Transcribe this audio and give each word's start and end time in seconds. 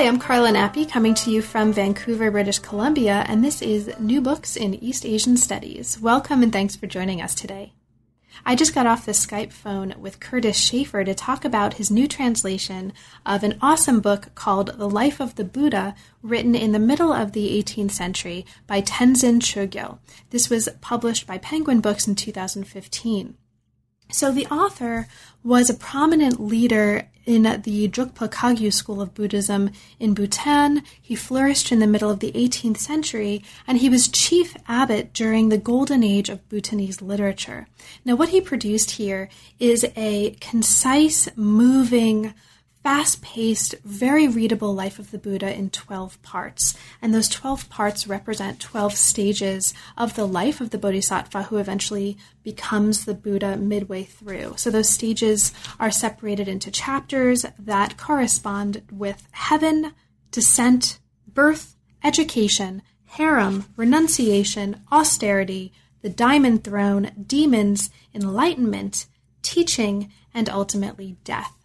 Hi, 0.00 0.06
I'm 0.06 0.18
Carla 0.18 0.50
Nappi 0.50 0.88
coming 0.88 1.12
to 1.16 1.30
you 1.30 1.42
from 1.42 1.74
Vancouver, 1.74 2.30
British 2.30 2.58
Columbia, 2.58 3.22
and 3.28 3.44
this 3.44 3.60
is 3.60 3.92
New 4.00 4.22
Books 4.22 4.56
in 4.56 4.74
East 4.76 5.04
Asian 5.04 5.36
Studies. 5.36 6.00
Welcome 6.00 6.42
and 6.42 6.50
thanks 6.50 6.74
for 6.74 6.86
joining 6.86 7.20
us 7.20 7.34
today. 7.34 7.74
I 8.46 8.56
just 8.56 8.74
got 8.74 8.86
off 8.86 9.04
the 9.04 9.12
Skype 9.12 9.52
phone 9.52 9.94
with 9.98 10.18
Kurtis 10.18 10.54
Schaeffer 10.54 11.04
to 11.04 11.14
talk 11.14 11.44
about 11.44 11.74
his 11.74 11.90
new 11.90 12.08
translation 12.08 12.94
of 13.26 13.44
an 13.44 13.58
awesome 13.60 14.00
book 14.00 14.34
called 14.34 14.78
The 14.78 14.88
Life 14.88 15.20
of 15.20 15.34
the 15.34 15.44
Buddha, 15.44 15.94
written 16.22 16.54
in 16.54 16.72
the 16.72 16.78
middle 16.78 17.12
of 17.12 17.32
the 17.32 17.62
18th 17.62 17.90
century 17.90 18.46
by 18.66 18.80
Tenzin 18.80 19.40
Chogyal. 19.40 19.98
This 20.30 20.48
was 20.48 20.70
published 20.80 21.26
by 21.26 21.36
Penguin 21.36 21.82
Books 21.82 22.08
in 22.08 22.14
2015. 22.14 23.36
So 24.12 24.32
the 24.32 24.46
author 24.46 25.08
was 25.42 25.70
a 25.70 25.74
prominent 25.74 26.40
leader 26.40 27.08
in 27.26 27.42
the 27.42 27.88
Drukpa 27.88 28.28
Kagyu 28.28 28.72
school 28.72 29.00
of 29.00 29.14
Buddhism 29.14 29.70
in 29.98 30.14
Bhutan. 30.14 30.82
He 31.00 31.14
flourished 31.14 31.70
in 31.70 31.78
the 31.78 31.86
middle 31.86 32.10
of 32.10 32.20
the 32.20 32.32
18th 32.32 32.78
century, 32.78 33.44
and 33.66 33.78
he 33.78 33.88
was 33.88 34.08
chief 34.08 34.56
abbot 34.66 35.12
during 35.12 35.48
the 35.48 35.58
golden 35.58 36.02
age 36.02 36.28
of 36.28 36.46
Bhutanese 36.48 37.00
literature. 37.00 37.68
Now, 38.04 38.16
what 38.16 38.30
he 38.30 38.40
produced 38.40 38.92
here 38.92 39.28
is 39.58 39.86
a 39.96 40.36
concise, 40.40 41.28
moving, 41.36 42.34
fast 42.82 43.20
paced, 43.20 43.74
very 43.84 44.26
readable 44.26 44.74
life 44.74 44.98
of 44.98 45.10
the 45.10 45.18
Buddha 45.18 45.54
in 45.54 45.70
12 45.70 46.20
parts. 46.22 46.74
And 47.02 47.14
those 47.14 47.28
12 47.28 47.68
parts 47.68 48.06
represent 48.06 48.60
12 48.60 48.94
stages 48.94 49.74
of 49.96 50.14
the 50.14 50.26
life 50.26 50.60
of 50.60 50.70
the 50.70 50.78
Bodhisattva 50.78 51.44
who 51.44 51.58
eventually 51.58 52.16
becomes 52.42 53.04
the 53.04 53.14
Buddha 53.14 53.56
midway 53.56 54.04
through. 54.04 54.54
So 54.56 54.70
those 54.70 54.88
stages 54.88 55.52
are 55.78 55.90
separated 55.90 56.48
into 56.48 56.70
chapters 56.70 57.44
that 57.58 57.98
correspond 57.98 58.82
with 58.90 59.28
heaven, 59.32 59.92
descent, 60.30 60.98
birth, 61.26 61.76
education, 62.02 62.82
harem, 63.04 63.66
renunciation, 63.76 64.80
austerity, 64.90 65.72
the 66.00 66.08
diamond 66.08 66.64
throne, 66.64 67.10
demons, 67.26 67.90
enlightenment, 68.14 69.06
teaching, 69.42 70.10
and 70.32 70.48
ultimately 70.48 71.18
death. 71.24 71.59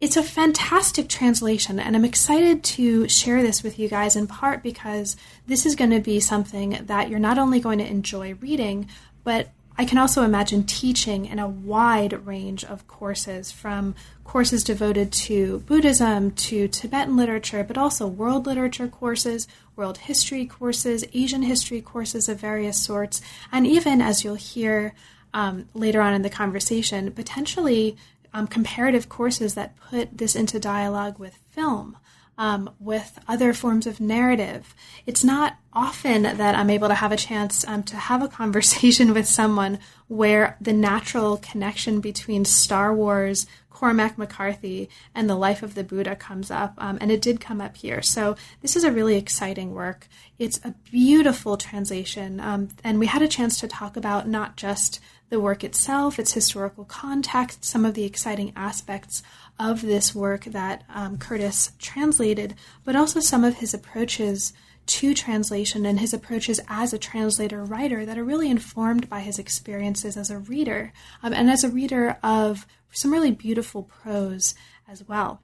It's 0.00 0.16
a 0.16 0.22
fantastic 0.22 1.08
translation, 1.08 1.80
and 1.80 1.96
I'm 1.96 2.04
excited 2.04 2.62
to 2.62 3.08
share 3.08 3.42
this 3.42 3.64
with 3.64 3.80
you 3.80 3.88
guys 3.88 4.14
in 4.14 4.28
part 4.28 4.62
because 4.62 5.16
this 5.48 5.66
is 5.66 5.74
going 5.74 5.90
to 5.90 5.98
be 5.98 6.20
something 6.20 6.78
that 6.86 7.08
you're 7.08 7.18
not 7.18 7.36
only 7.36 7.58
going 7.58 7.80
to 7.80 7.86
enjoy 7.86 8.34
reading, 8.34 8.88
but 9.24 9.48
I 9.76 9.84
can 9.84 9.98
also 9.98 10.22
imagine 10.22 10.62
teaching 10.62 11.26
in 11.26 11.40
a 11.40 11.48
wide 11.48 12.24
range 12.24 12.62
of 12.64 12.86
courses 12.86 13.50
from 13.50 13.96
courses 14.22 14.62
devoted 14.62 15.10
to 15.12 15.60
Buddhism 15.66 16.30
to 16.32 16.68
Tibetan 16.68 17.16
literature, 17.16 17.64
but 17.64 17.76
also 17.76 18.06
world 18.06 18.46
literature 18.46 18.86
courses, 18.86 19.48
world 19.74 19.98
history 19.98 20.46
courses, 20.46 21.04
Asian 21.12 21.42
history 21.42 21.80
courses 21.80 22.28
of 22.28 22.38
various 22.38 22.80
sorts, 22.80 23.20
and 23.50 23.66
even, 23.66 24.00
as 24.00 24.22
you'll 24.22 24.36
hear 24.36 24.94
um, 25.34 25.68
later 25.74 26.00
on 26.00 26.14
in 26.14 26.22
the 26.22 26.30
conversation, 26.30 27.10
potentially 27.10 27.96
um, 28.38 28.46
comparative 28.46 29.08
courses 29.08 29.54
that 29.54 29.76
put 29.76 30.16
this 30.16 30.36
into 30.36 30.60
dialogue 30.60 31.18
with 31.18 31.34
film, 31.50 31.96
um, 32.36 32.70
with 32.78 33.18
other 33.26 33.52
forms 33.52 33.84
of 33.84 33.98
narrative. 33.98 34.76
It's 35.06 35.24
not 35.24 35.56
often 35.72 36.22
that 36.22 36.54
I'm 36.54 36.70
able 36.70 36.86
to 36.86 36.94
have 36.94 37.10
a 37.10 37.16
chance 37.16 37.66
um, 37.66 37.82
to 37.84 37.96
have 37.96 38.22
a 38.22 38.28
conversation 38.40 39.12
with 39.12 39.26
someone 39.26 39.80
where 40.06 40.56
the 40.60 40.72
natural 40.72 41.38
connection 41.38 42.00
between 42.00 42.44
Star 42.44 42.94
Wars, 42.94 43.48
Cormac 43.70 44.16
McCarthy, 44.16 44.88
and 45.16 45.28
the 45.28 45.34
life 45.34 45.64
of 45.64 45.74
the 45.74 45.82
Buddha 45.82 46.14
comes 46.14 46.48
up, 46.48 46.74
um, 46.78 46.96
and 47.00 47.10
it 47.10 47.20
did 47.20 47.40
come 47.40 47.60
up 47.60 47.76
here. 47.76 48.02
So 48.02 48.36
this 48.62 48.76
is 48.76 48.84
a 48.84 48.92
really 48.92 49.16
exciting 49.16 49.74
work. 49.74 50.06
It's 50.38 50.60
a 50.64 50.76
beautiful 50.92 51.56
translation, 51.56 52.38
um, 52.38 52.68
and 52.84 53.00
we 53.00 53.06
had 53.06 53.22
a 53.22 53.28
chance 53.28 53.58
to 53.58 53.66
talk 53.66 53.96
about 53.96 54.28
not 54.28 54.56
just 54.56 55.00
the 55.30 55.40
work 55.40 55.62
itself, 55.62 56.18
its 56.18 56.32
historical 56.32 56.84
context, 56.84 57.64
some 57.64 57.84
of 57.84 57.94
the 57.94 58.04
exciting 58.04 58.52
aspects 58.56 59.22
of 59.58 59.82
this 59.82 60.14
work 60.14 60.44
that 60.44 60.84
um, 60.88 61.18
Kurtis 61.18 61.72
translated, 61.78 62.54
but 62.84 62.96
also 62.96 63.20
some 63.20 63.44
of 63.44 63.58
his 63.58 63.74
approaches 63.74 64.52
to 64.86 65.12
translation 65.12 65.84
and 65.84 66.00
his 66.00 66.14
approaches 66.14 66.60
as 66.68 66.92
a 66.92 66.98
translator 66.98 67.62
writer 67.62 68.06
that 68.06 68.16
are 68.16 68.24
really 68.24 68.50
informed 68.50 69.08
by 69.08 69.20
his 69.20 69.38
experiences 69.38 70.16
as 70.16 70.30
a 70.30 70.38
reader 70.38 70.92
um, 71.22 71.34
and 71.34 71.50
as 71.50 71.62
a 71.62 71.68
reader 71.68 72.16
of 72.22 72.66
some 72.90 73.12
really 73.12 73.30
beautiful 73.30 73.82
prose 73.82 74.54
as 74.88 75.06
well. 75.06 75.42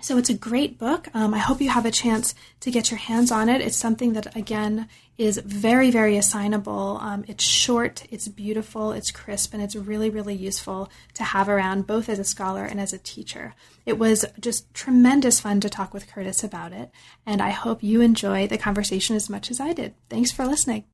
So 0.00 0.16
it's 0.16 0.30
a 0.30 0.34
great 0.34 0.78
book. 0.78 1.08
Um, 1.12 1.34
I 1.34 1.38
hope 1.38 1.60
you 1.60 1.70
have 1.70 1.84
a 1.84 1.90
chance 1.90 2.32
to 2.60 2.70
get 2.70 2.88
your 2.88 2.98
hands 2.98 3.32
on 3.32 3.48
it. 3.48 3.60
It's 3.60 3.76
something 3.76 4.12
that, 4.12 4.36
again, 4.36 4.88
is 5.18 5.38
very, 5.44 5.90
very 5.90 6.16
assignable. 6.16 6.98
Um, 7.00 7.24
it's 7.26 7.42
short, 7.42 8.04
it's 8.08 8.28
beautiful, 8.28 8.92
it's 8.92 9.10
crisp, 9.10 9.52
and 9.52 9.60
it's 9.60 9.74
really, 9.74 10.08
really 10.08 10.36
useful 10.36 10.88
to 11.14 11.24
have 11.24 11.48
around 11.48 11.88
both 11.88 12.08
as 12.08 12.20
a 12.20 12.24
scholar 12.24 12.64
and 12.64 12.80
as 12.80 12.92
a 12.92 12.98
teacher. 12.98 13.54
It 13.86 13.98
was 13.98 14.24
just 14.38 14.72
tremendous 14.72 15.40
fun 15.40 15.58
to 15.62 15.68
talk 15.68 15.92
with 15.92 16.08
Kurtis 16.08 16.44
about 16.44 16.72
it, 16.72 16.92
and 17.26 17.42
I 17.42 17.50
hope 17.50 17.82
you 17.82 18.00
enjoy 18.00 18.46
the 18.46 18.56
conversation 18.56 19.16
as 19.16 19.28
much 19.28 19.50
as 19.50 19.58
I 19.58 19.72
did. 19.72 19.94
Thanks 20.08 20.30
for 20.30 20.46
listening. 20.46 20.84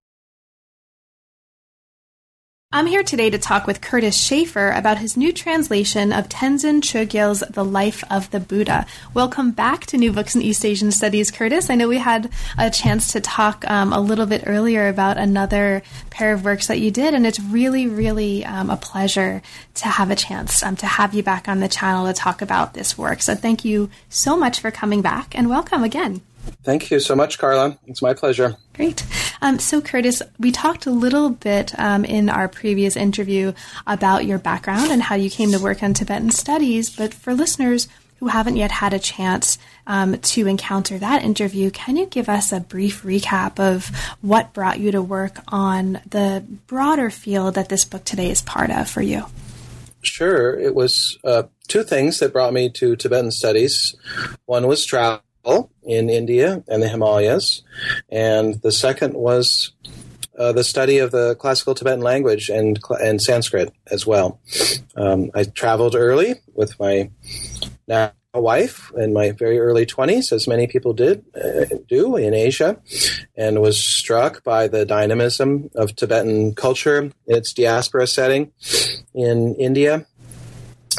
I'm 2.75 2.87
here 2.87 3.05
today 3.05 3.31
to 3.31 3.39
talk 3.39 3.69
with 3.69 3.81
Kurtis 3.81 4.21
Schaeffer 4.21 4.73
about 4.73 4.99
his 4.99 5.17
new 5.17 5.33
translation 5.33 6.13
of 6.13 6.29
Tenzin 6.29 6.81
Chogyal's 6.81 7.45
The 7.49 7.65
Life 7.65 8.03
of 8.11 8.29
the 8.33 8.41
Buddha. 8.41 8.85
Welcome 9.15 9.53
back 9.53 9.87
to 9.87 9.97
New 9.97 10.13
Books 10.13 10.35
in 10.35 10.43
East 10.43 10.65
Asian 10.65 10.91
Studies, 10.91 11.31
Kurtis. 11.31 11.71
I 11.71 11.77
know 11.77 11.87
we 11.87 11.99
had 11.99 12.33
a 12.59 12.71
chance 12.71 13.13
to 13.13 13.21
talk 13.21 13.65
um, 13.71 13.93
a 13.93 14.01
little 14.01 14.27
bit 14.27 14.43
earlier 14.49 14.89
about 14.89 15.19
another 15.19 15.85
pair 16.11 16.33
of 16.33 16.45
works 16.45 16.67
that 16.67 16.81
you 16.81 16.91
did, 16.91 17.15
and 17.15 17.25
it's 17.25 17.39
really, 17.39 17.87
really 17.87 18.45
um, 18.45 18.71
a 18.71 18.77
pleasure 18.77 19.41
to 19.75 19.87
have 19.87 20.11
a 20.11 20.17
chance 20.17 20.61
um, 20.65 20.75
to 20.75 20.87
have 20.87 21.15
you 21.15 21.23
back 21.23 21.47
on 21.47 21.61
the 21.61 21.69
channel 21.69 22.09
to 22.09 22.13
talk 22.13 22.43
about 22.43 22.75
this 22.75 22.99
work. 22.99 23.23
So 23.23 23.37
thank 23.37 23.65
you 23.65 23.89
so 24.09 24.37
much 24.37 24.59
for 24.59 24.73
coming 24.73 25.01
back, 25.01 25.39
and 25.39 25.49
welcome 25.49 25.85
again. 25.85 26.23
Thank 26.63 26.91
you 26.91 26.99
so 26.99 27.15
much, 27.15 27.39
Carla. 27.39 27.79
It's 27.87 28.01
my 28.01 28.15
pleasure. 28.15 28.57
Great. 28.73 29.05
Um, 29.43 29.59
so, 29.59 29.81
Kurtis, 29.81 30.23
we 30.39 30.51
talked 30.51 30.87
a 30.87 30.91
little 30.91 31.31
bit 31.31 31.79
um, 31.79 32.05
in 32.05 32.29
our 32.29 32.49
previous 32.49 32.97
interview 32.97 33.53
about 33.87 34.25
your 34.25 34.39
background 34.39 34.91
and 34.91 35.03
how 35.03 35.15
you 35.15 35.29
came 35.31 35.53
to 35.53 35.59
work 35.59 35.83
on 35.83 35.93
Tibetan 35.93 36.31
studies. 36.31 36.89
But 36.89 37.13
for 37.13 37.35
listeners 37.35 37.89
who 38.21 38.29
haven't 38.29 38.57
yet 38.57 38.71
had 38.71 38.95
a 38.95 38.99
chance 38.99 39.59
um, 39.87 40.19
to 40.19 40.47
encounter 40.47 40.97
that 40.99 41.23
interview, 41.23 41.71
can 41.71 41.97
you 41.97 42.07
give 42.07 42.31
us 42.31 42.53
a 42.53 42.61
brief 42.61 43.03
recap 43.03 43.61
of 43.61 43.91
what 44.23 44.55
brought 44.55 44.81
you 44.81 44.91
to 44.93 45.03
work 45.03 45.37
on 45.49 46.01
the 46.09 46.43
broader 46.67 47.11
field 47.11 47.57
that 47.57 47.69
this 47.69 47.85
book 47.85 48.05
today 48.05 48.31
is 48.31 48.41
part 48.41 48.71
of 48.71 48.89
for 48.89 49.03
you? 49.03 49.27
Sure. 50.01 50.59
It 50.59 50.75
was 50.75 51.19
uh, 51.25 51.45
two 51.69 51.83
things 51.83 52.19
that 52.21 52.33
brought 52.33 52.53
me 52.53 52.71
to 52.71 52.97
Tibetan 52.97 53.31
studies. 53.31 53.95
One 54.47 54.67
was 54.67 54.85
travel 54.85 55.21
in 55.83 56.09
India 56.09 56.63
and 56.69 56.83
the 56.83 56.89
Himalayas, 56.89 57.63
and 58.11 58.55
the 58.63 58.73
second 58.73 59.15
was 59.15 59.73
uh, 60.39 60.53
the 60.53 60.65
study 60.65 60.99
of 60.99 61.11
the 61.11 61.35
classical 61.37 61.75
Tibetan 61.75 62.01
language 62.01 62.49
and 62.49 62.79
and 63.01 63.21
Sanskrit 63.21 63.73
as 63.91 64.07
well. 64.07 64.41
Um, 64.97 65.31
I 65.35 65.45
traveled 65.45 65.95
early 65.95 66.35
with 66.55 66.79
my 66.81 67.11
now 67.87 68.13
wife 68.35 68.91
in 68.97 69.13
my 69.13 69.31
very 69.31 69.61
early 69.61 69.87
20s, 69.87 70.33
as 70.33 70.49
many 70.49 70.67
people 70.67 70.93
did 70.93 71.25
uh, 71.37 71.67
do 71.89 72.17
in 72.17 72.35
Asia, 72.35 72.77
and 73.37 73.61
was 73.61 73.79
struck 73.79 74.43
by 74.43 74.67
the 74.67 74.85
dynamism 74.85 75.71
of 75.75 75.95
Tibetan 75.95 76.55
culture 76.55 76.99
in 76.99 77.13
its 77.27 77.53
diaspora 77.53 78.07
setting 78.07 78.53
in 79.15 79.55
India, 79.55 80.07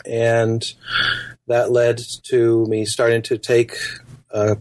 and 0.05 0.73
that 1.47 1.71
led 1.71 2.01
to 2.23 2.65
me 2.67 2.85
starting 2.85 3.21
to 3.23 3.37
take 3.37 3.75
uh, 4.35 4.55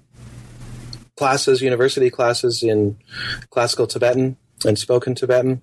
classes, 1.17 1.61
university 1.61 2.11
classes 2.11 2.63
in 2.63 2.97
classical 3.51 3.87
Tibetan 3.87 4.37
and 4.65 4.79
spoken 4.79 5.15
Tibetan. 5.15 5.63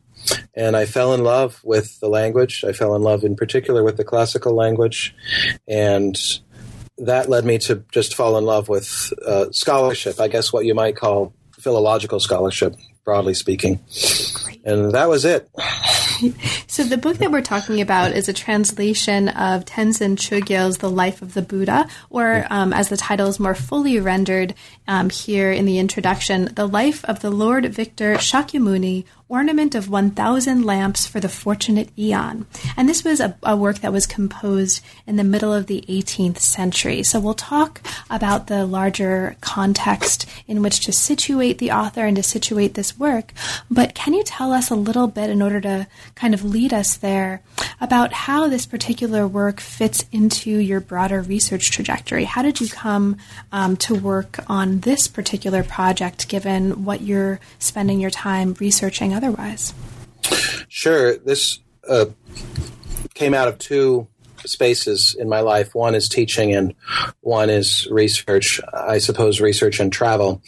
And 0.53 0.75
I 0.75 0.85
fell 0.85 1.13
in 1.13 1.23
love 1.23 1.59
with 1.63 1.99
the 1.99 2.09
language. 2.09 2.63
I 2.63 2.73
fell 2.73 2.95
in 2.95 3.01
love 3.01 3.23
in 3.23 3.35
particular 3.35 3.83
with 3.83 3.97
the 3.97 4.03
classical 4.03 4.53
language. 4.53 5.15
And 5.67 6.15
that 6.97 7.29
led 7.29 7.45
me 7.45 7.57
to 7.59 7.83
just 7.91 8.15
fall 8.15 8.37
in 8.37 8.45
love 8.45 8.69
with 8.69 9.11
uh, 9.25 9.45
scholarship. 9.51 10.19
I 10.19 10.27
guess 10.27 10.53
what 10.53 10.65
you 10.65 10.75
might 10.75 10.95
call 10.95 11.33
philological 11.57 12.19
scholarship, 12.19 12.75
broadly 13.03 13.33
speaking. 13.33 13.79
And 14.63 14.91
that 14.91 15.09
was 15.09 15.25
it. 15.25 15.49
So 16.67 16.83
the 16.83 16.97
book 16.97 17.17
that 17.17 17.31
we're 17.31 17.41
talking 17.41 17.81
about 17.81 18.13
is 18.13 18.29
a 18.29 18.33
translation 18.33 19.27
of 19.27 19.65
Tenzin 19.65 20.15
Chogyal's 20.15 20.77
The 20.77 20.89
Life 20.89 21.21
of 21.21 21.33
the 21.33 21.41
Buddha, 21.41 21.85
or 22.09 22.47
um, 22.49 22.71
as 22.71 22.87
the 22.87 22.95
title 22.95 23.27
is 23.27 23.41
more 23.41 23.55
fully 23.55 23.99
rendered 23.99 24.53
um, 24.87 25.09
here 25.09 25.51
in 25.51 25.65
the 25.65 25.79
introduction, 25.79 26.49
The 26.53 26.67
Life 26.67 27.03
of 27.05 27.19
the 27.19 27.29
Lord 27.29 27.65
Victor 27.65 28.15
Shakyamuni, 28.15 29.03
Ornament 29.31 29.75
of 29.75 29.89
1,000 29.89 30.65
Lamps 30.65 31.07
for 31.07 31.21
the 31.21 31.29
Fortunate 31.29 31.87
Aeon. 31.97 32.45
And 32.75 32.89
this 32.89 33.05
was 33.05 33.21
a, 33.21 33.37
a, 33.43 33.55
work 33.55 33.79
that 33.79 33.93
was 33.93 34.05
composed 34.05 34.83
in 35.07 35.15
the 35.15 35.23
middle 35.23 35.53
of 35.53 35.67
the 35.67 35.85
18th 35.87 36.39
century. 36.39 37.01
So 37.03 37.17
we'll 37.17 37.33
talk 37.33 37.81
about 38.09 38.47
the 38.47 38.65
larger 38.65 39.37
context 39.39 40.25
in 40.49 40.61
which 40.61 40.81
to 40.81 40.91
situate 40.91 41.59
the 41.59 41.71
author 41.71 42.05
and 42.05 42.17
to 42.17 42.23
situate 42.23 42.73
this 42.73 42.99
work. 42.99 43.31
But 43.69 43.95
can 43.95 44.13
you 44.13 44.23
tell 44.25 44.51
us 44.51 44.69
a 44.69 44.75
little 44.75 45.07
bit, 45.07 45.29
in 45.29 45.41
order 45.41 45.61
to 45.61 45.87
kind 46.15 46.33
of 46.33 46.43
lead 46.43 46.73
us 46.73 46.97
there, 46.97 47.41
about 47.79 48.13
how 48.13 48.47
this 48.47 48.65
particular 48.65 49.27
work 49.27 49.59
fits 49.59 50.05
into 50.11 50.51
your 50.51 50.79
broader 50.79 51.21
research 51.21 51.71
trajectory? 51.71 52.25
How 52.25 52.41
did 52.41 52.61
you 52.61 52.67
come 52.67 53.17
um, 53.51 53.77
to 53.77 53.95
work 53.95 54.39
on 54.47 54.81
this 54.81 55.07
particular 55.07 55.63
project, 55.63 56.27
given 56.27 56.85
what 56.85 57.01
you're 57.01 57.39
spending 57.59 57.99
your 57.99 58.11
time 58.11 58.55
researching 58.59 59.13
otherwise? 59.13 59.73
Sure. 60.67 61.17
This 61.17 61.59
uh, 61.87 62.05
came 63.13 63.33
out 63.33 63.47
of 63.47 63.57
two 63.57 64.07
spaces 64.45 65.15
in 65.15 65.29
my 65.29 65.41
life. 65.41 65.75
One 65.75 65.95
is 65.95 66.09
teaching, 66.09 66.53
and 66.53 66.73
one 67.21 67.49
is 67.49 67.87
research. 67.91 68.59
I 68.73 68.97
suppose 68.97 69.41
research 69.41 69.79
and 69.79 69.91
travel. 69.91 70.41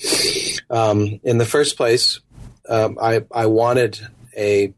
Um, 0.69 1.19
in 1.23 1.37
the 1.37 1.45
first 1.45 1.77
place, 1.77 2.19
um, 2.69 2.97
I, 3.01 3.23
I 3.31 3.45
wanted 3.47 3.99
a 4.35 4.73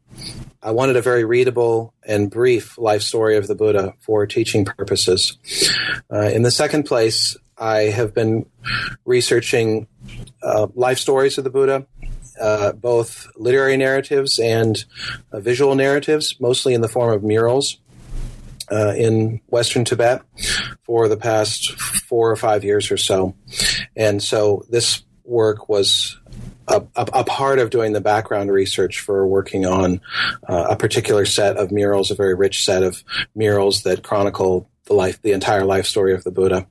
I 0.62 0.71
wanted 0.71 0.95
a 0.95 1.01
very 1.01 1.23
readable 1.23 1.94
and 2.03 2.29
brief 2.29 2.77
life 2.77 3.01
story 3.01 3.38
of 3.38 3.47
the 3.47 3.56
Buddha 3.56 3.94
for 4.00 4.25
teaching 4.25 4.65
purposes. 4.65 5.38
Uh, 6.12 6.29
in 6.33 6.41
the 6.41 6.51
second 6.51 6.83
place, 6.83 7.38
I 7.57 7.83
have 7.83 8.13
been 8.13 8.45
researching 9.06 9.88
uh, 10.41 10.67
life 10.73 10.97
stories 11.00 11.38
of 11.38 11.44
the 11.44 11.50
Buddha 11.50 11.85
uh, 12.39 12.73
both 12.73 13.27
literary 13.35 13.77
narratives 13.77 14.39
and 14.39 14.83
uh, 15.31 15.39
visual 15.39 15.75
narratives, 15.75 16.35
mostly 16.39 16.73
in 16.73 16.81
the 16.81 16.88
form 16.88 17.13
of 17.13 17.23
murals. 17.23 17.77
Uh, 18.71 18.95
in 18.97 19.39
Western 19.45 19.85
Tibet 19.85 20.23
for 20.88 21.07
the 21.07 21.17
past 21.17 21.79
four 21.79 22.31
or 22.31 22.35
five 22.35 22.63
years 22.63 22.89
or 22.89 22.97
so. 22.97 23.35
And 23.95 24.23
so 24.23 24.65
this 24.71 25.03
work 25.23 25.69
was 25.69 26.17
a, 26.67 26.83
a, 26.95 27.23
part 27.23 27.59
of 27.59 27.69
doing 27.69 27.94
the 27.94 28.01
background 28.01 28.51
research 28.51 29.00
for 29.00 29.27
working 29.27 29.65
on 29.65 30.01
uh, 30.47 30.67
a 30.71 30.75
particular 30.75 31.25
set 31.25 31.57
of 31.57 31.71
murals, 31.71 32.12
a 32.12 32.15
very 32.15 32.33
rich 32.33 32.65
set 32.65 32.83
of 32.83 33.03
murals 33.35 33.83
that 33.83 34.03
chronicle 34.03 34.69
the 34.85 34.94
life, 34.94 35.21
the 35.21 35.31
entire 35.31 35.65
life 35.65 35.85
story 35.85 36.13
of 36.13 36.23
the 36.23 36.31
Buddha. 36.31 36.67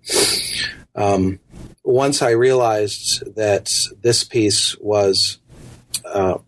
Um, 0.94 1.40
once 1.82 2.22
I 2.22 2.30
realized 2.30 3.34
that 3.36 3.72
this 4.00 4.24
piece 4.24 4.76
was 4.78 5.38
uh, 6.04 6.38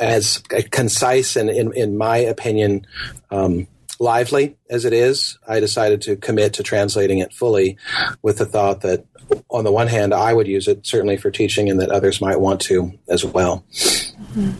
as 0.00 0.38
concise 0.70 1.36
and, 1.36 1.50
in, 1.50 1.72
in 1.74 1.96
my 1.96 2.18
opinion, 2.18 2.86
um, 3.30 3.66
lively 3.98 4.56
as 4.68 4.84
it 4.84 4.92
is, 4.92 5.38
I 5.46 5.60
decided 5.60 6.02
to 6.02 6.16
commit 6.16 6.54
to 6.54 6.62
translating 6.62 7.18
it 7.18 7.32
fully 7.32 7.78
with 8.22 8.38
the 8.38 8.46
thought 8.46 8.82
that, 8.82 9.04
on 9.50 9.64
the 9.64 9.72
one 9.72 9.88
hand, 9.88 10.14
I 10.14 10.32
would 10.32 10.46
use 10.46 10.68
it 10.68 10.86
certainly 10.86 11.16
for 11.16 11.30
teaching 11.30 11.68
and 11.68 11.80
that 11.80 11.90
others 11.90 12.20
might 12.20 12.40
want 12.40 12.60
to 12.62 12.92
as 13.08 13.24
well. 13.24 13.64
Mm-hmm. 13.72 14.52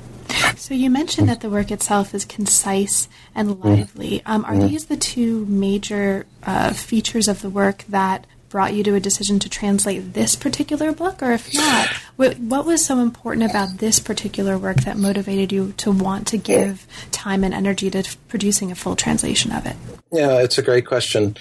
So 0.56 0.74
you 0.74 0.90
mentioned 0.90 1.28
that 1.28 1.40
the 1.40 1.50
work 1.50 1.70
itself 1.70 2.14
is 2.14 2.24
concise 2.24 3.08
and 3.34 3.60
lively. 3.64 4.22
Um, 4.26 4.44
are 4.44 4.52
mm-hmm. 4.52 4.68
these 4.68 4.86
the 4.86 4.96
two 4.96 5.46
major 5.46 6.26
uh, 6.42 6.72
features 6.72 7.28
of 7.28 7.42
the 7.42 7.50
work 7.50 7.84
that 7.88 8.26
brought 8.48 8.74
you 8.74 8.82
to 8.84 8.94
a 8.94 9.00
decision 9.00 9.38
to 9.40 9.48
translate 9.48 10.14
this 10.14 10.34
particular 10.36 10.92
book? 10.92 11.22
Or 11.22 11.32
if 11.32 11.52
not, 11.54 11.88
what, 12.16 12.38
what 12.38 12.64
was 12.64 12.84
so 12.84 12.98
important 13.00 13.50
about 13.50 13.78
this 13.78 14.00
particular 14.00 14.56
work 14.56 14.78
that 14.78 14.96
motivated 14.96 15.52
you 15.52 15.72
to 15.78 15.90
want 15.90 16.26
to 16.28 16.38
give 16.38 16.86
time 17.12 17.44
and 17.44 17.52
energy 17.52 17.90
to 17.90 18.16
producing 18.28 18.70
a 18.72 18.74
full 18.74 18.96
translation 18.96 19.52
of 19.52 19.66
it? 19.66 19.76
Yeah, 20.12 20.40
it's 20.40 20.58
a 20.58 20.62
great 20.62 20.86
question. 20.86 21.36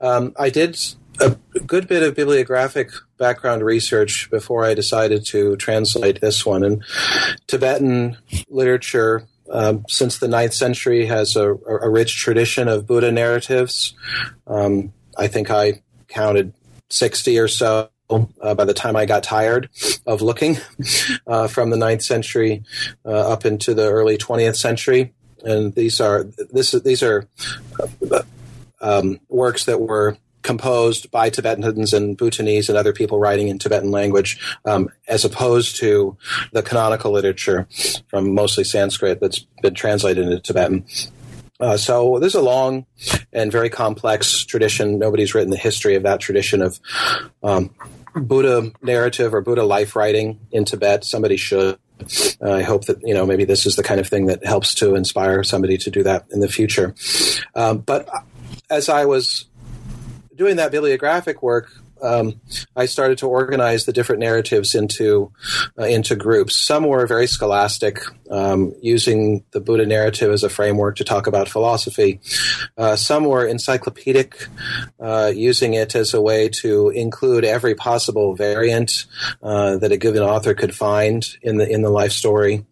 Um, 0.00 0.34
I 0.38 0.50
did 0.50 0.78
a 1.20 1.36
good 1.66 1.88
bit 1.88 2.02
of 2.02 2.14
bibliographic 2.14 2.90
background 3.18 3.64
research 3.64 4.30
before 4.30 4.64
I 4.64 4.74
decided 4.74 5.24
to 5.26 5.56
translate 5.56 6.20
this 6.20 6.46
one. 6.46 6.62
And 6.62 6.84
Tibetan 7.46 8.16
literature 8.48 9.26
um, 9.50 9.84
since 9.88 10.18
the 10.18 10.28
ninth 10.28 10.54
century 10.54 11.06
has 11.06 11.36
a, 11.36 11.54
a, 11.54 11.88
rich 11.88 12.16
tradition 12.16 12.68
of 12.68 12.86
Buddha 12.86 13.10
narratives. 13.10 13.94
Um, 14.46 14.92
I 15.16 15.26
think 15.26 15.50
I 15.50 15.82
counted 16.08 16.52
60 16.90 17.38
or 17.38 17.48
so 17.48 17.88
uh, 18.10 18.54
by 18.54 18.64
the 18.64 18.74
time 18.74 18.96
I 18.96 19.06
got 19.06 19.22
tired 19.22 19.70
of 20.06 20.22
looking 20.22 20.58
uh, 21.26 21.48
from 21.48 21.70
the 21.70 21.76
ninth 21.76 22.02
century 22.02 22.62
uh, 23.04 23.32
up 23.32 23.44
into 23.44 23.74
the 23.74 23.90
early 23.90 24.18
20th 24.18 24.56
century. 24.56 25.14
And 25.44 25.74
these 25.74 26.00
are 26.00 26.24
this 26.24 26.72
these 26.72 27.02
are 27.02 27.28
uh, 28.10 28.22
um, 28.80 29.20
works 29.28 29.66
that 29.66 29.80
were 29.80 30.16
composed 30.48 31.10
by 31.10 31.28
Tibetans 31.28 31.92
and 31.92 32.16
Bhutanese 32.16 32.70
and 32.70 32.78
other 32.78 32.94
people 32.94 33.18
writing 33.18 33.48
in 33.48 33.58
Tibetan 33.58 33.90
language, 33.90 34.40
um, 34.64 34.88
as 35.06 35.22
opposed 35.26 35.76
to 35.76 36.16
the 36.52 36.62
canonical 36.62 37.12
literature 37.12 37.68
from 38.08 38.32
mostly 38.32 38.64
Sanskrit 38.64 39.20
that's 39.20 39.40
been 39.60 39.74
translated 39.74 40.24
into 40.24 40.40
Tibetan. 40.40 40.86
Uh, 41.60 41.76
so 41.76 42.18
there's 42.18 42.34
a 42.34 42.40
long 42.40 42.86
and 43.30 43.52
very 43.52 43.68
complex 43.68 44.42
tradition. 44.46 44.98
Nobody's 44.98 45.34
written 45.34 45.50
the 45.50 45.58
history 45.58 45.96
of 45.96 46.04
that 46.04 46.18
tradition 46.18 46.62
of 46.62 46.80
um, 47.42 47.74
Buddha 48.16 48.72
narrative 48.80 49.34
or 49.34 49.42
Buddha 49.42 49.64
life 49.64 49.94
writing 49.94 50.40
in 50.50 50.64
Tibet. 50.64 51.04
Somebody 51.04 51.36
should. 51.36 51.78
Uh, 52.40 52.52
I 52.52 52.62
hope 52.62 52.86
that 52.86 53.02
you 53.02 53.12
know 53.12 53.26
maybe 53.26 53.44
this 53.44 53.66
is 53.66 53.76
the 53.76 53.82
kind 53.82 54.00
of 54.00 54.08
thing 54.08 54.26
that 54.26 54.46
helps 54.46 54.76
to 54.76 54.94
inspire 54.94 55.44
somebody 55.44 55.76
to 55.76 55.90
do 55.90 56.04
that 56.04 56.24
in 56.30 56.40
the 56.40 56.48
future. 56.48 56.94
Um, 57.54 57.78
but 57.78 58.08
as 58.70 58.88
I 58.88 59.04
was 59.04 59.44
doing 60.38 60.56
that 60.56 60.70
bibliographic 60.70 61.42
work, 61.42 61.70
um, 62.02 62.40
I 62.76 62.86
started 62.86 63.18
to 63.18 63.28
organize 63.28 63.84
the 63.84 63.92
different 63.92 64.20
narratives 64.20 64.74
into 64.74 65.32
uh, 65.78 65.84
into 65.84 66.16
groups. 66.16 66.56
Some 66.56 66.86
were 66.86 67.06
very 67.06 67.26
scholastic, 67.26 68.00
um, 68.30 68.74
using 68.80 69.44
the 69.52 69.60
Buddha 69.60 69.86
narrative 69.86 70.30
as 70.30 70.44
a 70.44 70.48
framework 70.48 70.96
to 70.96 71.04
talk 71.04 71.26
about 71.26 71.48
philosophy. 71.48 72.20
Uh, 72.76 72.96
some 72.96 73.24
were 73.24 73.46
encyclopedic, 73.46 74.46
uh, 75.00 75.32
using 75.34 75.74
it 75.74 75.94
as 75.94 76.14
a 76.14 76.20
way 76.20 76.48
to 76.48 76.90
include 76.90 77.44
every 77.44 77.74
possible 77.74 78.34
variant 78.34 79.06
uh, 79.42 79.76
that 79.78 79.92
a 79.92 79.96
given 79.96 80.22
author 80.22 80.54
could 80.54 80.74
find 80.74 81.26
in 81.42 81.58
the 81.58 81.68
in 81.68 81.82
the 81.82 81.90
life 81.90 82.12
story. 82.12 82.64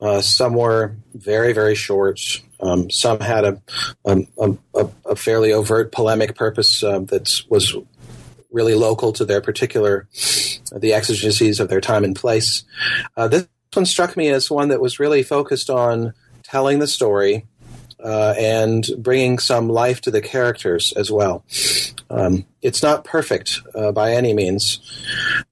Uh, 0.00 0.20
some 0.20 0.54
were 0.54 0.96
very 1.14 1.52
very 1.52 1.74
short. 1.74 2.20
Um, 2.60 2.90
some 2.90 3.20
had 3.20 3.44
a, 3.44 3.62
um, 4.06 4.26
a, 4.74 4.88
a, 5.04 5.14
fairly 5.14 5.52
overt 5.52 5.92
polemic 5.92 6.36
purpose 6.36 6.82
uh, 6.82 7.00
that 7.00 7.42
was 7.50 7.76
really 8.50 8.74
local 8.74 9.12
to 9.14 9.24
their 9.24 9.40
particular, 9.40 10.08
the 10.74 10.92
exigencies 10.92 11.60
of 11.60 11.68
their 11.68 11.80
time 11.80 12.04
and 12.04 12.16
place. 12.16 12.64
Uh, 13.16 13.28
this 13.28 13.46
one 13.74 13.86
struck 13.86 14.16
me 14.16 14.28
as 14.28 14.50
one 14.50 14.68
that 14.68 14.80
was 14.80 14.98
really 14.98 15.22
focused 15.22 15.70
on 15.70 16.14
telling 16.42 16.78
the 16.78 16.86
story 16.86 17.46
uh, 18.02 18.34
and 18.38 18.88
bringing 18.98 19.38
some 19.38 19.68
life 19.68 20.00
to 20.02 20.10
the 20.10 20.20
characters 20.20 20.92
as 20.92 21.10
well. 21.10 21.44
Um, 22.08 22.46
it's 22.62 22.82
not 22.82 23.04
perfect 23.04 23.60
uh, 23.74 23.90
by 23.90 24.12
any 24.12 24.32
means, 24.32 24.80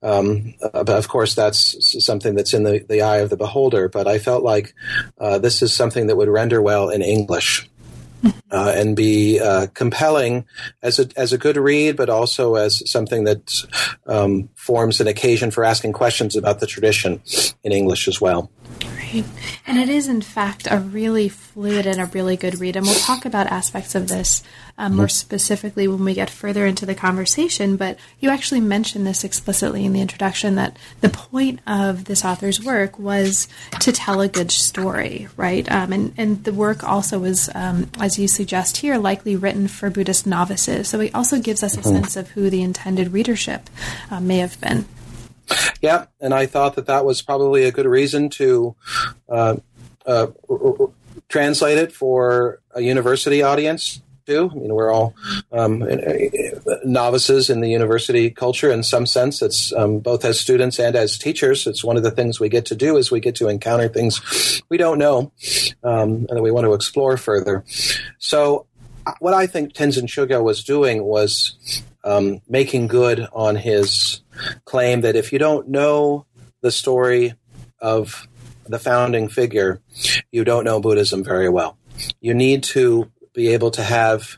um, 0.03 0.55
uh, 0.63 0.85
but 0.85 0.97
of 0.97 1.09
course 1.09 1.35
that's 1.35 2.05
something 2.05 2.35
that's 2.35 2.55
in 2.55 2.63
the, 2.63 2.85
the 2.89 3.03
eye 3.03 3.19
of 3.19 3.31
the 3.31 3.37
beholder. 3.37 3.89
But 3.89 4.07
I 4.07 4.19
felt 4.19 4.45
like 4.45 4.75
uh, 5.19 5.39
this 5.39 5.63
is 5.63 5.75
something 5.75 6.07
that 6.07 6.17
would 6.17 6.29
render 6.29 6.63
well 6.63 6.91
in 6.91 7.03
English 7.03 7.69
uh, 8.51 8.73
and 8.75 8.97
be 8.97 9.41
uh, 9.41 9.67
compelling 9.75 10.45
as 10.83 10.99
a 10.99 11.09
as 11.17 11.33
a 11.33 11.39
good 11.39 11.57
read, 11.57 11.97
but 11.97 12.09
also 12.09 12.55
as 12.55 12.89
something 12.91 13.25
that 13.25 13.53
um, 14.07 14.49
forms 14.55 15.01
an 15.01 15.07
occasion 15.07 15.51
for 15.51 15.65
asking 15.65 15.93
questions 15.93 16.37
about 16.37 16.61
the 16.61 16.67
tradition 16.67 17.21
in 17.63 17.73
English 17.73 18.09
as 18.09 18.21
well. 18.21 18.51
And 19.67 19.79
it 19.79 19.89
is, 19.89 20.09
in 20.09 20.21
fact, 20.21 20.69
a 20.71 20.79
really 20.79 21.29
fluid 21.29 21.87
and 21.87 21.99
a 21.99 22.05
really 22.07 22.37
good 22.37 22.61
read. 22.61 22.77
And 22.77 22.85
we'll 22.85 22.95
talk 22.97 23.25
about 23.25 23.47
aspects 23.47 23.95
of 23.95 24.09
this 24.09 24.43
um, 24.77 24.97
more 24.97 25.09
specifically 25.09 25.89
when 25.89 26.05
we 26.05 26.15
get 26.15 26.29
further 26.29 26.67
into 26.67 26.85
the 26.85 26.95
conversation. 26.95 27.77
But 27.77 27.99
you 28.21 28.29
actually 28.29 28.61
mentioned 28.61 29.07
this 29.07 29.25
explicitly 29.25 29.85
in 29.85 29.93
the 29.93 30.01
introduction 30.01 30.57
that 30.57 30.77
the 31.01 31.09
point 31.09 31.61
of 31.67 32.05
this 32.05 32.25
author's 32.25 32.63
work 32.63 32.99
was 32.99 33.49
to 33.81 33.93
tell 33.93 34.21
a 34.21 34.29
good 34.29 34.51
story, 34.51 35.29
right? 35.37 35.71
Um, 35.71 35.93
and, 35.93 36.15
and 36.17 36.45
the 36.45 36.53
work 36.53 36.85
also 36.85 37.19
was, 37.19 37.49
um, 37.55 37.91
as 37.99 38.19
you 38.19 38.29
suggest 38.29 38.79
here, 38.79 38.99
likely 38.99 39.37
written 39.37 39.69
for 39.69 39.91
Buddhist 39.91 40.27
novices. 40.27 40.89
So 40.89 41.01
it 41.01 41.15
also 41.15 41.41
gives 41.41 41.63
us 41.63 41.77
a 41.77 41.81
mm-hmm. 41.81 41.97
sense 41.97 42.17
of 42.17 42.31
who 42.31 42.51
the 42.51 42.63
intended 42.63 43.13
readership 43.13 43.71
uh, 44.11 44.21
may 44.21 44.39
have 44.39 44.61
been. 44.61 44.85
Yeah, 45.81 46.07
and 46.21 46.33
I 46.33 46.47
thought 46.47 46.77
that 46.77 46.87
that 46.87 47.05
was 47.05 47.23
probably 47.23 47.65
a 47.65 47.73
good 47.73 47.87
reason 47.87 48.31
to 48.31 48.75
uh, 49.29 49.57
uh, 50.07 50.29
translate 51.29 51.79
it 51.79 51.93
for 51.93 52.61
a 52.75 52.81
university 52.81 53.43
audience 53.43 54.01
too. 54.27 54.51
I 54.51 54.55
mean, 54.55 54.75
we're 54.75 54.93
all 54.93 55.15
um, 55.53 55.83
uh, 55.83 56.77
novices 56.85 57.51
in 57.51 57.61
the 57.61 57.69
university 57.69 58.31
culture 58.31 58.71
in 58.71 58.83
some 58.83 59.07
sense. 59.07 59.43
It's 59.43 59.73
um, 59.73 59.99
both 59.99 60.25
as 60.25 60.41
students 60.41 60.79
and 60.79 60.97
as 60.97 61.19
teachers. 61.19 61.67
It's 61.67 61.85
one 61.85 61.97
of 61.97 62.03
the 62.03 62.11
things 62.11 62.41
we 62.41 62.49
get 62.49 62.67
to 62.67 62.75
do 62.75 62.97
is 62.97 63.11
we 63.11 63.21
get 63.21 63.35
to 63.37 63.49
encounter 63.49 63.89
things 63.89 64.63
we 64.69 64.77
don't 64.77 64.99
know 64.99 65.33
um, 65.83 66.27
and 66.29 66.29
that 66.29 66.43
we 66.43 66.51
want 66.51 66.65
to 66.65 66.75
explore 66.75 67.17
further. 67.17 67.65
So, 68.19 68.67
uh, 69.07 69.13
what 69.21 69.35
I 69.35 69.47
think 69.47 69.75
Tenzin 69.75 70.05
Chogyal 70.05 70.43
was 70.43 70.65
doing 70.65 71.05
was 71.05 71.83
um, 72.05 72.41
making 72.49 72.87
good 72.87 73.27
on 73.33 73.57
his 73.57 74.23
claim 74.65 75.01
that 75.01 75.17
if 75.17 75.33
you 75.33 75.39
don't 75.39 75.69
know 75.69 76.27
the 76.61 76.71
story 76.71 77.35
of 77.81 78.29
the 78.67 78.79
founding 78.79 79.29
figure, 79.29 79.81
you 80.31 80.45
don't 80.45 80.65
know 80.65 80.81
Buddhism 80.81 81.25
very 81.25 81.49
well. 81.49 81.77
You 82.21 82.35
need 82.35 82.63
to 82.65 83.11
be 83.35 83.49
able 83.49 83.73
to 83.73 83.83
have 83.83 84.37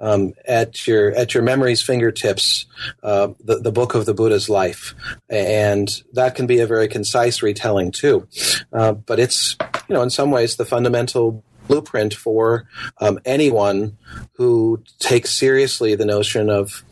um, 0.00 0.32
at 0.46 0.86
your 0.86 1.14
at 1.14 1.34
your 1.34 1.42
memory's 1.42 1.82
fingertips 1.82 2.66
uh, 3.02 3.28
the 3.44 3.56
the 3.56 3.72
book 3.72 3.94
of 3.94 4.06
the 4.06 4.14
Buddha's 4.14 4.48
life, 4.48 4.94
and 5.28 5.88
that 6.14 6.34
can 6.34 6.46
be 6.46 6.60
a 6.60 6.66
very 6.66 6.88
concise 6.88 7.42
retelling 7.42 7.92
too. 7.92 8.26
Uh, 8.72 8.92
but 8.92 9.20
it's 9.20 9.56
you 9.88 9.94
know 9.94 10.02
in 10.02 10.10
some 10.10 10.30
ways 10.30 10.56
the 10.56 10.64
fundamental 10.64 11.44
blueprint 11.68 12.14
for 12.14 12.66
um, 13.00 13.20
anyone 13.24 13.96
who 14.34 14.82
takes 14.98 15.32
seriously 15.32 15.94
the 15.94 16.04
notion 16.04 16.50
of 16.50 16.82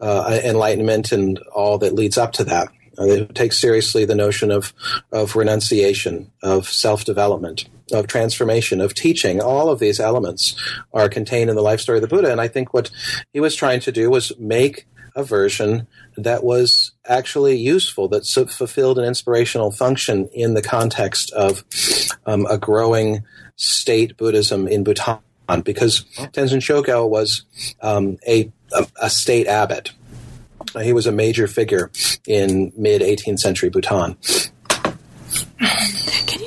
uh, 0.00 0.40
enlightenment 0.42 1.12
and 1.12 1.38
all 1.54 1.78
that 1.78 1.94
leads 1.94 2.18
up 2.18 2.32
to 2.32 2.44
that. 2.44 2.68
Uh, 2.98 3.06
they 3.06 3.26
take 3.26 3.52
seriously 3.52 4.04
the 4.04 4.14
notion 4.14 4.50
of, 4.50 4.72
of 5.12 5.36
renunciation, 5.36 6.30
of 6.42 6.68
self 6.68 7.04
development, 7.04 7.68
of 7.92 8.06
transformation, 8.06 8.80
of 8.80 8.94
teaching. 8.94 9.40
All 9.40 9.68
of 9.68 9.78
these 9.78 10.00
elements 10.00 10.54
are 10.92 11.08
contained 11.08 11.50
in 11.50 11.56
the 11.56 11.62
life 11.62 11.80
story 11.80 11.98
of 11.98 12.02
the 12.02 12.08
Buddha. 12.08 12.30
And 12.30 12.40
I 12.40 12.48
think 12.48 12.72
what 12.72 12.90
he 13.32 13.40
was 13.40 13.54
trying 13.54 13.80
to 13.80 13.92
do 13.92 14.10
was 14.10 14.32
make 14.38 14.86
a 15.16 15.22
version 15.22 15.86
that 16.16 16.42
was 16.42 16.92
actually 17.06 17.56
useful, 17.56 18.08
that 18.08 18.26
fulfilled 18.26 18.98
an 18.98 19.04
inspirational 19.04 19.70
function 19.70 20.28
in 20.32 20.54
the 20.54 20.62
context 20.62 21.32
of 21.32 21.64
um, 22.26 22.46
a 22.46 22.58
growing 22.58 23.22
state 23.56 24.16
Buddhism 24.16 24.66
in 24.66 24.84
Bhutan 24.84 25.18
because 25.62 26.04
Tenzin 26.32 26.60
Chogyal 26.60 27.08
was 27.08 27.44
um, 27.82 28.18
a, 28.26 28.50
a, 28.72 28.86
a, 29.02 29.10
state 29.10 29.46
abbot. 29.46 29.92
He 30.80 30.92
was 30.92 31.06
a 31.06 31.12
major 31.12 31.46
figure 31.46 31.90
in 32.26 32.72
mid 32.76 33.02
18th 33.02 33.38
century 33.38 33.68
Bhutan. 33.68 34.16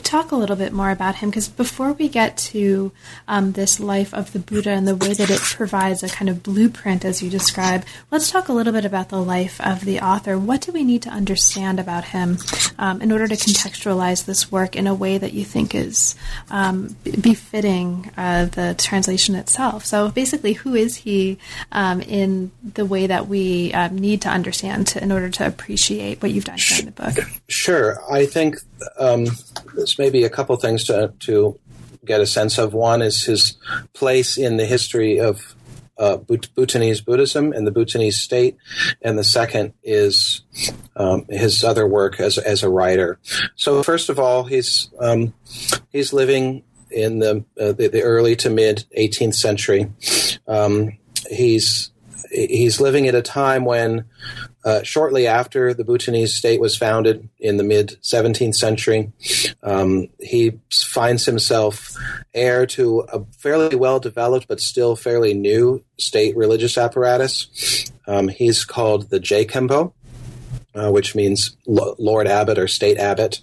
Talk 0.07 0.31
a 0.31 0.37
little 0.37 0.55
bit 0.55 0.71
more 0.71 0.89
about 0.89 1.15
him? 1.15 1.29
Because 1.29 1.49
before 1.49 1.91
we 1.91 2.07
get 2.07 2.37
to 2.37 2.93
um, 3.27 3.51
this 3.51 3.77
life 3.77 4.13
of 4.13 4.31
the 4.31 4.39
Buddha 4.39 4.69
and 4.69 4.87
the 4.87 4.95
way 4.95 5.11
that 5.11 5.29
it 5.29 5.41
provides 5.41 6.01
a 6.01 6.07
kind 6.07 6.29
of 6.29 6.41
blueprint, 6.41 7.03
as 7.03 7.21
you 7.21 7.29
describe, 7.29 7.83
let's 8.09 8.31
talk 8.31 8.47
a 8.47 8.53
little 8.53 8.71
bit 8.71 8.85
about 8.85 9.09
the 9.09 9.21
life 9.21 9.59
of 9.59 9.83
the 9.83 9.99
author. 9.99 10.39
What 10.39 10.61
do 10.61 10.71
we 10.71 10.85
need 10.85 11.01
to 11.01 11.09
understand 11.09 11.77
about 11.77 12.05
him 12.05 12.37
um, 12.79 13.01
in 13.01 13.11
order 13.11 13.27
to 13.27 13.35
contextualize 13.35 14.23
this 14.23 14.49
work 14.49 14.77
in 14.77 14.87
a 14.87 14.95
way 14.95 15.17
that 15.17 15.33
you 15.33 15.43
think 15.43 15.75
is 15.75 16.15
um, 16.49 16.95
befitting 17.03 18.09
uh, 18.15 18.45
the 18.45 18.75
translation 18.77 19.35
itself? 19.35 19.85
So, 19.85 20.09
basically, 20.09 20.53
who 20.53 20.73
is 20.73 20.95
he 20.95 21.37
um, 21.73 21.99
in 21.99 22.51
the 22.63 22.85
way 22.85 23.07
that 23.07 23.27
we 23.27 23.73
um, 23.73 23.97
need 23.97 24.21
to 24.21 24.29
understand 24.29 24.87
to, 24.87 25.03
in 25.03 25.11
order 25.11 25.27
to 25.31 25.45
appreciate 25.45 26.21
what 26.21 26.31
you've 26.31 26.45
done 26.45 26.59
in 26.79 26.85
the 26.85 26.91
book? 26.93 27.15
Sure. 27.49 28.01
I 28.09 28.25
think 28.25 28.55
um, 28.99 29.25
there's 29.75 29.97
maybe 29.97 30.23
a 30.23 30.29
couple 30.29 30.55
things 30.57 30.83
to 30.85 31.13
to 31.19 31.59
get 32.05 32.21
a 32.21 32.27
sense 32.27 32.57
of. 32.57 32.73
One 32.73 33.01
is 33.01 33.23
his 33.23 33.57
place 33.93 34.37
in 34.37 34.57
the 34.57 34.65
history 34.65 35.19
of 35.19 35.55
uh, 35.97 36.17
Bhutanese 36.17 37.01
Buddhism 37.01 37.53
and 37.53 37.65
the 37.65 37.71
Bhutanese 37.71 38.17
state, 38.17 38.57
and 39.01 39.17
the 39.17 39.23
second 39.23 39.73
is 39.83 40.41
um, 40.95 41.25
his 41.29 41.63
other 41.63 41.87
work 41.87 42.19
as 42.19 42.37
as 42.37 42.63
a 42.63 42.69
writer. 42.69 43.19
So 43.55 43.83
first 43.83 44.09
of 44.09 44.19
all, 44.19 44.43
he's 44.43 44.89
um, 44.99 45.33
he's 45.91 46.13
living 46.13 46.63
in 46.89 47.19
the, 47.19 47.43
uh, 47.59 47.73
the, 47.73 47.89
the 47.91 48.01
early 48.01 48.35
to 48.37 48.49
mid 48.49 48.85
18th 48.97 49.35
century. 49.35 49.91
Um, 50.47 50.97
he's 51.29 51.91
he's 52.31 52.79
living 52.81 53.07
at 53.07 53.15
a 53.15 53.21
time 53.21 53.65
when 53.65 54.05
uh, 54.67 54.83
shortly 54.83 55.27
after 55.27 55.73
the 55.73 55.85
Bhutanese 55.85 56.35
state 56.35 56.59
was 56.59 56.75
founded 56.75 57.29
in 57.39 57.55
the 57.55 57.63
mid 57.63 57.97
17th 58.01 58.55
century, 58.55 59.13
um, 59.63 60.09
he 60.19 60.59
finds 60.69 61.23
himself 61.23 61.95
heir 62.33 62.65
to 62.65 62.99
a 63.13 63.23
fairly 63.37 63.77
well 63.77 64.01
developed 64.01 64.49
but 64.49 64.59
still 64.59 64.97
fairly 64.97 65.33
new 65.33 65.81
state 65.97 66.35
religious 66.35 66.77
apparatus. 66.77 67.89
Um, 68.07 68.27
he's 68.27 68.65
called 68.65 69.09
the 69.09 69.21
Je 69.21 69.45
Khenpo, 69.45 69.93
uh, 70.75 70.91
which 70.91 71.15
means 71.15 71.55
Lord 71.65 72.27
Abbot 72.27 72.57
or 72.57 72.67
State 72.67 72.97
Abbot. 72.97 73.39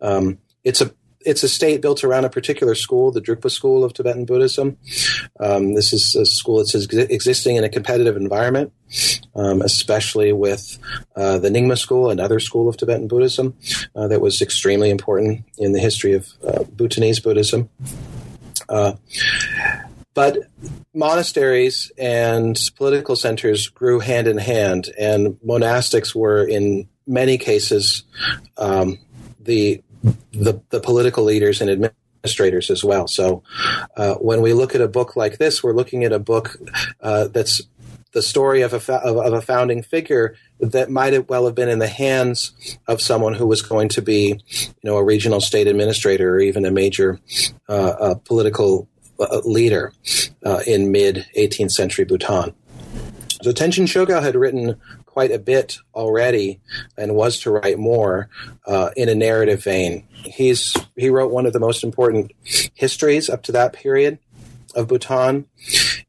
Um, 0.00 0.38
it's 0.64 0.80
a 0.80 0.94
it's 1.24 1.42
a 1.42 1.48
state 1.48 1.80
built 1.80 2.04
around 2.04 2.24
a 2.24 2.30
particular 2.30 2.74
school, 2.74 3.10
the 3.10 3.20
Drukpa 3.20 3.50
school 3.50 3.84
of 3.84 3.92
Tibetan 3.92 4.24
Buddhism. 4.24 4.76
Um, 5.40 5.74
this 5.74 5.92
is 5.92 6.14
a 6.14 6.26
school 6.26 6.58
that's 6.58 6.74
ex- 6.74 6.94
existing 6.94 7.56
in 7.56 7.64
a 7.64 7.68
competitive 7.68 8.16
environment, 8.16 8.72
um, 9.34 9.62
especially 9.62 10.32
with 10.32 10.78
uh, 11.16 11.38
the 11.38 11.48
Nyingma 11.48 11.78
school, 11.78 12.10
another 12.10 12.40
school 12.40 12.68
of 12.68 12.76
Tibetan 12.76 13.08
Buddhism 13.08 13.54
uh, 13.94 14.08
that 14.08 14.20
was 14.20 14.42
extremely 14.42 14.90
important 14.90 15.44
in 15.58 15.72
the 15.72 15.80
history 15.80 16.14
of 16.14 16.28
uh, 16.46 16.64
Bhutanese 16.64 17.20
Buddhism. 17.20 17.68
Uh, 18.68 18.94
but 20.14 20.38
monasteries 20.94 21.90
and 21.96 22.58
political 22.76 23.16
centers 23.16 23.68
grew 23.68 23.98
hand 23.98 24.28
in 24.28 24.38
hand, 24.38 24.90
and 24.98 25.38
monastics 25.46 26.14
were 26.14 26.44
in 26.44 26.88
many 27.06 27.38
cases 27.38 28.04
um, 28.58 28.98
the 29.40 29.82
the, 30.32 30.60
the 30.70 30.80
political 30.80 31.24
leaders 31.24 31.60
and 31.60 31.70
administrators 31.70 32.70
as 32.70 32.84
well. 32.84 33.08
So 33.08 33.42
uh, 33.96 34.14
when 34.14 34.40
we 34.40 34.52
look 34.52 34.74
at 34.74 34.80
a 34.80 34.88
book 34.88 35.16
like 35.16 35.38
this, 35.38 35.62
we're 35.62 35.74
looking 35.74 36.04
at 36.04 36.12
a 36.12 36.18
book 36.18 36.56
uh, 37.00 37.28
that's 37.28 37.62
the 38.12 38.22
story 38.22 38.62
of 38.62 38.74
a, 38.74 38.80
fa- 38.80 39.02
of, 39.02 39.32
a 39.32 39.40
founding 39.40 39.82
figure 39.82 40.36
that 40.60 40.90
might 40.90 41.28
well 41.28 41.46
have 41.46 41.54
been 41.54 41.70
in 41.70 41.78
the 41.78 41.88
hands 41.88 42.52
of 42.86 43.00
someone 43.00 43.34
who 43.34 43.46
was 43.46 43.62
going 43.62 43.88
to 43.88 44.02
be, 44.02 44.38
you 44.50 44.72
know, 44.84 44.96
a 44.96 45.04
regional 45.04 45.40
state 45.40 45.66
administrator 45.66 46.34
or 46.34 46.40
even 46.40 46.66
a 46.66 46.70
major 46.70 47.18
uh, 47.68 48.14
political 48.24 48.86
uh, 49.18 49.40
leader 49.44 49.92
uh, 50.44 50.60
in 50.66 50.92
mid 50.92 51.26
18th 51.36 51.72
century 51.72 52.04
Bhutan. 52.04 52.54
So 53.42 53.50
Tenzin 53.50 53.86
Chogyal 53.86 54.22
had 54.22 54.36
written 54.36 54.80
quite 55.12 55.30
a 55.30 55.38
bit 55.38 55.76
already 55.94 56.58
and 56.96 57.14
was 57.14 57.38
to 57.40 57.50
write 57.50 57.78
more 57.78 58.28
uh, 58.66 58.90
in 58.96 59.08
a 59.10 59.14
narrative 59.14 59.62
vein. 59.62 60.06
He's 60.24 60.74
he 60.96 61.10
wrote 61.10 61.30
one 61.30 61.46
of 61.46 61.52
the 61.52 61.60
most 61.60 61.84
important 61.84 62.32
histories 62.74 63.28
up 63.28 63.42
to 63.44 63.52
that 63.52 63.74
period 63.74 64.18
of 64.74 64.88
Bhutan, 64.88 65.44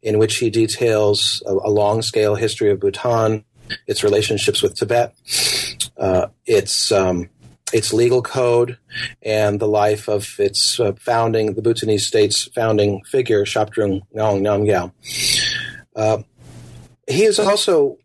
in 0.01 0.17
which 0.19 0.37
he 0.37 0.49
details 0.49 1.43
a, 1.45 1.51
a 1.51 1.69
long 1.69 2.01
scale 2.01 2.35
history 2.35 2.71
of 2.71 2.79
Bhutan, 2.79 3.43
its 3.87 4.03
relationships 4.03 4.61
with 4.61 4.75
Tibet, 4.75 5.13
uh, 5.97 6.27
its 6.45 6.91
um, 6.91 7.29
its 7.73 7.91
legal 7.91 8.21
code, 8.21 8.77
and 9.21 9.59
the 9.59 9.67
life 9.67 10.07
of 10.07 10.39
its 10.39 10.79
uh, 10.79 10.93
founding, 10.93 11.55
the 11.55 11.61
Bhutanese 11.61 12.07
state's 12.07 12.45
founding 12.55 13.03
figure, 13.03 13.43
Shabdrung 13.43 14.01
Ngawang 14.15 14.41
Namgyal. 14.41 14.93
Uh, 15.95 16.23
he 17.07 17.23
is 17.23 17.39
also 17.39 17.97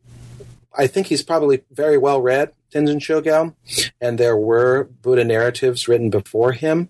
I 0.78 0.86
think 0.86 1.08
he's 1.08 1.22
probably 1.24 1.64
very 1.72 1.98
well 1.98 2.20
read, 2.20 2.52
Tenzin 2.72 3.00
Chogyal, 3.00 3.54
and 4.00 4.16
there 4.16 4.36
were 4.36 4.84
Buddha 5.02 5.24
narratives 5.24 5.88
written 5.88 6.08
before 6.08 6.52
him. 6.52 6.88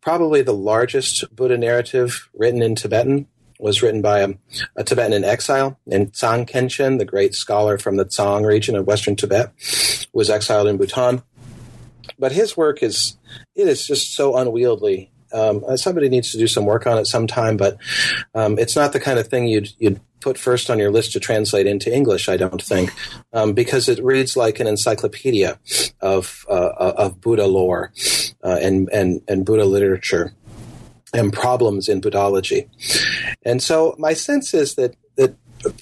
Probably 0.00 0.40
the 0.42 0.54
largest 0.54 1.24
Buddha 1.34 1.58
narrative 1.58 2.30
written 2.32 2.62
in 2.62 2.76
Tibetan 2.76 3.26
was 3.58 3.82
written 3.82 4.00
by 4.02 4.20
a, 4.20 4.34
a 4.76 4.84
Tibetan 4.84 5.12
in 5.12 5.24
exile, 5.24 5.76
and 5.90 6.14
Tsang 6.14 6.46
Khenchen, 6.46 6.98
the 6.98 7.04
great 7.04 7.34
scholar 7.34 7.76
from 7.76 7.96
the 7.96 8.04
Tsang 8.04 8.44
region 8.44 8.76
of 8.76 8.86
western 8.86 9.16
Tibet, 9.16 9.50
was 10.12 10.30
exiled 10.30 10.68
in 10.68 10.76
Bhutan. 10.76 11.22
but 12.18 12.32
his 12.32 12.56
work 12.56 12.82
is 12.82 13.16
it 13.56 13.66
is 13.66 13.86
just 13.86 14.14
so 14.14 14.36
unwieldy. 14.36 15.10
Um, 15.32 15.64
uh, 15.66 15.76
somebody 15.76 16.08
needs 16.08 16.32
to 16.32 16.38
do 16.38 16.46
some 16.46 16.66
work 16.66 16.86
on 16.86 16.98
it 16.98 17.06
sometime, 17.06 17.56
but 17.56 17.76
um, 18.34 18.58
it's 18.58 18.76
not 18.76 18.92
the 18.92 19.00
kind 19.00 19.18
of 19.18 19.28
thing 19.28 19.46
you'd 19.46 19.70
you'd 19.78 20.00
put 20.20 20.38
first 20.38 20.68
on 20.70 20.78
your 20.78 20.90
list 20.90 21.12
to 21.12 21.20
translate 21.20 21.66
into 21.66 21.94
English. 21.94 22.28
I 22.28 22.36
don't 22.36 22.62
think, 22.62 22.92
um, 23.32 23.52
because 23.52 23.88
it 23.88 24.02
reads 24.02 24.36
like 24.36 24.60
an 24.60 24.66
encyclopedia 24.66 25.58
of 26.00 26.44
uh, 26.48 26.94
of 26.96 27.20
Buddha 27.20 27.46
lore 27.46 27.92
uh, 28.44 28.58
and 28.60 28.88
and 28.92 29.22
and 29.28 29.44
Buddha 29.44 29.64
literature 29.64 30.34
and 31.14 31.32
problems 31.32 31.88
in 31.88 32.00
Buddhology. 32.00 32.68
And 33.44 33.62
so 33.62 33.94
my 33.98 34.14
sense 34.14 34.54
is 34.54 34.74
that 34.74 34.96
that 35.16 35.34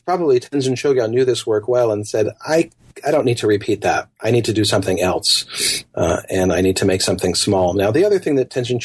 probably 0.04 0.40
Tenzin 0.40 0.74
Chogyal 0.74 1.10
knew 1.10 1.24
this 1.24 1.46
work 1.46 1.68
well 1.68 1.90
and 1.90 2.06
said, 2.06 2.28
I 2.46 2.70
I 3.06 3.10
don't 3.10 3.24
need 3.24 3.38
to 3.38 3.46
repeat 3.46 3.82
that. 3.82 4.08
I 4.22 4.30
need 4.30 4.46
to 4.46 4.52
do 4.52 4.64
something 4.64 5.00
else, 5.00 5.84
uh, 5.94 6.22
and 6.30 6.52
I 6.52 6.60
need 6.62 6.76
to 6.78 6.86
make 6.86 7.02
something 7.02 7.34
small. 7.34 7.74
Now, 7.74 7.90
the 7.90 8.06
other 8.06 8.18
thing 8.18 8.36
that 8.36 8.50
Tenzin 8.50 8.80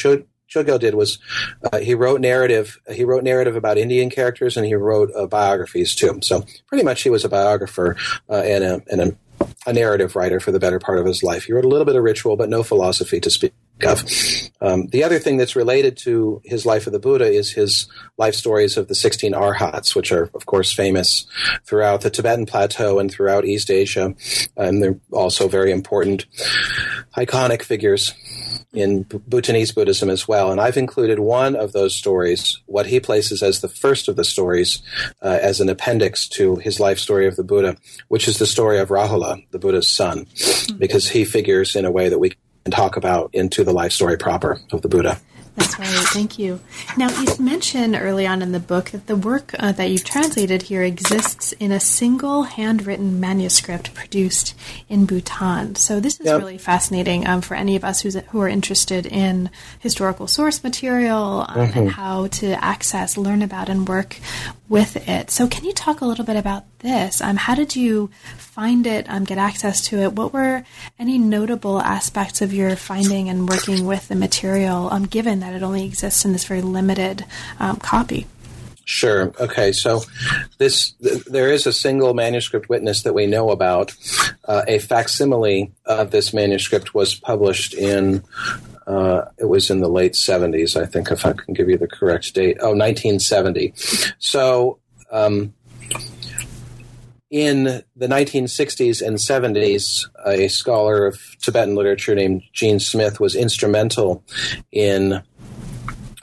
Chogyal 0.52 0.78
did 0.78 0.94
was 0.94 1.18
uh, 1.72 1.78
he 1.78 1.94
wrote 1.94 2.20
narrative. 2.20 2.78
He 2.92 3.04
wrote 3.04 3.24
narrative 3.24 3.56
about 3.56 3.78
Indian 3.78 4.10
characters, 4.10 4.56
and 4.56 4.66
he 4.66 4.74
wrote 4.74 5.10
uh, 5.16 5.26
biographies 5.26 5.94
too. 5.94 6.20
So 6.22 6.44
pretty 6.66 6.84
much 6.84 7.02
he 7.02 7.10
was 7.10 7.24
a 7.24 7.28
biographer 7.28 7.96
uh, 8.28 8.42
and 8.44 8.64
a 8.64 8.82
and 8.90 9.00
a 9.00 9.16
a 9.66 9.72
narrative 9.72 10.14
writer 10.16 10.40
for 10.40 10.52
the 10.52 10.60
better 10.60 10.78
part 10.78 10.98
of 10.98 11.06
his 11.06 11.22
life. 11.22 11.44
He 11.44 11.52
wrote 11.52 11.64
a 11.64 11.68
little 11.68 11.84
bit 11.84 11.96
of 11.96 12.02
ritual, 12.02 12.36
but 12.36 12.48
no 12.48 12.62
philosophy 12.62 13.20
to 13.20 13.30
speak. 13.30 13.52
Um, 14.60 14.86
the 14.88 15.02
other 15.02 15.18
thing 15.18 15.38
that's 15.38 15.56
related 15.56 15.96
to 15.98 16.40
his 16.44 16.64
life 16.64 16.86
of 16.86 16.92
the 16.92 17.00
Buddha 17.00 17.24
is 17.24 17.50
his 17.50 17.88
life 18.16 18.34
stories 18.34 18.76
of 18.76 18.86
the 18.86 18.94
16 18.94 19.34
arhats, 19.34 19.96
which 19.96 20.12
are, 20.12 20.30
of 20.34 20.46
course, 20.46 20.72
famous 20.72 21.26
throughout 21.64 22.02
the 22.02 22.10
Tibetan 22.10 22.46
plateau 22.46 23.00
and 23.00 23.10
throughout 23.10 23.44
East 23.44 23.70
Asia. 23.70 24.14
And 24.56 24.82
they're 24.82 25.00
also 25.10 25.48
very 25.48 25.72
important, 25.72 26.26
iconic 27.16 27.62
figures 27.62 28.14
in 28.72 29.02
Bhutanese 29.02 29.72
Buddhism 29.72 30.08
as 30.08 30.26
well. 30.26 30.50
And 30.50 30.60
I've 30.60 30.76
included 30.76 31.18
one 31.18 31.56
of 31.56 31.72
those 31.72 31.94
stories, 31.94 32.60
what 32.66 32.86
he 32.86 33.00
places 33.00 33.42
as 33.42 33.60
the 33.60 33.68
first 33.68 34.08
of 34.08 34.16
the 34.16 34.24
stories, 34.24 34.80
uh, 35.20 35.38
as 35.42 35.60
an 35.60 35.68
appendix 35.68 36.26
to 36.30 36.56
his 36.56 36.80
life 36.80 36.98
story 36.98 37.26
of 37.26 37.36
the 37.36 37.44
Buddha, 37.44 37.76
which 38.08 38.28
is 38.28 38.38
the 38.38 38.46
story 38.46 38.78
of 38.78 38.88
Rahula, 38.88 39.44
the 39.50 39.58
Buddha's 39.58 39.88
son, 39.88 40.26
because 40.78 41.08
he 41.08 41.24
figures 41.24 41.76
in 41.76 41.84
a 41.84 41.90
way 41.90 42.08
that 42.08 42.18
we 42.18 42.32
can 42.64 42.72
talk 42.72 42.96
about 42.96 43.30
into 43.32 43.64
the 43.64 43.72
life 43.72 43.92
story 43.92 44.16
proper 44.16 44.60
of 44.72 44.82
the 44.82 44.88
Buddha. 44.88 45.18
That's 45.56 45.78
right. 45.78 45.88
Thank 45.88 46.38
you. 46.38 46.60
Now, 46.96 47.10
you 47.10 47.26
mentioned 47.38 47.94
early 47.94 48.26
on 48.26 48.40
in 48.40 48.52
the 48.52 48.60
book 48.60 48.86
that 48.90 49.06
the 49.06 49.16
work 49.16 49.54
uh, 49.58 49.72
that 49.72 49.90
you've 49.90 50.04
translated 50.04 50.62
here 50.62 50.82
exists 50.82 51.52
in 51.52 51.72
a 51.72 51.78
single 51.78 52.44
handwritten 52.44 53.20
manuscript 53.20 53.92
produced 53.92 54.54
in 54.88 55.04
Bhutan. 55.04 55.74
So, 55.74 56.00
this 56.00 56.18
is 56.20 56.26
yep. 56.26 56.38
really 56.38 56.56
fascinating 56.56 57.26
um, 57.26 57.42
for 57.42 57.54
any 57.54 57.76
of 57.76 57.84
us 57.84 58.00
who's, 58.00 58.14
who 58.14 58.40
are 58.40 58.48
interested 58.48 59.04
in 59.04 59.50
historical 59.78 60.26
source 60.26 60.64
material 60.64 61.44
um, 61.46 61.68
mm-hmm. 61.68 61.78
and 61.78 61.90
how 61.90 62.28
to 62.28 62.64
access, 62.64 63.18
learn 63.18 63.42
about, 63.42 63.68
and 63.68 63.86
work 63.86 64.16
with 64.72 65.06
it. 65.06 65.30
So, 65.30 65.46
can 65.46 65.66
you 65.66 65.72
talk 65.74 66.00
a 66.00 66.06
little 66.06 66.24
bit 66.24 66.36
about 66.36 66.64
this? 66.78 67.20
Um, 67.20 67.36
how 67.36 67.54
did 67.54 67.76
you 67.76 68.08
find 68.38 68.86
it, 68.86 69.04
um, 69.06 69.24
get 69.24 69.36
access 69.36 69.82
to 69.88 69.98
it? 69.98 70.14
What 70.14 70.32
were 70.32 70.64
any 70.98 71.18
notable 71.18 71.78
aspects 71.78 72.40
of 72.40 72.54
your 72.54 72.74
finding 72.74 73.28
and 73.28 73.46
working 73.46 73.84
with 73.84 74.08
the 74.08 74.14
material, 74.14 74.88
um, 74.90 75.04
given 75.04 75.40
that 75.40 75.54
it 75.54 75.62
only 75.62 75.84
exists 75.84 76.24
in 76.24 76.32
this 76.32 76.44
very 76.44 76.62
limited 76.62 77.26
um, 77.60 77.76
copy? 77.76 78.26
Sure. 78.86 79.34
Okay. 79.38 79.72
So, 79.72 80.04
this 80.56 80.92
th- 80.92 81.24
there 81.26 81.52
is 81.52 81.66
a 81.66 81.72
single 81.72 82.14
manuscript 82.14 82.70
witness 82.70 83.02
that 83.02 83.12
we 83.12 83.26
know 83.26 83.50
about. 83.50 83.94
Uh, 84.46 84.62
a 84.66 84.78
facsimile 84.78 85.70
of 85.84 86.10
this 86.12 86.32
manuscript 86.32 86.94
was 86.94 87.14
published 87.14 87.74
in 87.74 88.24
uh, 88.86 89.26
it 89.38 89.46
was 89.46 89.70
in 89.70 89.80
the 89.80 89.88
late 89.88 90.14
70s, 90.14 90.80
I 90.80 90.86
think, 90.86 91.10
if 91.10 91.24
I 91.24 91.32
can 91.32 91.54
give 91.54 91.68
you 91.68 91.78
the 91.78 91.88
correct 91.88 92.34
date. 92.34 92.58
Oh, 92.60 92.74
1970. 92.74 93.74
So, 94.18 94.78
um, 95.10 95.54
in 97.30 97.82
the 97.96 98.06
1960s 98.06 99.00
and 99.00 99.16
70s, 99.16 100.06
a 100.26 100.48
scholar 100.48 101.06
of 101.06 101.18
Tibetan 101.40 101.74
literature 101.74 102.14
named 102.14 102.42
Gene 102.52 102.78
Smith 102.78 103.20
was 103.20 103.34
instrumental 103.34 104.22
in 104.70 105.22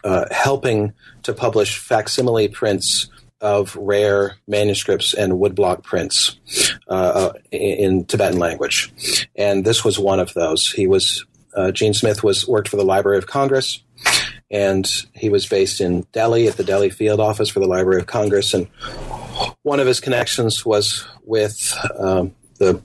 uh, 0.04 0.26
helping 0.32 0.94
to 1.24 1.34
publish 1.34 1.80
facsimile 1.80 2.48
prints 2.48 3.10
of 3.42 3.76
rare 3.76 4.36
manuscripts 4.48 5.14
and 5.14 5.34
woodblock 5.34 5.82
prints 5.82 6.38
uh, 6.90 6.92
uh 6.92 7.34
in 7.52 8.06
Tibetan 8.06 8.38
language. 8.38 8.94
And 9.36 9.66
this 9.66 9.84
was 9.84 9.98
one 9.98 10.20
of 10.20 10.34
those. 10.34 10.72
He 10.72 10.88
was 10.88 11.26
uh, 11.56 11.72
Gene 11.72 11.94
Smith 11.94 12.24
was 12.24 12.48
worked 12.48 12.70
for 12.70 12.78
the 12.78 12.86
Library 12.86 13.18
of 13.18 13.28
Congress, 13.28 13.84
and 14.52 14.88
he 15.14 15.30
was 15.30 15.46
based 15.46 15.82
in 15.82 16.06
Delhi 16.12 16.48
at 16.48 16.58
the 16.58 16.64
Delhi 16.64 16.90
field 16.90 17.20
office 17.20 17.50
for 17.50 17.60
the 17.60 17.68
Library 17.68 18.02
of 18.02 18.08
Congress. 18.08 18.54
And 18.54 18.68
one 19.64 19.80
of 19.80 19.88
his 19.88 20.00
connections 20.00 20.66
was 20.66 21.06
with 21.24 21.78
um, 21.98 22.36
the 22.58 22.82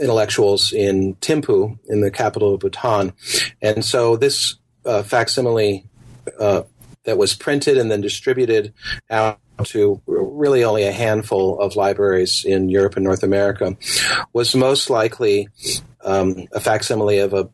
intellectuals 0.00 0.72
in 0.72 1.14
Thimphu, 1.16 1.78
in 1.88 2.00
the 2.00 2.10
capital 2.10 2.54
of 2.54 2.60
Bhutan. 2.60 3.12
And 3.60 3.84
so 3.84 4.16
this 4.16 4.56
uh, 4.84 5.02
facsimile 5.02 5.86
uh, 6.38 6.62
that 7.04 7.18
was 7.18 7.34
printed 7.34 7.78
and 7.78 7.90
then 7.90 8.00
distributed 8.00 8.72
out 9.10 9.40
to 9.64 10.00
really 10.06 10.62
only 10.62 10.84
a 10.84 10.92
handful 10.92 11.60
of 11.60 11.74
libraries 11.74 12.44
in 12.44 12.68
Europe 12.68 12.96
and 12.96 13.04
North 13.04 13.22
America 13.22 13.76
was 14.32 14.54
most 14.54 14.88
likely 14.88 15.48
um, 16.04 16.46
a 16.52 16.60
facsimile 16.60 17.18
of 17.18 17.34
a 17.34 17.48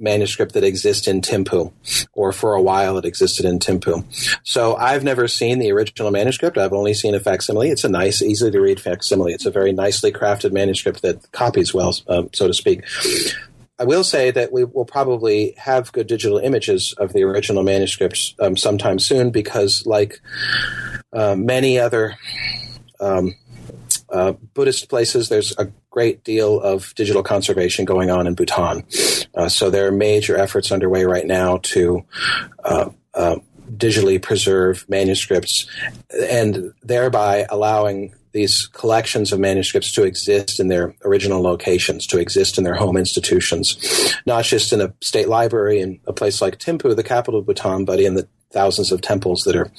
manuscript 0.00 0.54
that 0.54 0.64
exists 0.64 1.06
in 1.06 1.20
Thimphu, 1.20 1.72
or 2.12 2.32
for 2.32 2.54
a 2.54 2.62
while 2.62 2.98
it 2.98 3.04
existed 3.04 3.44
in 3.44 3.58
Thimphu. 3.58 4.04
So 4.42 4.76
I've 4.76 5.04
never 5.04 5.28
seen 5.28 5.58
the 5.58 5.70
original 5.72 6.10
manuscript. 6.10 6.58
I've 6.58 6.72
only 6.72 6.94
seen 6.94 7.14
a 7.14 7.20
facsimile. 7.20 7.70
It's 7.70 7.84
a 7.84 7.88
nice, 7.88 8.22
easy 8.22 8.50
to 8.50 8.60
read 8.60 8.80
facsimile. 8.80 9.32
It's 9.32 9.46
a 9.46 9.50
very 9.50 9.72
nicely 9.72 10.12
crafted 10.12 10.52
manuscript 10.52 11.02
that 11.02 11.30
copies 11.32 11.74
well, 11.74 11.94
um, 12.08 12.30
so 12.32 12.46
to 12.46 12.54
speak. 12.54 12.84
I 13.78 13.84
will 13.84 14.04
say 14.04 14.30
that 14.30 14.52
we 14.52 14.64
will 14.64 14.84
probably 14.84 15.54
have 15.56 15.90
good 15.92 16.06
digital 16.06 16.36
images 16.36 16.92
of 16.98 17.14
the 17.14 17.22
original 17.22 17.62
manuscripts 17.62 18.34
um, 18.38 18.54
sometime 18.54 18.98
soon 18.98 19.30
because, 19.30 19.86
like 19.86 20.20
uh, 21.14 21.34
many 21.34 21.78
other 21.78 22.18
um, 23.00 23.34
uh, 24.10 24.32
Buddhist 24.32 24.88
places, 24.88 25.28
there's 25.28 25.56
a 25.58 25.70
great 25.90 26.24
deal 26.24 26.60
of 26.60 26.94
digital 26.94 27.22
conservation 27.22 27.84
going 27.84 28.10
on 28.10 28.26
in 28.26 28.34
Bhutan. 28.34 28.84
Uh, 29.34 29.48
so 29.48 29.70
there 29.70 29.86
are 29.86 29.92
major 29.92 30.36
efforts 30.36 30.72
underway 30.72 31.04
right 31.04 31.26
now 31.26 31.58
to 31.62 32.04
uh, 32.64 32.90
uh, 33.14 33.36
digitally 33.76 34.20
preserve 34.20 34.84
manuscripts 34.88 35.66
and 36.30 36.72
thereby 36.82 37.46
allowing 37.50 38.14
these 38.32 38.68
collections 38.68 39.32
of 39.32 39.40
manuscripts 39.40 39.92
to 39.92 40.04
exist 40.04 40.60
in 40.60 40.68
their 40.68 40.94
original 41.04 41.42
locations, 41.42 42.06
to 42.06 42.18
exist 42.18 42.58
in 42.58 42.64
their 42.64 42.74
home 42.74 42.96
institutions, 42.96 44.14
not 44.24 44.44
just 44.44 44.72
in 44.72 44.80
a 44.80 44.92
state 45.00 45.28
library 45.28 45.80
in 45.80 46.00
a 46.06 46.12
place 46.12 46.40
like 46.40 46.58
Thimphu, 46.58 46.94
the 46.94 47.02
capital 47.02 47.40
of 47.40 47.46
Bhutan, 47.46 47.84
but 47.84 47.98
in 47.98 48.14
the 48.14 48.28
thousands 48.50 48.92
of 48.92 49.00
temples 49.00 49.42
that 49.42 49.56
are 49.56 49.70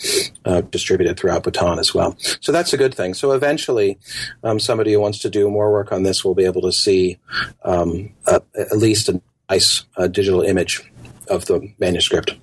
uh, 0.45 0.61
distributed 0.61 1.17
throughout 1.19 1.43
Bhutan 1.43 1.79
as 1.79 1.93
well. 1.93 2.15
So 2.39 2.51
that's 2.51 2.73
a 2.73 2.77
good 2.77 2.95
thing. 2.95 3.13
So 3.13 3.33
eventually, 3.33 3.97
um, 4.43 4.59
somebody 4.59 4.93
who 4.93 4.99
wants 4.99 5.19
to 5.19 5.29
do 5.29 5.49
more 5.49 5.71
work 5.71 5.91
on 5.91 6.03
this 6.03 6.23
will 6.23 6.35
be 6.35 6.45
able 6.45 6.61
to 6.61 6.71
see 6.71 7.17
um, 7.63 8.13
at 8.27 8.71
least 8.71 9.09
a 9.09 9.21
nice 9.49 9.83
uh, 9.97 10.07
digital 10.07 10.41
image 10.41 10.81
of 11.27 11.45
the 11.45 11.71
manuscript. 11.79 12.35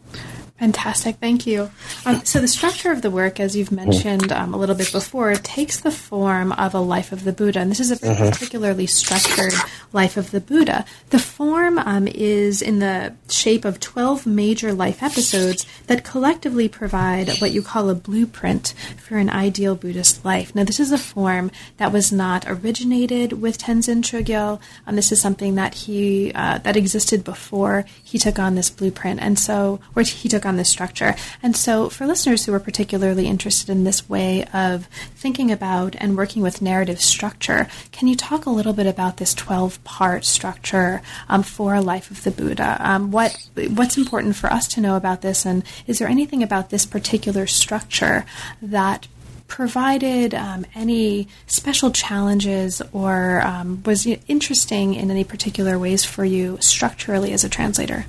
Fantastic, 0.59 1.17
thank 1.17 1.47
you. 1.47 1.71
Um, 2.05 2.25
so, 2.25 2.41
the 2.41 2.49
structure 2.49 2.91
of 2.91 3.01
the 3.03 3.13
work, 3.13 3.39
as 3.39 3.55
you've 3.55 3.71
mentioned 3.71 4.33
um, 4.33 4.53
a 4.53 4.57
little 4.57 4.75
bit 4.75 4.91
before, 4.91 5.33
takes 5.35 5.79
the 5.79 5.93
form 5.93 6.51
of 6.51 6.75
a 6.75 6.81
life 6.81 7.13
of 7.13 7.23
the 7.23 7.33
Buddha, 7.33 7.61
and 7.61 7.71
this 7.71 7.79
is 7.79 7.93
a 7.93 8.11
uh-huh. 8.11 8.31
particularly 8.31 8.87
structured 8.87 9.53
life 9.93 10.17
of 10.17 10.33
the 10.33 10.41
Buddha. 10.41 10.85
The 11.11 11.21
form 11.21 11.79
um, 11.79 12.09
is 12.09 12.61
in 12.61 12.81
the 12.81 13.15
shape 13.29 13.65
of 13.65 13.79
12 13.79 14.27
major 14.27 14.73
life 14.73 15.01
episodes 15.01 15.65
that 15.87 16.03
collectively 16.03 16.69
provide 16.69 17.39
what 17.39 17.53
you 17.53 17.63
call 17.63 17.89
a 17.89 17.95
blueprint 17.95 18.75
for 18.97 19.17
an 19.17 19.31
ideal 19.31 19.77
Buddhist 19.77 20.25
life. 20.25 20.57
Now, 20.57 20.65
this 20.65 20.81
is 20.81 20.91
a 20.91 20.99
form 20.99 21.53
that 21.77 21.93
was 21.93 22.11
not 22.11 22.45
originated 22.49 23.35
with 23.35 23.59
Tenzin 23.59 24.03
Chogyal, 24.03 24.61
and 24.87 24.95
um, 24.95 24.97
this 24.97 25.13
is 25.13 25.21
something 25.21 25.55
that 25.55 25.75
he 25.75 26.33
uh, 26.35 26.59
that 26.59 26.77
existed 26.77 27.23
before 27.23 27.85
he 28.03 28.19
took 28.19 28.41
on 28.41 28.57
this 28.57 28.71
blueprint, 28.71 29.21
and 29.21 29.39
so 29.39 29.79
or 29.95 30.03
he 30.03 30.29
took 30.29 30.48
on 30.49 30.57
this 30.57 30.69
structure. 30.69 31.15
And 31.43 31.57
so, 31.57 31.89
for 31.89 32.07
listeners 32.07 32.45
who 32.45 32.53
are 32.53 32.61
particularly 32.61 33.27
interested 33.27 33.71
in 33.71 33.85
this 33.85 34.09
way 34.09 34.45
of 34.53 34.87
thinking 35.15 35.53
about 35.53 35.95
and 35.99 36.17
working 36.17 36.43
with 36.43 36.61
narrative 36.61 37.01
structure, 37.01 37.69
can 37.93 38.09
you 38.09 38.17
talk 38.17 38.47
a 38.47 38.51
little 38.51 38.73
bit 38.73 38.87
about 38.87 39.19
this 39.19 39.35
12 39.35 39.85
part 39.85 40.25
structure 40.25 41.03
um, 41.29 41.43
for 41.43 41.75
a 41.75 41.81
life 41.81 42.11
of 42.11 42.25
the 42.25 42.31
Buddha? 42.31 42.77
Um, 42.81 43.11
what 43.11 43.37
What's 43.69 43.97
important 43.97 44.37
for 44.37 44.53
us 44.53 44.67
to 44.69 44.81
know 44.81 44.97
about 44.97 45.23
this, 45.23 45.45
and 45.45 45.63
is 45.87 45.99
there 45.99 46.09
anything 46.09 46.43
about 46.43 46.71
this 46.71 46.87
particular 46.87 47.47
structure 47.47 48.25
that 48.63 49.07
provided 49.49 50.35
um, 50.35 50.65
any 50.75 51.27
special 51.47 51.91
challenges 51.91 52.81
or 52.93 53.41
um, 53.45 53.83
was 53.85 54.07
interesting 54.07 54.95
in 54.95 55.11
any 55.11 55.25
particular 55.25 55.79
ways 55.79 56.05
for 56.05 56.25
you 56.25 56.59
structurally 56.61 57.33
as 57.33 57.43
a 57.43 57.49
translator. 57.49 58.05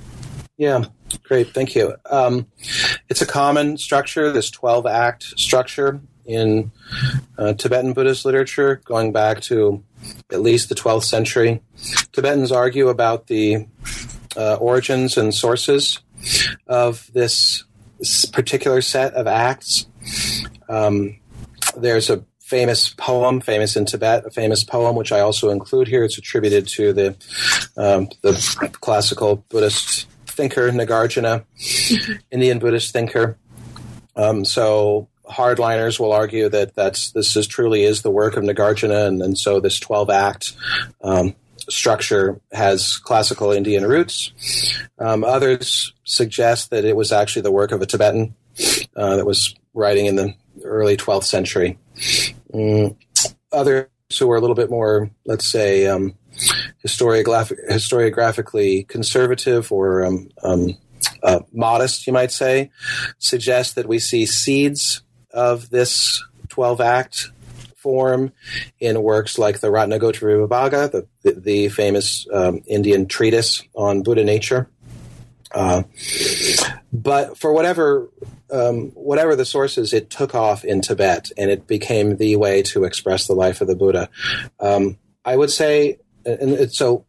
Yeah, 0.58 0.84
great. 1.18 1.54
Thank 1.54 1.74
you. 1.74 1.94
Um, 2.10 2.46
it's 3.08 3.22
a 3.22 3.26
common 3.26 3.78
structure, 3.78 4.32
this 4.32 4.50
12 4.50 4.86
act 4.86 5.24
structure 5.38 6.00
in 6.26 6.70
uh, 7.38 7.54
Tibetan 7.54 7.92
Buddhist 7.92 8.24
literature, 8.24 8.80
going 8.84 9.12
back 9.12 9.40
to 9.42 9.82
at 10.30 10.40
least 10.40 10.68
the 10.68 10.74
12th 10.74 11.04
century. 11.04 11.60
Tibetans 12.12 12.52
argue 12.52 12.88
about 12.88 13.26
the 13.26 13.66
uh, 14.36 14.54
origins 14.54 15.16
and 15.16 15.34
sources 15.34 16.00
of 16.66 17.10
this 17.12 17.64
particular 18.32 18.80
set 18.80 19.14
of 19.14 19.26
acts. 19.26 19.86
Um, 20.68 21.18
there's 21.76 22.10
a 22.10 22.24
famous 22.40 22.88
poem, 22.88 23.40
famous 23.40 23.76
in 23.76 23.84
Tibet, 23.84 24.26
a 24.26 24.30
famous 24.30 24.64
poem 24.64 24.96
which 24.96 25.12
I 25.12 25.20
also 25.20 25.50
include 25.50 25.88
here. 25.88 26.04
It's 26.04 26.18
attributed 26.18 26.66
to 26.68 26.92
the 26.92 27.08
um, 27.76 28.08
the 28.22 28.70
classical 28.80 29.36
Buddhist 29.48 30.06
thinker 30.40 30.70
Nagarjuna, 30.70 31.44
Indian 32.30 32.58
Buddhist 32.58 32.94
thinker. 32.94 33.36
Um, 34.16 34.46
so 34.46 35.08
hardliners 35.28 36.00
will 36.00 36.12
argue 36.12 36.48
that 36.48 36.74
that's 36.74 37.12
this 37.12 37.36
is 37.36 37.46
truly 37.46 37.84
is 37.84 38.00
the 38.00 38.10
work 38.10 38.38
of 38.38 38.44
Nagarjuna, 38.44 39.06
and, 39.06 39.20
and 39.20 39.38
so 39.38 39.60
this 39.60 39.78
twelve 39.78 40.08
act 40.08 40.54
um, 41.02 41.34
structure 41.68 42.40
has 42.52 42.96
classical 42.96 43.52
Indian 43.52 43.84
roots. 43.84 44.32
Um, 44.98 45.24
others 45.24 45.92
suggest 46.04 46.70
that 46.70 46.86
it 46.86 46.96
was 46.96 47.12
actually 47.12 47.42
the 47.42 47.52
work 47.52 47.72
of 47.72 47.82
a 47.82 47.86
Tibetan 47.86 48.34
uh, 48.96 49.16
that 49.16 49.26
was 49.26 49.54
writing 49.74 50.06
in 50.06 50.16
the 50.16 50.34
early 50.64 50.96
12th 50.96 51.24
century. 51.24 51.78
Mm, 52.52 52.96
others 53.52 53.86
who 54.18 54.30
are 54.30 54.36
a 54.36 54.40
little 54.40 54.56
bit 54.56 54.70
more, 54.70 55.10
let's 55.24 55.46
say, 55.46 55.86
um, 55.86 56.14
historiographically 56.84 58.88
conservative 58.88 59.72
or 59.72 60.04
um, 60.04 60.30
um, 60.42 60.76
uh, 61.22 61.40
modest, 61.52 62.06
you 62.06 62.12
might 62.12 62.32
say, 62.32 62.70
suggest 63.18 63.74
that 63.74 63.88
we 63.88 63.98
see 63.98 64.26
seeds 64.26 65.02
of 65.32 65.70
this 65.70 66.22
12 66.48 66.80
act 66.80 67.30
form 67.76 68.32
in 68.78 69.02
works 69.02 69.38
like 69.38 69.60
the 69.60 69.68
Ratnagotra 69.68 70.46
Vibhaga, 70.46 70.90
the, 70.90 71.06
the, 71.22 71.40
the 71.40 71.68
famous 71.68 72.26
um, 72.32 72.62
Indian 72.66 73.06
treatise 73.06 73.62
on 73.74 74.02
Buddha 74.02 74.24
nature. 74.24 74.68
Uh, 75.52 75.82
but 76.92 77.38
for 77.38 77.52
whatever 77.52 78.08
um, 78.52 78.90
whatever 78.90 79.36
the 79.36 79.44
sources, 79.44 79.92
it 79.92 80.10
took 80.10 80.34
off 80.34 80.64
in 80.64 80.80
Tibet, 80.80 81.30
and 81.36 81.50
it 81.50 81.66
became 81.66 82.16
the 82.16 82.36
way 82.36 82.62
to 82.62 82.84
express 82.84 83.26
the 83.26 83.34
life 83.34 83.60
of 83.60 83.68
the 83.68 83.76
Buddha. 83.76 84.08
Um, 84.58 84.98
I 85.24 85.36
would 85.36 85.50
say, 85.50 85.98
and 86.24 86.52
it, 86.52 86.72
so 86.72 87.04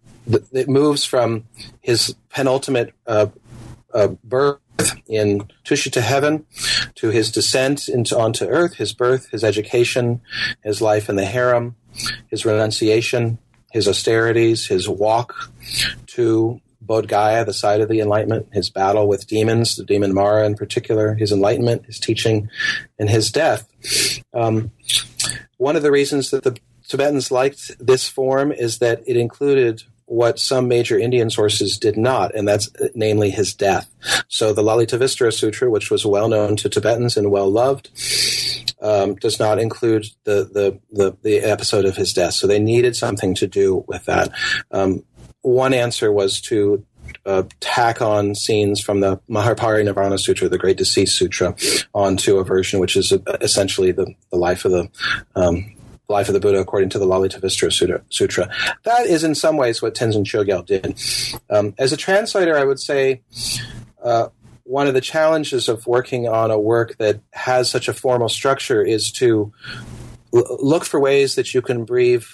it 0.51 0.69
moves 0.69 1.03
from 1.03 1.45
his 1.81 2.15
penultimate 2.29 2.93
uh, 3.07 3.27
uh, 3.93 4.07
birth 4.23 4.59
in 5.07 5.47
Tushita 5.65 6.01
heaven 6.01 6.45
to 6.95 7.09
his 7.09 7.31
descent 7.31 7.87
into 7.87 8.17
onto 8.17 8.45
earth, 8.45 8.75
his 8.75 8.93
birth, 8.93 9.29
his 9.29 9.43
education, 9.43 10.21
his 10.63 10.81
life 10.81 11.09
in 11.09 11.15
the 11.15 11.25
harem, 11.25 11.75
his 12.29 12.45
renunciation, 12.45 13.37
his 13.71 13.87
austerities, 13.87 14.67
his 14.67 14.87
walk 14.87 15.51
to 16.07 16.59
Bodh 16.85 17.07
Gaya, 17.07 17.45
the 17.45 17.53
side 17.53 17.81
of 17.81 17.89
the 17.89 17.99
enlightenment, 17.99 18.47
his 18.51 18.69
battle 18.69 19.07
with 19.07 19.27
demons, 19.27 19.75
the 19.75 19.85
demon 19.85 20.13
Mara 20.13 20.45
in 20.45 20.55
particular, 20.55 21.13
his 21.13 21.31
enlightenment, 21.31 21.85
his 21.85 21.99
teaching, 21.99 22.49
and 22.97 23.09
his 23.09 23.31
death. 23.31 23.67
Um, 24.33 24.71
one 25.57 25.75
of 25.75 25.83
the 25.83 25.91
reasons 25.91 26.31
that 26.31 26.43
the 26.43 26.57
Tibetans 26.91 27.31
liked 27.31 27.71
this 27.79 28.09
form 28.09 28.51
is 28.51 28.79
that 28.79 29.01
it 29.07 29.15
included 29.15 29.81
what 30.07 30.37
some 30.37 30.67
major 30.67 30.99
Indian 30.99 31.29
sources 31.29 31.77
did 31.77 31.95
not, 31.95 32.35
and 32.35 32.45
that's 32.45 32.67
uh, 32.75 32.89
namely 32.93 33.29
his 33.29 33.53
death. 33.53 33.89
So 34.27 34.51
the 34.51 34.61
Lalitavistara 34.61 35.31
Sutra, 35.31 35.69
which 35.69 35.89
was 35.89 36.05
well 36.05 36.27
known 36.27 36.57
to 36.57 36.67
Tibetans 36.67 37.15
and 37.15 37.31
well 37.31 37.49
loved, 37.49 37.91
um, 38.81 39.15
does 39.15 39.39
not 39.39 39.57
include 39.57 40.07
the, 40.25 40.43
the, 40.43 40.79
the, 40.91 41.17
the, 41.23 41.37
episode 41.37 41.85
of 41.85 41.95
his 41.95 42.11
death. 42.11 42.33
So 42.33 42.45
they 42.45 42.59
needed 42.59 42.97
something 42.97 43.35
to 43.35 43.47
do 43.47 43.85
with 43.87 44.03
that. 44.03 44.31
Um, 44.69 45.05
one 45.43 45.73
answer 45.73 46.11
was 46.11 46.41
to 46.41 46.85
uh, 47.25 47.43
tack 47.61 48.01
on 48.01 48.35
scenes 48.35 48.81
from 48.81 48.99
the 48.99 49.17
Mahaparinibbana 49.29 50.19
Sutra, 50.19 50.49
the 50.49 50.57
Great 50.57 50.75
Deceased 50.75 51.15
Sutra, 51.15 51.55
onto 51.93 52.37
a 52.37 52.43
version 52.43 52.81
which 52.81 52.97
is 52.97 53.13
uh, 53.13 53.19
essentially 53.39 53.93
the, 53.93 54.13
the 54.29 54.37
life 54.37 54.65
of 54.65 54.73
the 54.73 54.89
um, 55.37 55.73
Life 56.11 56.27
of 56.29 56.33
the 56.33 56.39
Buddha 56.39 56.59
according 56.59 56.89
to 56.89 56.99
the 56.99 57.05
Lalitavistara 57.05 58.03
Sutra. 58.09 58.49
That 58.83 59.05
is 59.07 59.23
in 59.23 59.35
some 59.35 59.57
ways 59.57 59.81
what 59.81 59.95
Tenzin 59.95 60.23
Chogyal 60.23 60.65
did. 60.65 60.99
Um, 61.49 61.73
as 61.77 61.91
a 61.91 61.97
translator, 61.97 62.57
I 62.57 62.63
would 62.63 62.79
say 62.79 63.21
uh, 64.03 64.27
one 64.63 64.87
of 64.87 64.93
the 64.93 65.01
challenges 65.01 65.67
of 65.67 65.85
working 65.87 66.27
on 66.27 66.51
a 66.51 66.59
work 66.59 66.97
that 66.97 67.19
has 67.31 67.69
such 67.69 67.87
a 67.87 67.93
formal 67.93 68.29
structure 68.29 68.81
is 68.81 69.11
to 69.13 69.51
l- 70.33 70.57
look 70.59 70.85
for 70.85 70.99
ways 70.99 71.35
that 71.35 71.53
you 71.53 71.61
can 71.61 71.83
breathe 71.85 72.25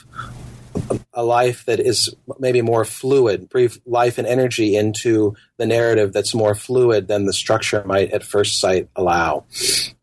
a 1.14 1.24
life 1.24 1.66
that 1.66 1.80
is 1.80 2.14
maybe 2.40 2.62
more 2.62 2.86
fluid, 2.86 3.50
breathe 3.50 3.76
life 3.86 4.18
and 4.18 4.28
energy 4.28 4.76
into 4.76 5.36
the 5.58 5.66
narrative 5.66 6.14
that's 6.14 6.36
more 6.36 6.54
fluid 6.54 7.08
than 7.08 7.26
the 7.26 7.34
structure 7.34 7.84
might 7.86 8.12
at 8.12 8.24
first 8.24 8.60
sight 8.60 8.88
allow. 8.96 9.46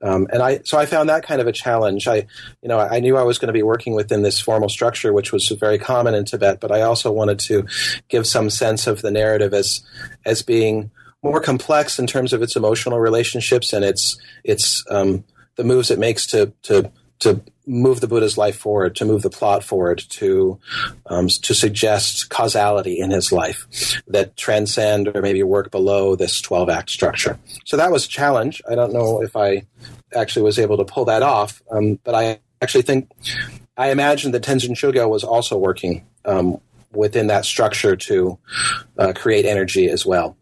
Um, 0.03 0.27
and 0.33 0.43
I, 0.43 0.61
so 0.65 0.77
I 0.77 0.87
found 0.87 1.09
that 1.09 1.25
kind 1.25 1.41
of 1.41 1.47
a 1.47 1.53
challenge. 1.53 2.09
I, 2.09 2.27
you 2.63 2.69
know, 2.69 2.81
I 2.81 3.01
knew 3.01 3.17
I 3.17 3.23
was 3.23 3.39
going 3.39 3.47
to 3.49 3.53
be 3.53 3.63
working 3.63 3.95
within 3.95 4.23
this 4.23 4.41
formal 4.41 4.69
structure, 4.69 5.13
which 5.13 5.33
was 5.33 5.49
very 5.49 5.79
common 5.79 6.15
in 6.15 6.25
Tibet, 6.25 6.61
but 6.61 6.73
I 6.73 6.83
also 6.83 7.13
wanted 7.13 7.39
to 7.41 7.67
give 8.09 8.27
some 8.27 8.51
sense 8.51 8.87
of 8.87 9.03
the 9.03 9.11
narrative 9.11 9.55
as, 9.55 9.83
as 10.25 10.43
being 10.43 10.91
more 11.23 11.41
complex 11.41 11.99
in 11.99 12.07
terms 12.07 12.33
of 12.33 12.43
its 12.43 12.57
emotional 12.57 12.99
relationships 12.99 13.73
and 13.73 13.85
its, 13.85 14.19
its, 14.43 14.85
um, 14.91 15.25
the 15.57 15.65
moves 15.65 15.91
it 15.91 15.99
makes 15.99 16.27
to, 16.27 16.53
to, 16.63 16.91
to 17.21 17.41
move 17.67 18.01
the 18.01 18.09
Buddha's 18.09 18.37
life 18.37 18.57
forward, 18.57 18.97
to 18.97 19.05
move 19.05 19.23
the 19.23 19.31
plot 19.31 19.65
forward, 19.65 20.03
to 20.11 20.59
um, 21.07 21.29
to 21.29 21.55
suggest 21.55 22.29
causality 22.29 22.99
in 22.99 23.11
his 23.11 23.33
life 23.33 24.03
that 24.07 24.37
transcend 24.37 25.09
or 25.09 25.23
maybe 25.23 25.43
work 25.43 25.71
below 25.71 26.17
this 26.17 26.41
twelve 26.41 26.69
act 26.69 26.91
structure. 26.91 27.39
So 27.65 27.77
that 27.77 27.91
was 27.91 28.05
a 28.05 28.09
challenge. 28.09 28.63
I 28.71 28.75
don't 28.75 28.93
know 28.93 29.23
if 29.23 29.37
I 29.37 29.67
actually 30.15 30.43
was 30.43 30.59
able 30.59 30.77
to 30.77 30.85
pull 30.85 31.07
that 31.07 31.23
off, 31.23 31.63
um, 31.71 31.99
but 32.05 32.15
I 32.15 32.41
actually 32.61 32.83
think 32.83 33.11
I 33.77 33.91
imagine 33.91 34.33
that 34.33 34.43
Tenzin 34.43 34.73
Chogyal 34.73 35.09
was 35.09 35.25
also 35.25 35.59
working 35.59 36.07
um, 36.25 36.61
within 36.93 37.27
that 37.29 37.45
structure 37.45 37.97
to 37.97 38.39
uh, 38.99 39.13
create 39.15 39.45
energy 39.45 39.89
as 39.91 40.07
well, 40.07 40.37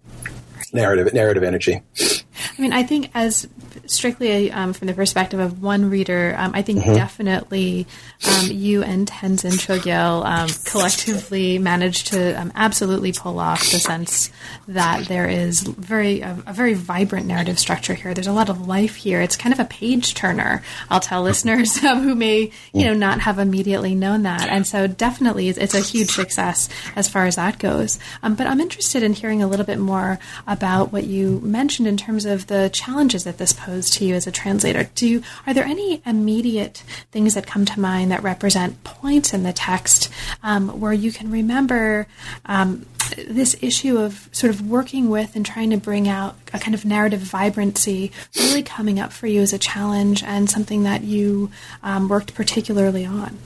narrative 0.73 1.13
narrative 1.15 1.43
energy. 1.43 1.81
I 1.99 2.61
mean, 2.61 2.73
I 2.73 2.83
think 2.83 3.11
as 3.15 3.49
strictly 3.87 4.51
um, 4.51 4.73
from 4.73 4.87
the 4.87 4.95
perspective 4.95 5.41
of 5.41 5.63
one 5.63 5.91
reader, 5.91 6.35
um, 6.37 6.53
I 6.55 6.63
think 6.63 6.81
mm-hmm. 6.81 6.95
definitely 6.95 7.87
um, 8.29 8.51
you 8.51 8.83
and 8.83 9.09
Tenzin 9.09 9.53
Chogyal 9.53 10.25
um, 10.25 10.49
collectively 10.65 11.59
managed 11.59 12.09
to 12.09 12.33
um, 12.41 12.53
absolutely 12.55 13.13
pull 13.13 13.39
off 13.39 13.61
the 13.61 13.79
sense 13.79 14.31
that 14.69 15.07
there 15.07 15.29
is 15.29 15.61
very 15.61 16.21
a, 16.21 16.39
a, 16.47 16.53
very 16.53 16.75
vibrant 16.75 17.27
narrative 17.27 17.59
structure 17.59 17.95
here. 17.95 18.15
There's 18.15 18.27
a 18.27 18.33
lot 18.33 18.49
of 18.49 18.67
life 18.67 18.97
here. 18.97 19.21
It's 19.21 19.37
kind 19.37 19.53
of 19.53 19.61
a 19.61 19.65
page 19.65 20.15
turner. 20.15 20.63
I'll 20.91 21.01
tell 21.01 21.23
listeners 21.23 21.77
who 21.81 22.15
may 22.15 22.51
you 22.73 22.85
know 22.85 22.95
not 22.95 23.21
have 23.21 23.39
immediately 23.39 23.95
known 23.95 24.23
that, 24.23 24.49
and 24.49 24.67
so 24.67 24.87
definitely 24.87 25.49
it's, 25.49 25.59
it's 25.59 25.75
a 25.75 25.81
huge 25.81 26.11
success 26.11 26.69
as 26.97 27.09
far 27.09 27.27
as 27.27 27.37
that 27.37 27.59
goes. 27.59 27.99
but 28.23 28.47
I'm 28.47 28.61
interested 28.61 29.03
in 29.03 29.13
hearing 29.13 29.43
a 29.43 29.47
little 29.47 29.67
bit 29.67 29.79
more 29.79 30.19
about 30.47 30.93
what 30.93 31.05
you 31.05 31.41
mentioned 31.41 31.89
in 31.89 31.97
terms 31.97 32.25
of 32.25 32.47
the 32.47 32.71
challenges 32.73 33.25
that 33.25 33.39
this 33.39 33.53
posed 33.63 33.93
to 33.95 34.05
you 34.05 34.15
as 34.15 34.27
a 34.27 34.33
translator. 34.33 34.89
Do 34.95 35.23
are 35.47 35.55
there 35.55 35.65
any 35.65 36.03
immediate 36.05 36.83
things 37.13 37.35
that 37.35 37.47
come 37.47 37.65
to 37.67 37.81
mind 37.81 38.11
that 38.11 38.23
represent 38.23 38.83
points 38.83 39.33
in 39.33 39.45
the 39.45 39.53
text 39.53 40.11
um, 40.43 40.81
where 40.81 40.93
you 40.93 41.13
can 41.13 41.31
remember 41.31 42.07
um, 42.45 42.87
this 43.29 43.57
issue 43.61 43.99
of 43.99 44.29
sort 44.33 44.51
of 44.51 44.69
working 44.69 45.09
with 45.11 45.37
and 45.37 45.47
trying 45.47 45.71
to 45.71 45.77
bring 45.77 46.09
out 46.09 46.37
a 46.53 46.59
kind 46.59 46.75
of 46.75 46.85
narrative 46.85 47.21
vibrancy 47.21 48.11
really 48.37 48.63
coming 48.63 48.99
up 48.99 49.13
for 49.13 49.27
you 49.29 49.41
as 49.41 49.53
a 49.53 49.59
challenge 49.59 50.23
and 50.25 50.51
something 50.51 50.83
that 50.83 51.03
you 51.03 51.51
um, 51.83 52.09
worked 52.09 52.35
particularly 52.35 53.05
on? 53.05 53.39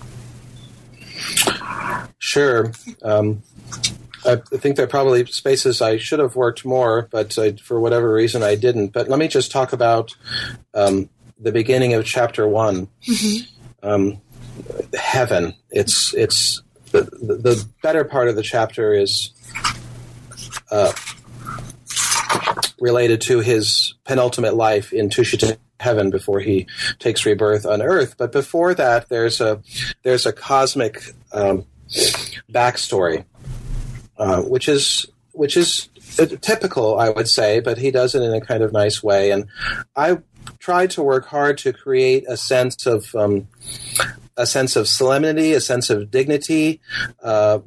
Sure. 2.18 2.72
Um, 3.02 3.42
I 4.26 4.36
think 4.36 4.76
there 4.76 4.84
are 4.84 4.88
probably 4.88 5.24
spaces 5.26 5.80
I 5.80 5.98
should 5.98 6.18
have 6.18 6.36
worked 6.36 6.64
more, 6.64 7.08
but 7.10 7.38
I, 7.38 7.52
for 7.52 7.80
whatever 7.80 8.12
reason 8.12 8.42
I 8.42 8.56
didn't. 8.56 8.88
But 8.88 9.08
let 9.08 9.18
me 9.18 9.28
just 9.28 9.52
talk 9.52 9.72
about 9.72 10.16
um, 10.74 11.08
the 11.38 11.52
beginning 11.52 11.94
of 11.94 12.04
chapter 12.04 12.46
one. 12.48 12.88
Mm-hmm. 13.08 13.88
Um, 13.88 14.20
heaven. 14.94 15.54
It's 15.70 16.14
it's 16.14 16.62
the, 16.92 17.02
the, 17.02 17.34
the 17.36 17.68
better 17.82 18.04
part 18.04 18.28
of 18.28 18.36
the 18.36 18.42
chapter 18.42 18.94
is 18.94 19.30
uh, 20.70 20.92
related 22.80 23.20
to 23.22 23.40
his 23.40 23.94
penultimate 24.04 24.54
life 24.54 24.92
in 24.92 25.08
Tushita 25.08 25.58
heaven 25.80 26.10
before 26.10 26.40
he 26.40 26.66
takes 26.98 27.26
rebirth 27.26 27.66
on 27.66 27.82
Earth. 27.82 28.16
But 28.16 28.32
before 28.32 28.74
that, 28.74 29.08
there's 29.08 29.40
a 29.40 29.62
there's 30.02 30.26
a 30.26 30.32
cosmic 30.32 31.02
um, 31.32 31.66
backstory, 32.50 33.24
uh, 34.18 34.42
which 34.42 34.68
is 34.68 35.06
which 35.32 35.56
is 35.56 35.88
typical, 36.40 36.98
I 36.98 37.10
would 37.10 37.28
say, 37.28 37.60
but 37.60 37.78
he 37.78 37.90
does 37.90 38.14
it 38.14 38.22
in 38.22 38.32
a 38.32 38.40
kind 38.40 38.62
of 38.62 38.72
nice 38.72 39.02
way. 39.02 39.30
And 39.30 39.46
I 39.94 40.18
tried 40.58 40.90
to 40.92 41.02
work 41.02 41.26
hard 41.26 41.58
to 41.58 41.72
create 41.72 42.24
a 42.28 42.36
sense 42.36 42.86
of 42.86 43.14
um, 43.14 43.48
a 44.36 44.46
sense 44.46 44.76
of 44.76 44.88
solemnity, 44.88 45.52
a 45.52 45.60
sense 45.60 45.90
of 45.90 46.10
dignity, 46.10 46.80
uh, 47.22 47.58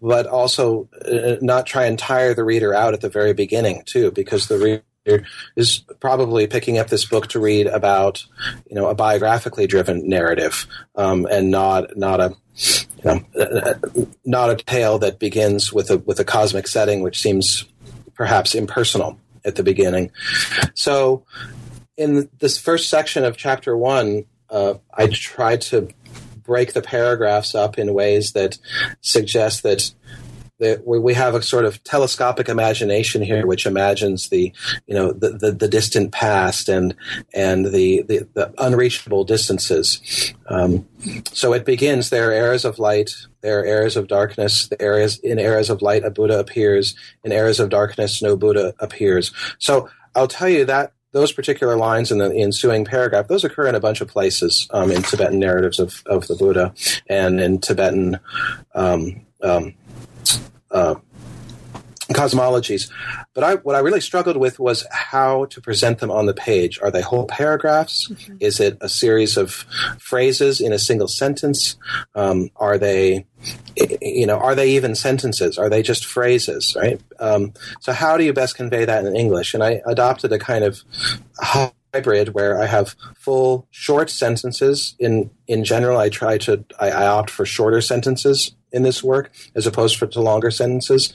but 0.00 0.26
also 0.26 0.88
uh, 1.04 1.36
not 1.40 1.66
try 1.66 1.84
and 1.84 1.98
tire 1.98 2.34
the 2.34 2.44
reader 2.44 2.74
out 2.74 2.94
at 2.94 3.00
the 3.00 3.08
very 3.08 3.34
beginning 3.34 3.82
too, 3.84 4.10
because 4.10 4.48
the 4.48 4.58
reader 4.58 5.24
is 5.56 5.84
probably 6.00 6.46
picking 6.46 6.78
up 6.78 6.88
this 6.88 7.04
book 7.04 7.28
to 7.28 7.40
read 7.40 7.66
about 7.66 8.24
you 8.68 8.74
know 8.74 8.88
a 8.88 8.94
biographically 8.94 9.66
driven 9.66 10.08
narrative 10.08 10.66
um, 10.96 11.26
and 11.30 11.50
not 11.50 11.96
not 11.96 12.20
a 12.20 12.34
you 13.04 13.04
know, 13.34 14.14
not 14.24 14.50
a 14.50 14.56
tale 14.56 14.98
that 14.98 15.18
begins 15.18 15.72
with 15.72 15.90
a 15.90 15.98
with 15.98 16.20
a 16.20 16.24
cosmic 16.24 16.66
setting, 16.66 17.02
which 17.02 17.20
seems 17.20 17.64
perhaps 18.14 18.54
impersonal 18.54 19.18
at 19.44 19.56
the 19.56 19.62
beginning. 19.62 20.10
So, 20.74 21.24
in 21.96 22.28
this 22.38 22.58
first 22.58 22.88
section 22.88 23.24
of 23.24 23.36
chapter 23.36 23.76
one, 23.76 24.24
uh, 24.50 24.74
I 24.92 25.06
try 25.08 25.56
to 25.56 25.88
break 26.42 26.72
the 26.72 26.82
paragraphs 26.82 27.54
up 27.54 27.78
in 27.78 27.92
ways 27.92 28.32
that 28.32 28.58
suggest 29.00 29.62
that 29.62 29.92
that 30.58 30.86
we 30.86 31.14
have 31.14 31.34
a 31.34 31.42
sort 31.42 31.64
of 31.64 31.82
telescopic 31.84 32.48
imagination 32.48 33.22
here, 33.22 33.46
which 33.46 33.66
imagines 33.66 34.28
the, 34.28 34.52
you 34.86 34.94
know, 34.94 35.12
the, 35.12 35.30
the, 35.30 35.52
the 35.52 35.68
distant 35.68 36.12
past 36.12 36.68
and 36.68 36.94
and 37.32 37.66
the 37.66 38.02
the, 38.02 38.28
the 38.34 38.52
unreachable 38.58 39.24
distances. 39.24 40.34
Um, 40.48 40.86
so 41.32 41.52
it 41.52 41.64
begins. 41.64 42.10
There 42.10 42.30
are 42.30 42.32
eras 42.32 42.64
of 42.64 42.78
light. 42.78 43.14
There 43.40 43.60
are 43.60 43.64
eras 43.64 43.96
of 43.96 44.08
darkness. 44.08 44.68
The 44.68 44.80
areas 44.82 45.18
in 45.18 45.38
eras 45.38 45.70
of 45.70 45.82
light, 45.82 46.04
a 46.04 46.10
Buddha 46.10 46.38
appears. 46.38 46.94
In 47.22 47.32
eras 47.32 47.60
of 47.60 47.70
darkness, 47.70 48.20
no 48.20 48.36
Buddha 48.36 48.74
appears. 48.80 49.32
So 49.58 49.88
I'll 50.14 50.28
tell 50.28 50.48
you 50.48 50.64
that 50.64 50.92
those 51.12 51.32
particular 51.32 51.76
lines 51.76 52.10
in 52.10 52.18
the 52.18 52.34
ensuing 52.34 52.84
paragraph, 52.84 53.28
those 53.28 53.44
occur 53.44 53.66
in 53.66 53.74
a 53.74 53.80
bunch 53.80 54.00
of 54.00 54.08
places 54.08 54.68
um, 54.72 54.90
in 54.90 55.02
Tibetan 55.02 55.38
narratives 55.38 55.78
of, 55.78 56.02
of 56.06 56.26
the 56.26 56.34
Buddha 56.34 56.74
and 57.08 57.40
in 57.40 57.60
Tibetan 57.60 58.20
um, 58.74 59.24
um, 59.42 59.74
uh, 60.70 60.96
cosmologies. 62.12 62.90
But 63.34 63.44
I, 63.44 63.54
what 63.56 63.76
I 63.76 63.80
really 63.80 64.00
struggled 64.00 64.36
with 64.36 64.58
was 64.58 64.86
how 64.90 65.46
to 65.46 65.60
present 65.60 65.98
them 65.98 66.10
on 66.10 66.26
the 66.26 66.34
page. 66.34 66.78
Are 66.82 66.90
they 66.90 67.02
whole 67.02 67.26
paragraphs? 67.26 68.08
Mm-hmm. 68.08 68.36
Is 68.40 68.60
it 68.60 68.78
a 68.80 68.88
series 68.88 69.36
of 69.36 69.50
phrases 69.98 70.60
in 70.60 70.72
a 70.72 70.78
single 70.78 71.08
sentence? 71.08 71.76
Um, 72.14 72.50
are 72.56 72.78
they, 72.78 73.26
you 74.00 74.26
know, 74.26 74.38
are 74.38 74.54
they 74.54 74.70
even 74.70 74.94
sentences? 74.94 75.58
Are 75.58 75.68
they 75.68 75.82
just 75.82 76.06
phrases? 76.06 76.74
Right. 76.78 77.00
Um, 77.20 77.52
so 77.80 77.92
how 77.92 78.16
do 78.16 78.24
you 78.24 78.32
best 78.32 78.56
convey 78.56 78.84
that 78.84 79.04
in 79.04 79.14
English? 79.14 79.54
And 79.54 79.62
I 79.62 79.82
adopted 79.86 80.32
a 80.32 80.38
kind 80.38 80.64
of 80.64 80.82
hybrid 81.38 82.34
where 82.34 82.60
I 82.60 82.66
have 82.66 82.96
full 83.16 83.66
short 83.70 84.10
sentences. 84.10 84.94
In 84.98 85.30
in 85.46 85.64
general, 85.64 85.98
I 85.98 86.08
try 86.08 86.38
to 86.38 86.64
I, 86.80 86.90
I 86.90 87.06
opt 87.06 87.30
for 87.30 87.44
shorter 87.44 87.80
sentences 87.80 88.52
in 88.72 88.82
this 88.82 89.02
work 89.02 89.30
as 89.54 89.66
opposed 89.66 89.96
for, 89.96 90.06
to 90.06 90.20
longer 90.20 90.50
sentences. 90.50 91.12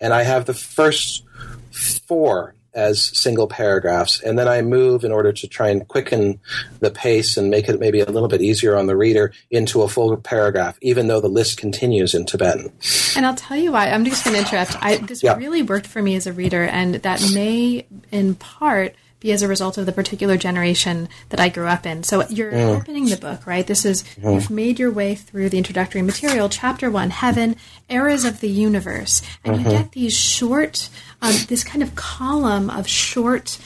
And 0.00 0.12
I 0.12 0.22
have 0.22 0.46
the 0.46 0.54
first 0.54 1.24
four 1.72 2.54
as 2.74 3.02
single 3.18 3.48
paragraphs, 3.48 4.20
and 4.22 4.38
then 4.38 4.46
I 4.46 4.62
move 4.62 5.02
in 5.02 5.10
order 5.10 5.32
to 5.32 5.48
try 5.48 5.68
and 5.68 5.86
quicken 5.88 6.38
the 6.78 6.90
pace 6.90 7.36
and 7.36 7.50
make 7.50 7.68
it 7.68 7.80
maybe 7.80 8.00
a 8.00 8.10
little 8.10 8.28
bit 8.28 8.40
easier 8.40 8.76
on 8.76 8.86
the 8.86 8.96
reader 8.96 9.32
into 9.50 9.82
a 9.82 9.88
full 9.88 10.16
paragraph, 10.16 10.78
even 10.80 11.08
though 11.08 11.20
the 11.20 11.28
list 11.28 11.58
continues 11.58 12.14
in 12.14 12.24
Tibetan. 12.24 12.72
And 13.16 13.26
I'll 13.26 13.34
tell 13.34 13.56
you 13.56 13.72
why. 13.72 13.90
I'm 13.90 14.04
just 14.04 14.24
going 14.24 14.34
to 14.34 14.42
interrupt. 14.42 14.76
I, 14.80 14.98
this 14.98 15.22
yeah. 15.22 15.36
really 15.36 15.62
worked 15.62 15.86
for 15.86 16.00
me 16.00 16.14
as 16.14 16.26
a 16.26 16.32
reader, 16.32 16.64
and 16.64 16.96
that 16.96 17.20
may, 17.34 17.84
in 18.12 18.36
part, 18.36 18.94
be 19.20 19.32
as 19.32 19.42
a 19.42 19.48
result 19.48 19.78
of 19.78 19.86
the 19.86 19.92
particular 19.92 20.36
generation 20.36 21.08
that 21.30 21.40
I 21.40 21.48
grew 21.48 21.66
up 21.66 21.86
in. 21.86 22.02
So 22.02 22.26
you're 22.28 22.52
mm. 22.52 22.80
opening 22.80 23.06
the 23.06 23.16
book, 23.16 23.46
right? 23.46 23.66
This 23.66 23.84
is 23.84 24.04
mm. 24.20 24.34
you've 24.34 24.50
made 24.50 24.78
your 24.78 24.90
way 24.90 25.14
through 25.14 25.48
the 25.48 25.58
introductory 25.58 26.02
material, 26.02 26.48
chapter 26.48 26.90
one, 26.90 27.10
heaven, 27.10 27.56
eras 27.88 28.24
of 28.24 28.40
the 28.40 28.48
universe, 28.48 29.22
and 29.44 29.56
mm-hmm. 29.56 29.64
you 29.64 29.76
get 29.76 29.92
these 29.92 30.16
short, 30.16 30.88
um, 31.20 31.34
this 31.48 31.64
kind 31.64 31.82
of 31.82 31.94
column 31.94 32.70
of 32.70 32.86
short 32.86 33.58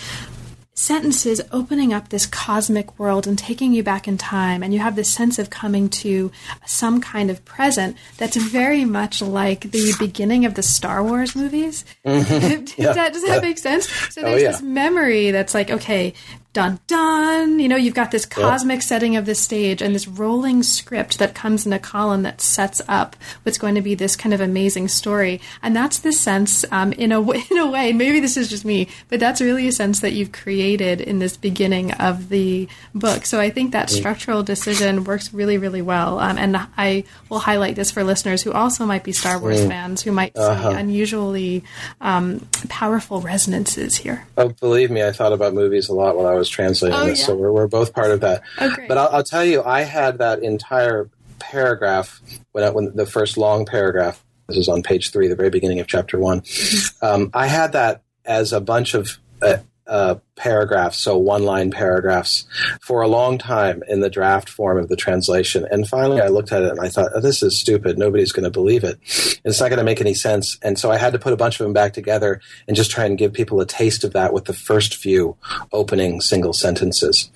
sentences 0.83 1.41
opening 1.53 1.93
up 1.93 2.09
this 2.09 2.27
cosmic 2.27 2.99
world 2.99 3.25
and 3.25 3.39
taking 3.39 3.73
you 3.73 3.85
back 3.85 4.09
in 4.09 4.19
time 4.19 4.65
and 4.65 4.75
you 4.75 4.81
have 4.81 4.97
this 4.97 5.09
sense 5.09 5.39
of 5.39 5.49
coming 5.49 5.89
to 5.89 6.33
some 6.67 7.01
kind 7.01 7.31
of 7.31 7.45
present 7.45 7.97
that's 8.19 8.37
very 8.37 8.85
much 8.85 9.23
like 9.23 9.71
the 9.71 9.93
beginning 10.01 10.45
of 10.45 10.55
the 10.55 10.63
Star 10.63 11.03
Wars 11.03 11.37
movies. 11.37 11.85
Mm-hmm. 12.13 12.81
yeah. 12.81 12.93
that, 12.93 13.13
does 13.13 13.23
that 13.23 13.37
yeah. 13.37 13.49
make 13.49 13.59
sense? 13.59 13.89
So 13.89 14.21
oh, 14.21 14.25
there's 14.25 14.43
oh, 14.43 14.45
yeah. 14.45 14.51
this 14.53 14.63
memory 14.63 15.31
that's 15.31 15.55
like, 15.55 15.71
okay, 15.71 16.15
dun 16.53 16.79
dun. 16.87 17.59
You 17.59 17.69
know, 17.69 17.77
you've 17.77 17.95
got 17.95 18.11
this 18.11 18.27
cosmic 18.27 18.77
yep. 18.77 18.83
setting 18.83 19.17
of 19.17 19.27
the 19.27 19.35
stage 19.35 19.81
and 19.81 19.95
this 19.95 20.07
rolling 20.07 20.63
script 20.63 21.19
that 21.19 21.35
comes 21.35 21.67
in 21.67 21.73
a 21.73 21.79
column 21.79 22.23
that 22.23 22.41
sets 22.41 22.81
up 22.89 23.17
what's 23.43 23.59
going 23.59 23.75
to 23.75 23.83
be 23.83 23.95
this 23.95 24.17
kind 24.17 24.35
of 24.35 24.41
amazing 24.41 24.89
story. 24.89 25.41
And 25.63 25.75
that's 25.75 26.01
the 26.01 26.13
sense, 26.13 26.65
um, 26.71 26.93
in 26.93 27.13
a 27.13 27.21
in 27.51 27.59
a 27.59 27.71
way. 27.71 27.93
Maybe 27.93 28.21
this 28.21 28.37
is 28.37 28.49
just 28.49 28.65
me, 28.65 28.89
but 29.09 29.21
that's 29.21 29.41
really 29.41 29.69
a 29.69 29.73
sense 29.73 30.01
that 30.01 30.13
you've 30.13 30.33
created 30.33 31.01
in 31.01 31.19
this 31.19 31.37
beginning 31.37 31.93
of 31.93 32.29
the 32.29 32.69
book. 32.95 33.27
So 33.27 33.41
I 33.41 33.51
think 33.51 33.73
that 33.73 33.89
mm. 33.89 33.93
structural 33.93 34.43
decision 34.43 35.05
works 35.05 35.33
really, 35.33 35.59
really 35.59 35.83
well. 35.83 36.19
Um, 36.19 36.39
and 36.39 36.57
I 36.77 37.05
will 37.29 37.39
highlight 37.39 37.77
this 37.77 37.91
for 37.91 38.05
listeners 38.05 38.43
who 38.43 38.53
also 38.53 38.85
might 38.87 39.05
be 39.05 39.13
Star 39.13 39.39
Wars 39.39 39.61
mm. 39.61 39.69
fans 39.69 40.03
who 40.03 40.13
might 40.13 40.37
uh-huh. 40.37 40.71
see 40.71 40.77
unusually 40.77 41.65
um, 42.01 42.47
powerful 42.69 43.21
resonances 43.21 43.97
here. 43.97 44.27
Oh, 44.37 44.49
believe 44.49 44.91
me, 44.91 45.03
I 45.03 45.13
thought 45.13 45.33
about 45.33 45.55
movies 45.55 45.89
a 45.89 45.95
lot 45.95 46.17
when 46.17 46.27
I 46.27 46.35
was 46.35 46.42
was 46.43 46.49
translating 46.49 46.99
oh, 46.99 47.07
this, 47.07 47.21
yeah. 47.21 47.27
so 47.27 47.37
we're, 47.37 47.53
we're 47.53 47.69
both 47.69 47.93
part 47.95 48.11
of 48.11 48.21
that. 48.21 48.43
Oh, 48.59 48.75
but 48.89 48.99
I'll, 48.99 49.09
I'll, 49.09 49.23
tell 49.23 49.45
you, 49.45 49.63
I 49.63 49.83
had 49.83 50.19
that 50.19 50.43
entire 50.43 51.09
paragraph 51.39 52.21
when, 52.51 52.65
I, 52.65 52.71
when 52.71 52.97
the 52.97 53.07
first 53.07 53.39
long 53.39 53.65
paragraph. 53.65 54.25
This 54.49 54.57
is 54.57 54.69
on 54.69 54.83
page 54.83 55.13
three, 55.13 55.29
the 55.29 55.37
very 55.37 55.51
beginning 55.51 55.79
of 55.79 55.87
chapter 55.87 56.19
one. 56.19 56.41
Mm-hmm. 56.41 57.07
Um, 57.07 57.31
I 57.33 57.47
had 57.47 57.73
that 57.73 58.03
as 58.25 58.53
a 58.53 58.61
bunch 58.61 58.95
of 58.95 59.19
uh, 59.41 59.59
uh, 59.93 60.15
paragraphs, 60.37 60.97
so 60.97 61.19
one 61.19 61.45
line 61.45 61.71
paragraphs, 61.71 62.47
for 62.81 63.03
a 63.03 63.09
long 63.09 63.37
time 63.37 63.83
in 63.87 64.01
the 64.01 64.09
draft 64.09 64.49
form 64.49 64.79
of 64.79 64.89
the 64.89 64.97
translation. 64.97 65.67
And 65.71 65.87
finally, 65.87 66.23
I 66.23 66.29
looked 66.29 66.51
at 66.51 66.63
it 66.63 66.71
and 66.71 66.81
I 66.81 66.89
thought, 66.89 67.11
oh, 67.15 67.21
this 67.21 67.43
is 67.43 67.61
stupid. 67.61 67.99
Nobody's 67.99 68.33
going 68.33 68.45
to 68.45 68.51
believe 68.51 68.85
it. 68.85 68.99
It's 69.45 69.61
not 69.61 69.69
going 69.69 69.79
to 69.79 69.85
make 69.85 70.01
any 70.01 70.15
sense. 70.15 70.57
And 70.63 70.79
so 70.79 70.91
I 70.91 70.97
had 70.97 71.13
to 71.13 71.19
put 71.19 71.35
a 71.35 71.37
bunch 71.37 71.61
of 71.61 71.65
them 71.65 71.75
back 71.75 71.93
together 71.93 72.41
and 72.67 72.75
just 72.75 72.91
try 72.91 73.05
and 73.05 73.19
give 73.19 73.35
people 73.35 73.61
a 73.61 73.67
taste 73.67 74.03
of 74.03 74.15
that 74.15 74.33
with 74.33 74.47
the 74.47 74.55
first 74.55 74.97
few 74.97 75.37
opening 75.73 76.23
single 76.23 76.55
sentences. 76.55 77.29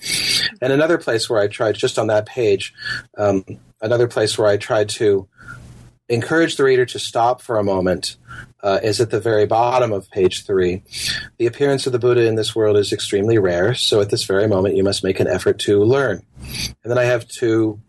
And 0.63 0.73
another 0.73 0.97
place 0.97 1.29
where 1.29 1.43
I 1.43 1.49
tried, 1.49 1.75
just 1.75 1.99
on 1.99 2.07
that 2.07 2.25
page, 2.25 2.73
um, 3.19 3.45
another 3.83 4.09
place 4.09 4.39
where 4.39 4.49
I 4.49 4.57
tried 4.57 4.89
to 4.89 5.29
encourage 6.09 6.57
the 6.57 6.65
reader 6.65 6.87
to 6.87 6.99
stop 6.99 7.43
for 7.43 7.59
a 7.59 7.65
moment 7.65 8.17
uh, 8.63 8.81
is 8.83 9.01
at 9.01 9.11
the 9.11 9.21
very 9.21 9.47
bottom 9.47 9.93
of 9.93 10.11
page 10.11 10.45
three. 10.45 10.83
The 11.39 11.47
appearance 11.47 11.87
of 11.87 11.93
the 11.93 11.99
Buddha 11.99 12.27
in 12.27 12.37
this 12.37 12.55
world 12.55 12.77
is 12.77 12.93
extremely 12.93 13.39
rare, 13.39 13.75
so 13.75 14.01
at 14.01 14.11
this 14.11 14.25
very 14.25 14.49
moment 14.49 14.77
you 14.77 14.85
must 14.85 15.05
make 15.05 15.21
an 15.21 15.27
effort 15.27 15.59
to 15.61 15.83
learn. 15.83 16.23
And 16.41 16.91
then 16.91 16.99
I 16.99 17.05
have 17.05 17.29
two 17.29 17.81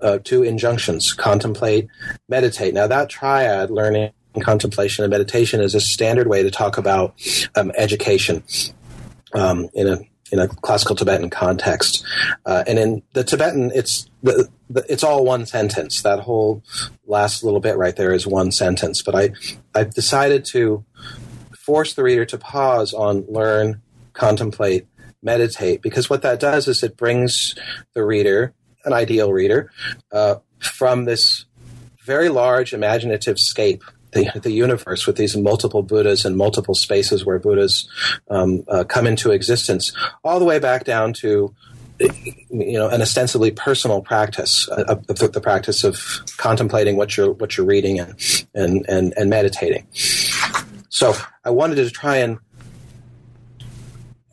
uh, 0.00 0.18
two 0.24 0.42
injunctions: 0.42 1.12
contemplate, 1.12 1.88
meditate. 2.28 2.74
Now 2.74 2.86
that 2.86 3.08
triad, 3.08 3.70
learning, 3.70 4.12
contemplation, 4.40 5.04
and 5.04 5.10
meditation, 5.10 5.60
is 5.60 5.74
a 5.74 5.80
standard 5.80 6.26
way 6.26 6.42
to 6.42 6.50
talk 6.50 6.78
about 6.78 7.14
um, 7.54 7.72
education 7.76 8.42
um, 9.32 9.68
in 9.74 9.86
a 9.88 9.98
in 10.32 10.38
a 10.38 10.48
classical 10.48 10.96
Tibetan 10.96 11.30
context. 11.30 12.04
Uh, 12.46 12.64
and 12.66 12.78
in 12.78 13.02
the 13.12 13.24
Tibetan, 13.24 13.70
it's 13.74 14.08
the, 14.22 14.48
the, 14.68 14.84
it's 14.88 15.04
all 15.04 15.24
one 15.24 15.46
sentence. 15.46 16.02
That 16.02 16.20
whole 16.20 16.62
last 17.06 17.42
little 17.42 17.60
bit 17.60 17.76
right 17.76 17.96
there 17.96 18.12
is 18.12 18.26
one 18.26 18.52
sentence. 18.52 19.02
But 19.02 19.14
I 19.14 19.30
I've 19.74 19.94
decided 19.94 20.44
to 20.46 20.84
force 21.56 21.94
the 21.94 22.02
reader 22.02 22.24
to 22.26 22.38
pause 22.38 22.92
on 22.92 23.24
learn, 23.28 23.80
contemplate, 24.12 24.86
meditate, 25.22 25.82
because 25.82 26.08
what 26.08 26.22
that 26.22 26.40
does 26.40 26.68
is 26.68 26.82
it 26.82 26.96
brings 26.96 27.54
the 27.94 28.04
reader, 28.04 28.54
an 28.84 28.92
ideal 28.92 29.32
reader, 29.32 29.70
uh, 30.12 30.36
from 30.58 31.04
this 31.04 31.44
very 32.04 32.28
large 32.28 32.72
imaginative 32.72 33.38
scape 33.38 33.84
the, 34.12 34.30
the 34.42 34.50
universe 34.50 35.06
with 35.06 35.16
these 35.16 35.36
multiple 35.36 35.82
Buddhas 35.82 36.24
and 36.24 36.36
multiple 36.36 36.74
spaces 36.74 37.24
where 37.24 37.38
Buddhas 37.38 37.88
um, 38.28 38.64
uh, 38.68 38.84
come 38.84 39.06
into 39.06 39.30
existence, 39.30 39.92
all 40.24 40.38
the 40.38 40.44
way 40.44 40.58
back 40.58 40.84
down 40.84 41.12
to 41.14 41.54
you 42.50 42.78
know 42.78 42.88
an 42.88 43.02
ostensibly 43.02 43.50
personal 43.50 44.00
practice, 44.00 44.68
uh, 44.70 44.94
the, 45.06 45.28
the, 45.28 45.40
practice 45.40 45.84
of 45.84 46.22
contemplating 46.38 46.96
what 46.96 47.14
you're 47.16 47.32
what 47.32 47.56
you're 47.56 47.66
reading 47.66 48.00
and 48.00 48.46
and 48.54 48.86
and, 48.88 49.12
and 49.16 49.28
meditating. 49.28 49.86
So 50.88 51.14
I 51.44 51.50
wanted 51.50 51.76
to 51.76 51.90
try 51.90 52.16
and 52.16 52.38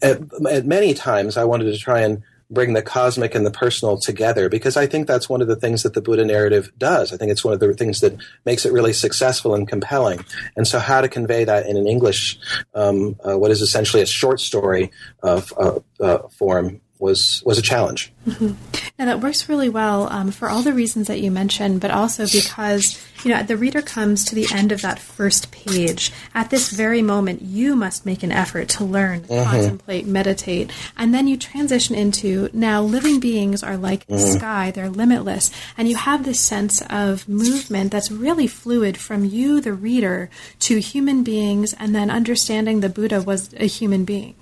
at, 0.01 0.21
at 0.49 0.65
many 0.65 0.93
times 0.93 1.37
I 1.37 1.43
wanted 1.43 1.65
to 1.65 1.77
try 1.77 2.01
and 2.01 2.23
bring 2.49 2.73
the 2.73 2.81
cosmic 2.81 3.36
and 3.36 3.45
the 3.45 3.51
personal 3.51 3.97
together 3.97 4.47
because 4.49 4.77
I 4.77 4.86
think 4.86 5.07
that's 5.07 5.27
one 5.27 5.41
of 5.41 5.47
the 5.47 5.55
things 5.55 5.83
that 5.83 5.93
the 5.93 6.01
Buddha 6.01 6.23
narrative 6.23 6.71
does. 6.77 7.12
I 7.12 7.17
think 7.17 7.31
it's 7.31 7.43
one 7.43 7.53
of 7.53 7.60
the 7.60 7.73
things 7.73 7.99
that 8.01 8.15
makes 8.45 8.65
it 8.65 8.71
really 8.71 8.93
successful 8.93 9.53
and 9.53 9.67
compelling. 9.67 10.23
And 10.55 10.67
so, 10.67 10.79
how 10.79 11.01
to 11.01 11.10
convey 11.10 11.43
that 11.43 11.65
in 11.65 11.75
an 11.75 11.88
English, 11.88 12.39
um, 12.73 13.17
uh, 13.27 13.38
what 13.38 13.51
is 13.51 13.62
essentially 13.62 14.01
a 14.01 14.07
short 14.07 14.39
story 14.39 14.91
of 15.23 15.53
uh, 15.57 15.79
uh, 15.99 16.27
form, 16.29 16.81
was 16.99 17.43
was 17.45 17.57
a 17.57 17.62
challenge. 17.62 18.12
Mm-hmm. 18.27 18.53
Now 18.99 19.05
that 19.05 19.21
works 19.21 19.47
really 19.47 19.69
well 19.69 20.12
um, 20.12 20.31
for 20.31 20.49
all 20.49 20.62
the 20.62 20.73
reasons 20.73 21.07
that 21.07 21.21
you 21.21 21.31
mentioned, 21.31 21.79
but 21.81 21.91
also 21.91 22.25
because 22.25 23.01
you 23.23 23.31
know 23.31 23.43
the 23.43 23.57
reader 23.57 23.81
comes 23.81 24.25
to 24.25 24.36
the 24.36 24.47
end 24.53 24.71
of 24.71 24.81
that 24.81 24.99
first 24.99 25.51
page. 25.51 26.12
At 26.33 26.49
this 26.49 26.69
very 26.71 27.01
moment, 27.01 27.41
you 27.41 27.75
must 27.75 28.05
make 28.05 28.23
an 28.23 28.31
effort 28.31 28.69
to 28.69 28.83
learn, 28.83 29.21
mm-hmm. 29.21 29.49
contemplate, 29.49 30.07
meditate, 30.07 30.71
and 30.97 31.13
then 31.13 31.27
you 31.27 31.38
transition 31.38 31.95
into 31.95 32.49
now 32.53 32.81
living 32.81 33.19
beings 33.19 33.63
are 33.63 33.77
like 33.77 34.01
mm-hmm. 34.01 34.13
the 34.13 34.19
sky; 34.19 34.71
they're 34.71 34.89
limitless, 34.89 35.51
and 35.77 35.88
you 35.88 35.95
have 35.95 36.25
this 36.25 36.39
sense 36.39 36.81
of 36.89 37.29
movement 37.29 37.91
that's 37.91 38.12
really 38.12 38.47
fluid 38.47 38.97
from 38.97 39.23
you, 39.23 39.62
the 39.62 39.73
reader, 39.73 40.29
to 40.60 40.79
human 40.79 41.23
beings, 41.23 41.73
and 41.79 41.95
then 41.95 42.10
understanding 42.10 42.79
the 42.79 42.89
Buddha 42.89 43.21
was 43.21 43.53
a 43.53 43.67
human 43.67 44.05
being, 44.05 44.36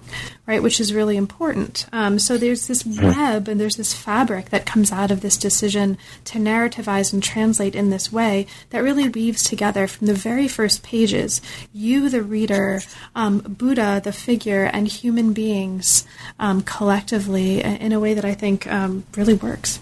right? 0.46 0.62
Which 0.62 0.80
is 0.80 0.94
really 0.94 1.18
important. 1.18 1.88
Um, 1.92 2.20
so 2.20 2.38
there's 2.38 2.68
this 2.68 2.84
mm-hmm. 2.84 3.06
web 3.06 3.48
and 3.48 3.60
there's 3.60 3.78
this 3.78 3.94
fabric 3.94 4.50
that 4.50 4.66
comes 4.66 4.92
out 4.92 5.12
of 5.12 5.22
this 5.22 5.38
decision 5.38 5.98
to 6.26 6.40
narrativize 6.40 7.14
and 7.14 7.22
translate 7.22 7.76
in 7.76 7.90
this 7.90 8.12
way 8.12 8.48
that 8.70 8.84
really 8.84 9.10
weaves 9.10 9.44
together 9.44 9.88
from 9.88 10.08
the 10.08 10.14
very 10.14 10.48
first 10.48 10.84
pages 10.84 11.42
you, 11.74 12.10
the 12.10 12.22
reader, 12.22 12.82
um, 13.16 13.40
Buddha, 13.40 14.02
the 14.04 14.14
figure, 14.14 14.66
and 14.66 14.88
human 14.88 15.34
beings 15.34 16.06
um, 16.40 16.62
collectively 16.62 17.62
in 17.62 17.92
a 17.92 18.00
way 18.00 18.14
that 18.14 18.26
I 18.26 18.34
think 18.34 18.68
um, 18.68 19.06
really 19.16 19.34
works. 19.34 19.80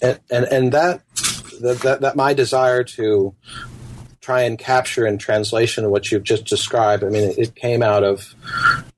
And, 0.00 0.20
and, 0.30 0.44
and 0.46 0.72
that, 0.72 1.02
that, 1.60 1.98
that 2.00 2.16
my 2.16 2.34
desire 2.34 2.84
to 2.84 3.34
try 4.24 4.42
and 4.42 4.58
capture 4.58 5.06
in 5.06 5.18
translation 5.18 5.90
what 5.90 6.10
you've 6.10 6.22
just 6.22 6.46
described. 6.46 7.04
I 7.04 7.10
mean, 7.10 7.34
it 7.36 7.54
came 7.54 7.82
out 7.82 8.02
of 8.02 8.34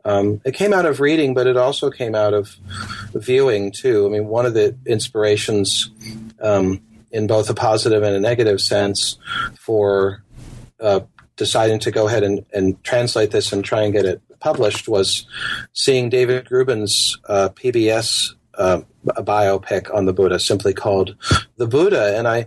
um, 0.06 0.40
it 0.44 0.54
came 0.54 0.72
out 0.72 0.86
of 0.86 1.00
reading, 1.00 1.34
but 1.34 1.48
it 1.48 1.56
also 1.56 1.90
came 1.90 2.14
out 2.14 2.32
of 2.32 2.56
viewing 3.12 3.72
too. 3.72 4.06
I 4.06 4.08
mean, 4.08 4.28
one 4.28 4.46
of 4.46 4.54
the 4.54 4.76
inspirations 4.86 5.90
um, 6.40 6.80
in 7.10 7.26
both 7.26 7.50
a 7.50 7.54
positive 7.54 8.04
and 8.04 8.14
a 8.14 8.20
negative 8.20 8.60
sense 8.60 9.18
for 9.58 10.22
uh, 10.78 11.00
deciding 11.34 11.80
to 11.80 11.90
go 11.90 12.06
ahead 12.06 12.22
and, 12.22 12.46
and, 12.54 12.82
translate 12.84 13.32
this 13.32 13.52
and 13.52 13.64
try 13.64 13.82
and 13.82 13.92
get 13.92 14.04
it 14.04 14.22
published 14.38 14.86
was 14.86 15.26
seeing 15.72 16.08
David 16.08 16.44
Grubin's 16.46 17.18
uh, 17.28 17.48
PBS 17.48 18.34
uh, 18.56 18.82
a 19.16 19.22
biopic 19.22 19.92
on 19.94 20.06
the 20.06 20.12
Buddha, 20.12 20.38
simply 20.38 20.72
called 20.72 21.16
"The 21.56 21.66
Buddha," 21.66 22.16
and 22.16 22.26
I, 22.26 22.46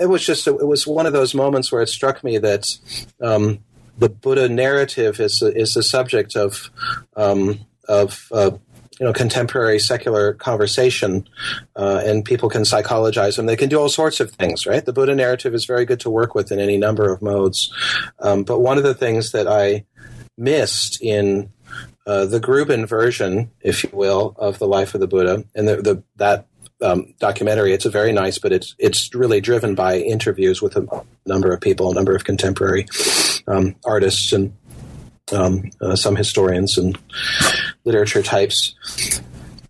it 0.00 0.08
was 0.08 0.24
just 0.24 0.46
it 0.46 0.66
was 0.66 0.86
one 0.86 1.06
of 1.06 1.12
those 1.12 1.34
moments 1.34 1.72
where 1.72 1.82
it 1.82 1.88
struck 1.88 2.22
me 2.22 2.38
that 2.38 2.76
um, 3.20 3.60
the 3.98 4.08
Buddha 4.08 4.48
narrative 4.48 5.20
is 5.20 5.42
is 5.42 5.74
the 5.74 5.82
subject 5.82 6.36
of 6.36 6.70
um, 7.16 7.60
of 7.88 8.28
uh, 8.32 8.50
you 8.98 9.06
know 9.06 9.12
contemporary 9.12 9.78
secular 9.78 10.34
conversation, 10.34 11.28
uh, 11.76 12.02
and 12.04 12.24
people 12.24 12.48
can 12.48 12.64
psychologize 12.64 13.36
them. 13.36 13.46
They 13.46 13.56
can 13.56 13.68
do 13.68 13.80
all 13.80 13.88
sorts 13.88 14.20
of 14.20 14.30
things, 14.32 14.66
right? 14.66 14.84
The 14.84 14.92
Buddha 14.92 15.14
narrative 15.14 15.54
is 15.54 15.64
very 15.64 15.84
good 15.84 16.00
to 16.00 16.10
work 16.10 16.34
with 16.34 16.52
in 16.52 16.60
any 16.60 16.76
number 16.76 17.12
of 17.12 17.22
modes. 17.22 17.72
Um, 18.20 18.42
but 18.44 18.60
one 18.60 18.78
of 18.78 18.84
the 18.84 18.94
things 18.94 19.32
that 19.32 19.46
I 19.46 19.84
missed 20.38 21.02
in 21.02 21.50
uh, 22.06 22.26
the 22.26 22.40
Grubin 22.40 22.86
version, 22.86 23.50
if 23.60 23.82
you 23.82 23.90
will, 23.92 24.34
of 24.38 24.58
the 24.58 24.68
life 24.68 24.94
of 24.94 25.00
the 25.00 25.08
Buddha, 25.08 25.44
and 25.54 25.66
the, 25.66 25.76
the 25.76 26.02
that 26.16 26.46
um, 26.82 27.14
documentary. 27.18 27.72
It's 27.72 27.86
a 27.86 27.90
very 27.90 28.12
nice, 28.12 28.38
but 28.38 28.52
it's 28.52 28.74
it's 28.78 29.14
really 29.14 29.40
driven 29.40 29.74
by 29.74 29.98
interviews 29.98 30.60
with 30.60 30.76
a 30.76 30.86
number 31.24 31.52
of 31.52 31.60
people, 31.60 31.90
a 31.90 31.94
number 31.94 32.14
of 32.14 32.24
contemporary 32.24 32.86
um, 33.46 33.76
artists, 33.84 34.32
and 34.32 34.52
um, 35.32 35.70
uh, 35.80 35.96
some 35.96 36.16
historians 36.16 36.78
and 36.78 36.98
literature 37.84 38.22
types. 38.22 38.74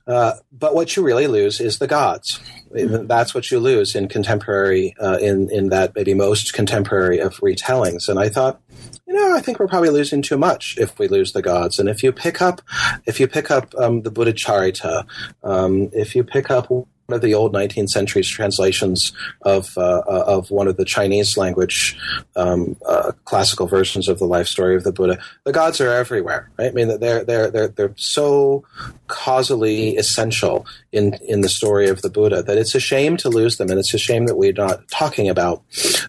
Uh, 0.07 0.35
but 0.53 0.75
what 0.75 0.95
you 0.97 1.03
really 1.03 1.27
lose 1.27 1.61
is 1.61 1.79
the 1.79 1.87
gods. 1.87 2.41
That's 2.71 3.35
what 3.35 3.51
you 3.51 3.59
lose 3.59 3.95
in 3.95 4.09
contemporary, 4.09 4.95
uh, 5.01 5.19
in 5.21 5.51
in 5.51 5.71
that 5.71 5.95
maybe 5.95 6.15
most 6.15 6.53
contemporary 6.53 7.19
of 7.19 7.37
retellings. 7.39 8.09
And 8.09 8.19
I 8.19 8.29
thought, 8.29 8.61
you 9.07 9.15
know, 9.15 9.35
I 9.35 9.41
think 9.41 9.59
we're 9.59 9.69
probably 9.69 9.91
losing 9.91 10.23
too 10.23 10.37
much 10.37 10.77
if 10.79 10.99
we 10.99 11.09
lose 11.09 11.33
the 11.33 11.43
gods. 11.43 11.79
And 11.79 11.89
if 11.89 12.03
you 12.03 12.13
pick 12.13 12.43
up, 12.43 12.63
if 13.07 13.19
you 13.19 13.27
pick 13.27 13.51
up 13.51 13.75
um, 13.77 14.03
the 14.03 14.11
Buddha 14.11 14.33
Charita, 14.33 15.07
um, 15.43 15.91
if 15.93 16.15
you 16.15 16.23
pick 16.23 16.51
up 16.51 16.71
one 17.07 17.17
of 17.17 17.23
the 17.23 17.35
old 17.35 17.53
19th 17.53 17.89
century 17.89 18.23
translations 18.23 19.13
of 19.43 19.77
uh, 19.79 20.03
uh, 20.09 20.25
of 20.27 20.51
one 20.51 20.69
of 20.69 20.77
the 20.77 20.85
Chinese 20.85 21.37
language 21.37 21.97
um, 22.35 22.77
uh, 22.87 23.13
classical 23.25 23.67
versions 23.67 24.09
of 24.09 24.19
the 24.19 24.27
life 24.27 24.49
story 24.49 24.77
of 24.77 24.85
the 24.85 24.93
Buddha. 24.93 25.19
The 25.45 25.53
gods 25.53 25.81
are 25.81 25.93
everywhere, 25.93 26.51
right? 26.59 26.69
I 26.69 26.73
mean, 26.73 26.99
they're 26.99 27.25
they're 27.25 27.51
they're 27.51 27.69
they're 27.69 27.95
so 27.97 28.65
causally 29.07 29.97
essential 29.97 30.67
in 30.93 31.15
in 31.27 31.43
the 31.43 31.49
story 31.49 31.89
of 31.89 32.03
the 32.03 32.11
Buddha 32.11 32.43
that 32.43 32.59
it's 32.59 32.75
a 32.75 32.81
shame 32.81 33.17
to 33.19 33.29
lose 33.29 33.57
them, 33.57 33.71
and 33.71 33.79
it's 33.79 33.95
a 33.95 33.99
shame 33.99 34.27
that 34.27 34.37
we're 34.37 34.53
not 34.53 34.89
talking 34.89 35.29
about 35.29 35.63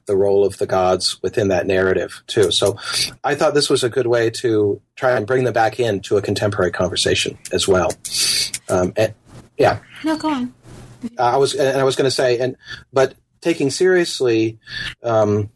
the 0.05 0.17
role 0.17 0.45
of 0.45 0.57
the 0.57 0.67
gods 0.67 1.21
within 1.21 1.49
that 1.49 1.67
narrative 1.67 2.23
too. 2.27 2.51
So, 2.51 2.77
I 3.23 3.35
thought 3.35 3.53
this 3.53 3.69
was 3.69 3.83
a 3.83 3.89
good 3.89 4.07
way 4.07 4.29
to 4.31 4.81
try 4.95 5.11
and 5.11 5.27
bring 5.27 5.43
them 5.43 5.53
back 5.53 5.79
into 5.79 6.17
a 6.17 6.21
contemporary 6.21 6.71
conversation 6.71 7.37
as 7.51 7.67
well. 7.67 7.91
Um, 8.69 8.93
and, 8.95 9.13
yeah. 9.57 9.79
No, 10.03 10.17
go 10.17 10.29
on. 10.29 10.53
I 11.17 11.37
was 11.37 11.55
and 11.55 11.79
I 11.79 11.83
was 11.83 11.95
going 11.95 12.09
to 12.09 12.15
say 12.15 12.39
and 12.39 12.55
but 12.91 13.15
taking 13.41 13.69
seriously 13.69 14.59
um, 15.03 15.49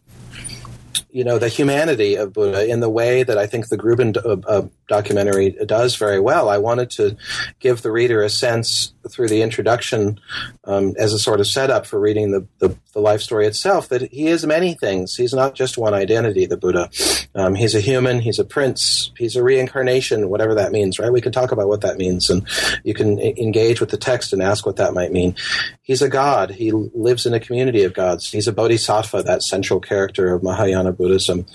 you 1.10 1.24
know 1.24 1.38
the 1.38 1.50
humanity 1.50 2.16
of 2.16 2.34
Buddha 2.34 2.70
in 2.70 2.80
the 2.80 2.90
way 2.90 3.24
that 3.24 3.38
I 3.38 3.48
think 3.48 3.68
the 3.68 3.78
Grubin 3.78 4.14
uh, 4.18 4.38
uh, 4.48 4.68
documentary 4.88 5.52
does 5.66 5.96
very 5.96 6.20
well. 6.20 6.50
I 6.50 6.58
wanted 6.58 6.90
to 6.92 7.18
give 7.60 7.82
the 7.82 7.92
reader 7.92 8.24
a 8.24 8.30
sense 8.30 8.94
through 9.10 9.28
the 9.28 9.42
introduction 9.42 10.20
um, 10.66 10.94
as 10.98 11.14
a 11.14 11.20
sort 11.20 11.40
of 11.40 11.48
setup 11.48 11.86
for 11.86 12.00
reading 12.00 12.32
the, 12.32 12.48
the, 12.60 12.76
the, 12.94 13.00
life 13.00 13.22
story 13.22 13.48
itself 13.48 13.90
that 13.90 14.12
he 14.12 14.28
is 14.28 14.46
many 14.46 14.74
things. 14.74 15.16
He's 15.16 15.34
not 15.34 15.56
just 15.56 15.78
one 15.78 15.94
identity, 15.94 16.46
the 16.46 16.58
Buddha. 16.58 16.90
Um, 17.34 17.56
he's 17.56 17.74
a 17.74 17.80
human, 17.80 18.20
he's 18.20 18.38
a 18.38 18.44
prince, 18.44 19.12
he's 19.18 19.36
a 19.36 19.44
reincarnation, 19.44 20.30
whatever 20.30 20.56
that 20.56 20.72
means, 20.72 21.00
right? 21.00 21.12
We 21.12 21.22
can 21.22 21.32
talk 21.32 21.52
about 21.52 21.68
what 21.68 21.82
that 21.82 21.98
means 21.98 22.30
and 22.30 22.48
you 22.84 22.94
can 22.94 23.20
engage 23.20 23.80
with 23.80 23.90
the 23.90 23.98
text 23.98 24.34
and 24.34 24.42
ask 24.42 24.66
what 24.66 24.76
that 24.76 24.94
might 24.94 25.12
mean. 25.12 25.36
He's 25.82 26.02
a 26.02 26.10
god. 26.10 26.52
He 26.52 26.72
lives 26.72 27.26
in 27.26 27.34
a 27.34 27.40
community 27.40 27.84
of 27.84 27.94
gods. 27.94 28.30
He's 28.30 28.48
a 28.48 28.54
bodhisattva, 28.54 29.24
that 29.24 29.44
central 29.44 29.80
character 29.80 30.34
of 30.34 30.44
Mahayana 30.44 30.92
Buddhism. 30.92 31.46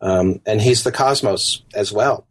Um, 0.00 0.40
and 0.46 0.60
he's 0.60 0.84
the 0.84 0.92
cosmos 0.92 1.62
as 1.74 1.92
well. 1.92 2.26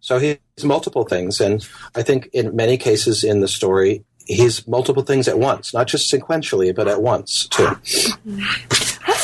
So 0.00 0.18
he's 0.18 0.38
multiple 0.64 1.04
things, 1.04 1.40
and 1.40 1.66
I 1.94 2.02
think 2.02 2.28
in 2.32 2.54
many 2.54 2.76
cases 2.76 3.24
in 3.24 3.40
the 3.40 3.48
story, 3.48 4.04
he's 4.26 4.66
multiple 4.66 5.02
things 5.02 5.28
at 5.28 5.38
once, 5.38 5.74
not 5.74 5.86
just 5.86 6.12
sequentially, 6.12 6.74
but 6.74 6.88
at 6.88 7.02
once 7.02 7.46
too. 7.48 7.76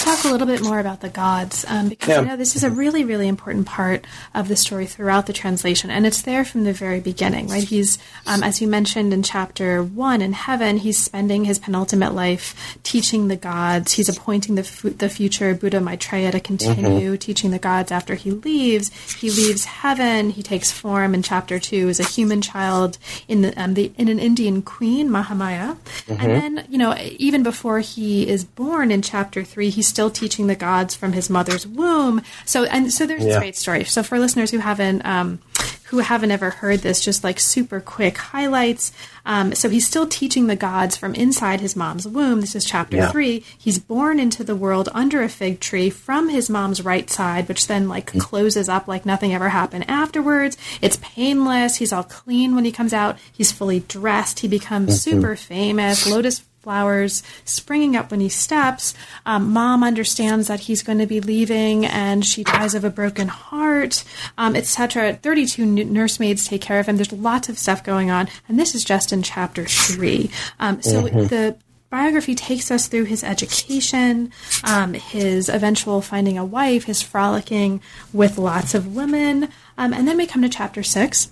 Talk 0.08 0.24
a 0.24 0.28
little 0.28 0.46
bit 0.46 0.62
more 0.62 0.78
about 0.78 1.02
the 1.02 1.10
gods 1.10 1.66
um, 1.68 1.90
because 1.90 2.08
yeah. 2.08 2.20
I 2.20 2.24
know 2.24 2.36
this 2.38 2.56
is 2.56 2.64
a 2.64 2.70
really, 2.70 3.04
really 3.04 3.28
important 3.28 3.66
part 3.66 4.06
of 4.34 4.48
the 4.48 4.56
story 4.56 4.86
throughout 4.86 5.26
the 5.26 5.34
translation, 5.34 5.90
and 5.90 6.06
it's 6.06 6.22
there 6.22 6.46
from 6.46 6.64
the 6.64 6.72
very 6.72 6.98
beginning, 6.98 7.48
right? 7.48 7.62
He's, 7.62 7.98
um, 8.26 8.42
as 8.42 8.62
you 8.62 8.68
mentioned 8.68 9.12
in 9.12 9.22
chapter 9.22 9.82
one, 9.82 10.22
in 10.22 10.32
heaven, 10.32 10.78
he's 10.78 10.96
spending 10.96 11.44
his 11.44 11.58
penultimate 11.58 12.14
life 12.14 12.78
teaching 12.84 13.28
the 13.28 13.36
gods. 13.36 13.92
He's 13.92 14.08
appointing 14.08 14.54
the 14.54 14.94
the 14.96 15.10
future 15.10 15.54
Buddha 15.54 15.78
Maitreya 15.78 16.32
to 16.32 16.40
continue 16.40 17.10
mm-hmm. 17.10 17.16
teaching 17.16 17.50
the 17.50 17.58
gods 17.58 17.92
after 17.92 18.14
he 18.14 18.30
leaves. 18.30 18.90
He 19.12 19.28
leaves 19.28 19.66
heaven. 19.66 20.30
He 20.30 20.42
takes 20.42 20.72
form 20.72 21.14
in 21.14 21.22
chapter 21.22 21.58
two 21.58 21.90
as 21.90 22.00
a 22.00 22.04
human 22.04 22.40
child 22.40 22.96
in 23.28 23.42
the, 23.42 23.62
um, 23.62 23.74
the 23.74 23.92
in 23.98 24.08
an 24.08 24.18
Indian 24.18 24.62
queen, 24.62 25.10
Mahamaya, 25.10 25.76
mm-hmm. 25.76 26.12
and 26.12 26.30
then 26.30 26.66
you 26.70 26.78
know 26.78 26.96
even 27.18 27.42
before 27.42 27.80
he 27.80 28.26
is 28.26 28.42
born 28.42 28.90
in 28.90 29.02
chapter 29.02 29.44
three, 29.44 29.68
he's 29.68 29.97
still 29.98 30.10
teaching 30.10 30.46
the 30.46 30.54
gods 30.54 30.94
from 30.94 31.12
his 31.12 31.28
mother's 31.28 31.66
womb. 31.66 32.22
So 32.44 32.62
and 32.66 32.92
so 32.92 33.04
there's 33.04 33.24
yeah. 33.24 33.34
a 33.34 33.38
great 33.40 33.56
story. 33.56 33.82
So 33.82 34.04
for 34.04 34.20
listeners 34.20 34.52
who 34.52 34.58
haven't 34.58 35.04
um, 35.04 35.40
who 35.86 35.98
haven't 35.98 36.30
ever 36.30 36.50
heard 36.50 36.80
this, 36.80 37.04
just 37.04 37.24
like 37.24 37.40
super 37.40 37.80
quick 37.80 38.16
highlights. 38.16 38.92
Um, 39.26 39.54
so 39.56 39.68
he's 39.68 39.88
still 39.88 40.06
teaching 40.06 40.46
the 40.46 40.54
gods 40.54 40.96
from 40.96 41.16
inside 41.16 41.60
his 41.60 41.74
mom's 41.74 42.06
womb. 42.06 42.42
This 42.42 42.54
is 42.54 42.64
chapter 42.64 42.98
yeah. 42.98 43.10
three. 43.10 43.44
He's 43.58 43.80
born 43.80 44.20
into 44.20 44.44
the 44.44 44.54
world 44.54 44.88
under 44.92 45.20
a 45.20 45.28
fig 45.28 45.58
tree 45.58 45.90
from 45.90 46.28
his 46.28 46.48
mom's 46.48 46.84
right 46.84 47.10
side, 47.10 47.48
which 47.48 47.66
then 47.66 47.88
like 47.88 48.12
mm. 48.12 48.20
closes 48.20 48.68
up 48.68 48.86
like 48.86 49.04
nothing 49.04 49.34
ever 49.34 49.48
happened 49.48 49.90
afterwards. 49.90 50.56
It's 50.80 50.98
painless. 51.02 51.76
He's 51.76 51.92
all 51.92 52.04
clean 52.04 52.54
when 52.54 52.64
he 52.64 52.70
comes 52.70 52.92
out. 52.92 53.18
He's 53.32 53.50
fully 53.50 53.80
dressed. 53.80 54.38
He 54.38 54.48
becomes 54.48 54.90
mm-hmm. 54.90 55.10
super 55.10 55.34
famous. 55.34 56.06
Lotus 56.06 56.38
flowers 56.60 57.22
springing 57.44 57.96
up 57.96 58.10
when 58.10 58.20
he 58.20 58.28
steps. 58.28 58.94
Um, 59.24 59.52
mom 59.52 59.82
understands 59.82 60.48
that 60.48 60.60
he's 60.60 60.82
going 60.82 60.98
to 60.98 61.06
be 61.06 61.20
leaving, 61.20 61.86
and 61.86 62.24
she 62.24 62.44
dies 62.44 62.74
of 62.74 62.84
a 62.84 62.90
broken 62.90 63.28
heart, 63.28 64.04
um, 64.36 64.54
etc. 64.56 65.14
Thirty-two 65.14 65.62
n- 65.62 65.92
nursemaids 65.92 66.46
take 66.46 66.60
care 66.60 66.80
of 66.80 66.86
him. 66.86 66.96
There's 66.96 67.12
lots 67.12 67.48
of 67.48 67.58
stuff 67.58 67.82
going 67.84 68.10
on, 68.10 68.28
and 68.48 68.58
this 68.58 68.74
is 68.74 68.84
just 68.84 69.12
in 69.12 69.22
chapter 69.22 69.64
three. 69.64 70.30
Um, 70.58 70.82
so 70.82 71.02
mm-hmm. 71.02 71.26
the 71.26 71.56
biography 71.90 72.34
takes 72.34 72.70
us 72.70 72.86
through 72.86 73.04
his 73.04 73.24
education, 73.24 74.30
um, 74.64 74.92
his 74.92 75.48
eventual 75.48 76.02
finding 76.02 76.36
a 76.36 76.44
wife, 76.44 76.84
his 76.84 77.00
frolicking 77.00 77.80
with 78.12 78.36
lots 78.36 78.74
of 78.74 78.94
women, 78.94 79.48
um, 79.78 79.94
and 79.94 80.06
then 80.06 80.16
we 80.16 80.26
come 80.26 80.42
to 80.42 80.48
chapter 80.48 80.82
six. 80.82 81.30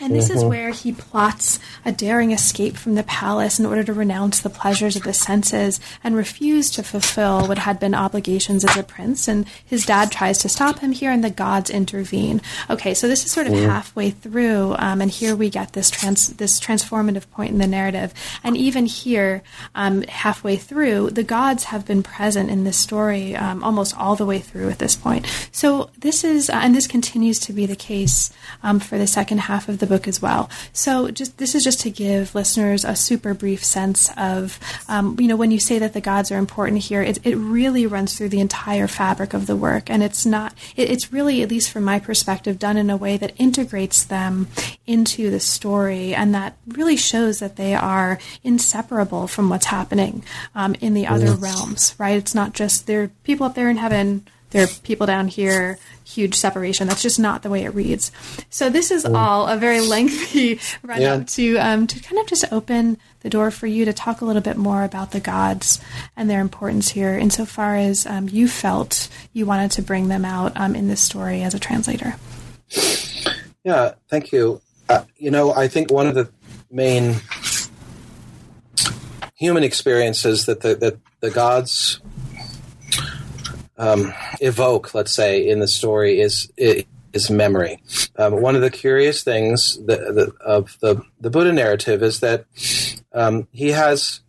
And 0.00 0.14
this 0.14 0.28
mm-hmm. 0.28 0.38
is 0.38 0.44
where 0.44 0.70
he 0.70 0.92
plots 0.92 1.58
a 1.84 1.92
daring 1.92 2.32
escape 2.32 2.76
from 2.76 2.94
the 2.94 3.02
palace 3.02 3.58
in 3.58 3.66
order 3.66 3.84
to 3.84 3.92
renounce 3.92 4.40
the 4.40 4.50
pleasures 4.50 4.96
of 4.96 5.02
the 5.02 5.12
senses 5.12 5.80
and 6.02 6.16
refuse 6.16 6.70
to 6.72 6.82
fulfill 6.82 7.46
what 7.46 7.58
had 7.58 7.78
been 7.78 7.94
obligations 7.94 8.64
as 8.64 8.76
a 8.76 8.82
prince. 8.82 9.28
And 9.28 9.46
his 9.64 9.84
dad 9.84 10.10
tries 10.10 10.38
to 10.38 10.48
stop 10.48 10.78
him 10.78 10.92
here, 10.92 11.10
and 11.10 11.22
the 11.22 11.30
gods 11.30 11.70
intervene. 11.70 12.40
Okay, 12.68 12.94
so 12.94 13.08
this 13.08 13.24
is 13.24 13.30
sort 13.30 13.46
of 13.46 13.52
mm-hmm. 13.52 13.68
halfway 13.68 14.10
through, 14.10 14.74
um, 14.78 15.00
and 15.00 15.10
here 15.10 15.36
we 15.36 15.50
get 15.50 15.72
this 15.72 15.90
trans- 15.90 16.34
this 16.34 16.58
transformative 16.58 17.30
point 17.30 17.50
in 17.50 17.58
the 17.58 17.66
narrative. 17.66 18.14
And 18.42 18.56
even 18.56 18.86
here, 18.86 19.42
um, 19.74 20.02
halfway 20.02 20.56
through, 20.56 21.10
the 21.10 21.22
gods 21.22 21.64
have 21.64 21.86
been 21.86 22.02
present 22.02 22.50
in 22.50 22.64
this 22.64 22.78
story 22.78 23.36
um, 23.36 23.62
almost 23.62 23.96
all 23.96 24.16
the 24.16 24.26
way 24.26 24.38
through 24.38 24.70
at 24.70 24.78
this 24.78 24.96
point. 24.96 25.26
So 25.52 25.90
this 25.98 26.24
is, 26.24 26.48
uh, 26.48 26.60
and 26.62 26.74
this 26.74 26.86
continues 26.86 27.38
to 27.40 27.52
be 27.52 27.66
the 27.66 27.76
case 27.76 28.32
um, 28.62 28.80
for 28.80 28.98
the 28.98 29.06
second 29.06 29.38
half 29.38 29.68
of 29.68 29.78
the 29.78 29.89
book 29.90 30.08
as 30.08 30.22
well. 30.22 30.48
So 30.72 31.10
just 31.10 31.36
this 31.36 31.54
is 31.54 31.64
just 31.64 31.80
to 31.80 31.90
give 31.90 32.34
listeners 32.34 32.84
a 32.84 32.94
super 32.94 33.34
brief 33.34 33.62
sense 33.64 34.08
of, 34.16 34.58
um, 34.88 35.16
you 35.18 35.28
know, 35.28 35.36
when 35.36 35.50
you 35.50 35.58
say 35.58 35.78
that 35.80 35.92
the 35.92 36.00
gods 36.00 36.30
are 36.30 36.38
important 36.38 36.78
here, 36.78 37.02
it, 37.02 37.18
it 37.26 37.36
really 37.36 37.86
runs 37.86 38.16
through 38.16 38.30
the 38.30 38.40
entire 38.40 38.86
fabric 38.86 39.34
of 39.34 39.46
the 39.46 39.56
work, 39.56 39.90
and 39.90 40.02
it's 40.02 40.24
not. 40.24 40.54
It, 40.76 40.88
it's 40.90 41.12
really, 41.12 41.42
at 41.42 41.50
least 41.50 41.70
from 41.72 41.84
my 41.84 41.98
perspective, 41.98 42.58
done 42.58 42.76
in 42.76 42.88
a 42.88 42.96
way 42.96 43.16
that 43.18 43.34
integrates 43.36 44.04
them 44.04 44.46
into 44.86 45.30
the 45.30 45.40
story, 45.40 46.14
and 46.14 46.32
that 46.34 46.56
really 46.68 46.96
shows 46.96 47.40
that 47.40 47.56
they 47.56 47.74
are 47.74 48.18
inseparable 48.44 49.26
from 49.26 49.50
what's 49.50 49.66
happening 49.66 50.22
um, 50.54 50.74
in 50.80 50.94
the 50.94 51.06
other 51.06 51.32
realms. 51.34 51.96
Right? 51.98 52.16
It's 52.16 52.34
not 52.34 52.52
just 52.54 52.86
there 52.86 53.02
are 53.02 53.10
people 53.24 53.44
up 53.44 53.56
there 53.56 53.68
in 53.68 53.76
heaven 53.76 54.26
there 54.50 54.64
are 54.64 54.68
people 54.82 55.06
down 55.06 55.28
here, 55.28 55.78
huge 56.04 56.34
separation. 56.34 56.88
That's 56.88 57.02
just 57.02 57.20
not 57.20 57.42
the 57.42 57.50
way 57.50 57.64
it 57.64 57.74
reads. 57.74 58.10
So 58.50 58.68
this 58.68 58.90
is 58.90 59.04
mm. 59.04 59.16
all 59.16 59.46
a 59.46 59.56
very 59.56 59.80
lengthy 59.80 60.60
run 60.82 61.00
yeah. 61.00 61.14
up 61.14 61.26
to 61.28 61.56
um, 61.58 61.86
to 61.86 62.00
kind 62.00 62.20
of 62.20 62.26
just 62.26 62.44
open 62.52 62.98
the 63.20 63.30
door 63.30 63.50
for 63.50 63.66
you 63.66 63.84
to 63.84 63.92
talk 63.92 64.20
a 64.20 64.24
little 64.24 64.42
bit 64.42 64.56
more 64.56 64.82
about 64.82 65.12
the 65.12 65.20
gods 65.20 65.80
and 66.16 66.28
their 66.28 66.40
importance 66.40 66.90
here, 66.90 67.16
insofar 67.16 67.76
as 67.76 68.06
um, 68.06 68.28
you 68.28 68.48
felt 68.48 69.08
you 69.32 69.46
wanted 69.46 69.70
to 69.72 69.82
bring 69.82 70.08
them 70.08 70.24
out 70.24 70.52
um, 70.56 70.74
in 70.74 70.88
this 70.88 71.02
story 71.02 71.42
as 71.42 71.54
a 71.54 71.58
translator. 71.58 72.14
Yeah, 73.64 73.92
thank 74.08 74.32
you. 74.32 74.60
Uh, 74.88 75.04
you 75.16 75.30
know, 75.30 75.52
I 75.52 75.68
think 75.68 75.92
one 75.92 76.06
of 76.06 76.14
the 76.14 76.30
main 76.70 77.16
human 79.36 79.62
experiences 79.62 80.46
that 80.46 80.60
the, 80.60 80.74
that 80.76 80.98
the 81.20 81.30
gods 81.30 82.00
um, 83.80 84.12
evoke, 84.40 84.94
let's 84.94 85.14
say, 85.14 85.48
in 85.48 85.58
the 85.58 85.68
story 85.68 86.20
is 86.20 86.52
is 86.56 87.30
memory. 87.30 87.82
Um, 88.16 88.40
one 88.40 88.54
of 88.54 88.62
the 88.62 88.70
curious 88.70 89.24
things 89.24 89.78
that, 89.86 90.00
the, 90.14 90.32
of 90.44 90.76
the 90.80 91.02
the 91.20 91.30
Buddha 91.30 91.52
narrative 91.52 92.02
is 92.02 92.20
that 92.20 92.44
um, 93.12 93.48
he 93.52 93.70
has 93.70 94.20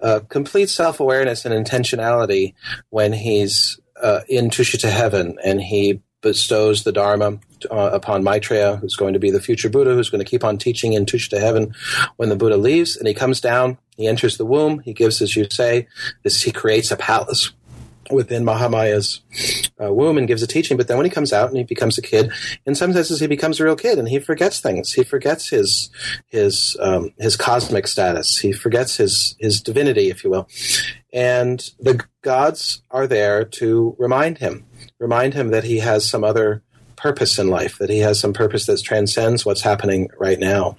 uh, 0.00 0.20
complete 0.28 0.70
self 0.70 1.00
awareness 1.00 1.44
and 1.44 1.54
intentionality 1.54 2.54
when 2.90 3.12
he's 3.12 3.80
uh, 4.00 4.20
in 4.28 4.48
Tushita 4.48 4.88
heaven 4.88 5.36
and 5.44 5.60
he 5.60 6.00
bestows 6.22 6.84
the 6.84 6.92
Dharma 6.92 7.38
uh, 7.70 7.90
upon 7.92 8.22
Maitreya, 8.22 8.76
who's 8.76 8.96
going 8.96 9.14
to 9.14 9.18
be 9.18 9.30
the 9.30 9.40
future 9.40 9.70
Buddha, 9.70 9.94
who's 9.94 10.10
going 10.10 10.22
to 10.24 10.30
keep 10.30 10.44
on 10.44 10.58
teaching 10.58 10.92
in 10.92 11.06
Tushita 11.06 11.40
heaven 11.40 11.74
when 12.16 12.28
the 12.28 12.36
Buddha 12.36 12.56
leaves. 12.56 12.96
And 12.96 13.08
he 13.08 13.14
comes 13.14 13.40
down, 13.40 13.78
he 13.96 14.06
enters 14.06 14.36
the 14.36 14.44
womb, 14.46 14.80
he 14.80 14.92
gives, 14.92 15.20
as 15.22 15.34
you 15.34 15.46
say, 15.50 15.88
this, 16.22 16.42
he 16.42 16.52
creates 16.52 16.90
a 16.90 16.96
palace 16.96 17.52
within 18.10 18.44
Mahamaya's 18.44 19.20
uh, 19.82 19.92
womb 19.92 20.18
and 20.18 20.28
gives 20.28 20.42
a 20.42 20.46
teaching. 20.46 20.76
But 20.76 20.88
then 20.88 20.96
when 20.96 21.06
he 21.06 21.10
comes 21.10 21.32
out 21.32 21.48
and 21.48 21.56
he 21.56 21.64
becomes 21.64 21.98
a 21.98 22.02
kid, 22.02 22.32
in 22.66 22.74
some 22.74 22.92
senses 22.92 23.20
he 23.20 23.26
becomes 23.26 23.60
a 23.60 23.64
real 23.64 23.76
kid 23.76 23.98
and 23.98 24.08
he 24.08 24.18
forgets 24.18 24.60
things. 24.60 24.92
He 24.92 25.04
forgets 25.04 25.48
his 25.48 25.90
his 26.26 26.76
um, 26.80 27.12
his 27.18 27.36
cosmic 27.36 27.86
status. 27.86 28.38
He 28.38 28.52
forgets 28.52 28.96
his 28.96 29.36
his 29.38 29.60
divinity, 29.60 30.10
if 30.10 30.24
you 30.24 30.30
will. 30.30 30.48
And 31.12 31.68
the 31.80 32.04
gods 32.22 32.82
are 32.90 33.06
there 33.06 33.44
to 33.44 33.96
remind 33.98 34.38
him, 34.38 34.64
remind 34.98 35.34
him 35.34 35.48
that 35.48 35.64
he 35.64 35.78
has 35.78 36.08
some 36.08 36.24
other 36.24 36.62
purpose 36.96 37.38
in 37.38 37.48
life, 37.48 37.78
that 37.78 37.90
he 37.90 37.98
has 38.00 38.20
some 38.20 38.32
purpose 38.32 38.66
that 38.66 38.82
transcends 38.82 39.44
what's 39.44 39.62
happening 39.62 40.08
right 40.18 40.38
now. 40.38 40.76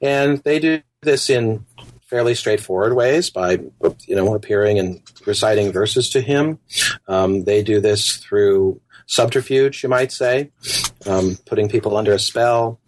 And 0.00 0.38
they 0.38 0.58
do 0.58 0.82
this 1.02 1.28
in 1.28 1.66
fairly 2.12 2.34
straightforward 2.34 2.94
ways 2.94 3.30
by 3.30 3.52
you 4.06 4.14
know 4.14 4.34
appearing 4.34 4.78
and 4.78 5.00
reciting 5.24 5.72
verses 5.72 6.10
to 6.10 6.20
him. 6.20 6.58
Um, 7.08 7.44
they 7.44 7.62
do 7.62 7.80
this 7.80 8.18
through 8.18 8.82
subterfuge, 9.06 9.82
you 9.82 9.88
might 9.88 10.12
say, 10.12 10.50
um, 11.06 11.38
putting 11.46 11.70
people 11.70 11.96
under 11.96 12.12
a 12.12 12.18
spell. 12.18 12.78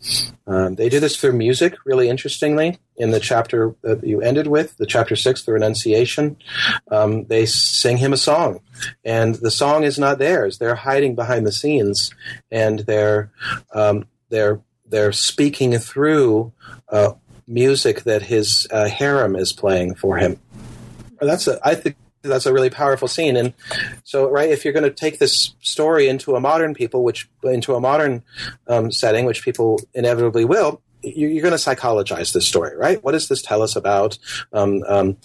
Um, 0.46 0.74
they 0.74 0.90
do 0.90 1.00
this 1.00 1.16
through 1.16 1.32
music, 1.32 1.74
really 1.86 2.10
interestingly. 2.10 2.78
In 2.96 3.12
the 3.12 3.18
chapter 3.18 3.74
that 3.80 4.04
you 4.04 4.20
ended 4.20 4.46
with, 4.46 4.76
the 4.76 4.86
chapter 4.86 5.16
six, 5.16 5.42
the 5.42 5.52
renunciation, 5.52 6.36
um, 6.90 7.24
they 7.24 7.46
sing 7.46 7.96
him 7.96 8.12
a 8.12 8.18
song, 8.18 8.60
and 9.06 9.36
the 9.36 9.50
song 9.50 9.84
is 9.84 9.98
not 9.98 10.18
theirs. 10.18 10.58
They're 10.58 10.74
hiding 10.74 11.14
behind 11.14 11.46
the 11.46 11.52
scenes, 11.52 12.10
and 12.50 12.80
they're 12.80 13.32
um, 13.72 14.04
they're 14.28 14.60
they're 14.86 15.12
speaking 15.12 15.76
through 15.78 16.52
uh, 16.90 17.12
music 17.46 18.02
that 18.02 18.22
his 18.22 18.66
uh, 18.70 18.88
harem 18.88 19.36
is 19.36 19.52
playing 19.52 19.94
for 19.94 20.16
him. 20.16 20.38
That's 21.20 21.46
a, 21.46 21.58
I 21.62 21.74
think 21.74 21.96
that's 22.22 22.46
a 22.46 22.52
really 22.52 22.70
powerful 22.70 23.08
scene. 23.08 23.36
And 23.36 23.52
so, 24.02 24.28
right, 24.28 24.50
if 24.50 24.64
you're 24.64 24.72
going 24.72 24.84
to 24.84 24.90
take 24.90 25.18
this 25.18 25.54
story 25.60 26.08
into 26.08 26.36
a 26.36 26.40
modern 26.40 26.74
people, 26.74 27.04
which 27.04 27.28
into 27.42 27.74
a 27.74 27.80
modern 27.80 28.22
um, 28.66 28.90
setting, 28.90 29.26
which 29.26 29.44
people 29.44 29.80
inevitably 29.92 30.44
will, 30.44 30.80
you're 31.04 31.42
going 31.42 31.52
to 31.52 31.58
psychologize 31.58 32.32
this 32.32 32.46
story, 32.46 32.76
right? 32.76 33.02
What 33.02 33.12
does 33.12 33.28
this 33.28 33.42
tell 33.42 33.62
us 33.62 33.76
about 33.76 34.18
um, 34.52 34.82
um, 34.86 35.16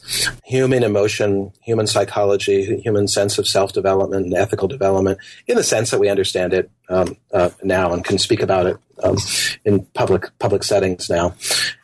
human 0.44 0.84
emotion, 0.84 1.52
human 1.62 1.88
psychology, 1.88 2.80
human 2.82 3.08
sense 3.08 3.38
of 3.38 3.48
self 3.48 3.74
development 3.74 4.26
and 4.26 4.34
ethical 4.34 4.68
development 4.68 5.20
in 5.48 5.56
the 5.56 5.64
sense 5.64 5.92
that 5.92 6.00
we 6.00 6.10
understand 6.10 6.54
it 6.54 6.70
um, 6.90 7.16
uh, 7.34 7.50
now 7.64 7.94
and 7.94 8.04
can 8.04 8.18
speak 8.18 8.42
about 8.42 8.66
it 8.66 8.78
um, 9.04 9.18
in 9.66 9.86
public 9.94 10.38
public 10.40 10.64
settings 10.64 11.10
now? 11.10 11.36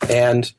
And 0.08 0.52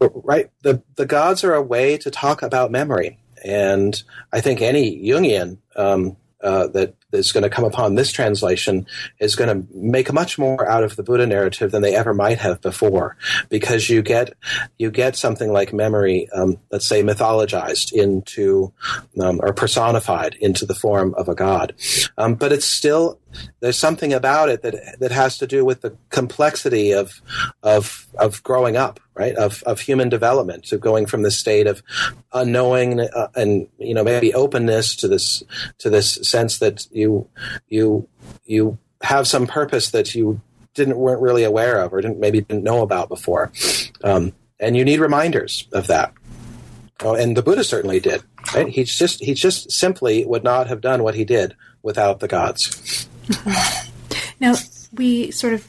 right, 0.00 0.50
the 0.62 0.82
the 0.96 1.06
gods 1.06 1.44
are 1.44 1.54
a 1.54 1.62
way 1.62 1.96
to 1.98 2.10
talk 2.10 2.42
about 2.42 2.70
memory, 2.70 3.18
and 3.44 4.00
I 4.32 4.40
think 4.40 4.60
any 4.60 5.02
Jungian 5.02 5.58
um, 5.74 6.16
uh, 6.40 6.68
that 6.68 6.94
is 7.16 7.32
going 7.32 7.42
to 7.42 7.50
come 7.50 7.64
upon 7.64 7.94
this 7.94 8.12
translation 8.12 8.86
is 9.18 9.34
going 9.34 9.50
to 9.50 9.66
make 9.74 10.12
much 10.12 10.38
more 10.38 10.68
out 10.68 10.84
of 10.84 10.96
the 10.96 11.02
Buddha 11.02 11.26
narrative 11.26 11.70
than 11.70 11.82
they 11.82 11.96
ever 11.96 12.14
might 12.14 12.38
have 12.38 12.60
before, 12.60 13.16
because 13.48 13.90
you 13.90 14.02
get 14.02 14.32
you 14.78 14.90
get 14.90 15.16
something 15.16 15.52
like 15.52 15.72
memory, 15.72 16.28
um, 16.30 16.58
let's 16.70 16.86
say, 16.86 17.02
mythologized 17.02 17.92
into 17.92 18.72
um, 19.20 19.40
or 19.42 19.52
personified 19.52 20.34
into 20.40 20.66
the 20.66 20.74
form 20.74 21.14
of 21.14 21.28
a 21.28 21.34
god, 21.34 21.74
um, 22.18 22.34
but 22.34 22.52
it's 22.52 22.66
still 22.66 23.18
there's 23.60 23.78
something 23.78 24.12
about 24.12 24.48
it 24.48 24.62
that 24.62 24.98
that 25.00 25.12
has 25.12 25.38
to 25.38 25.46
do 25.46 25.64
with 25.64 25.80
the 25.80 25.96
complexity 26.10 26.92
of 26.92 27.20
of 27.62 28.06
of 28.18 28.42
growing 28.42 28.76
up, 28.76 29.00
right? 29.16 29.34
Of 29.34 29.62
of 29.64 29.80
human 29.80 30.08
development, 30.08 30.64
to 30.66 30.78
going 30.78 31.06
from 31.06 31.22
the 31.22 31.30
state 31.30 31.66
of 31.66 31.82
unknowing 32.32 33.00
uh, 33.00 33.28
and 33.34 33.68
you 33.78 33.94
know 33.94 34.04
maybe 34.04 34.34
openness 34.34 34.94
to 34.96 35.08
this 35.08 35.42
to 35.78 35.90
this 35.90 36.14
sense 36.28 36.58
that 36.58 36.86
you 36.92 37.28
you 37.68 38.08
you 38.44 38.78
have 39.02 39.26
some 39.26 39.46
purpose 39.46 39.90
that 39.90 40.14
you 40.14 40.40
didn't 40.74 40.96
weren't 40.96 41.22
really 41.22 41.44
aware 41.44 41.80
of 41.80 41.92
or 41.92 42.00
didn't 42.00 42.20
maybe 42.20 42.40
didn't 42.40 42.64
know 42.64 42.82
about 42.82 43.08
before, 43.08 43.50
um, 44.04 44.32
and 44.60 44.76
you 44.76 44.84
need 44.84 45.00
reminders 45.00 45.66
of 45.72 45.86
that. 45.86 46.12
Oh, 47.00 47.14
and 47.14 47.36
the 47.36 47.42
Buddha 47.42 47.64
certainly 47.64 48.00
did. 48.00 48.22
Right? 48.54 48.68
He 48.68 48.84
just 48.84 49.22
he 49.22 49.34
just 49.34 49.72
simply 49.72 50.24
would 50.24 50.44
not 50.44 50.68
have 50.68 50.80
done 50.80 51.02
what 51.02 51.14
he 51.14 51.24
did 51.24 51.56
without 51.82 52.20
the 52.20 52.28
gods. 52.28 53.08
Now, 54.38 54.54
we 54.96 55.30
sort 55.30 55.52
of 55.54 55.68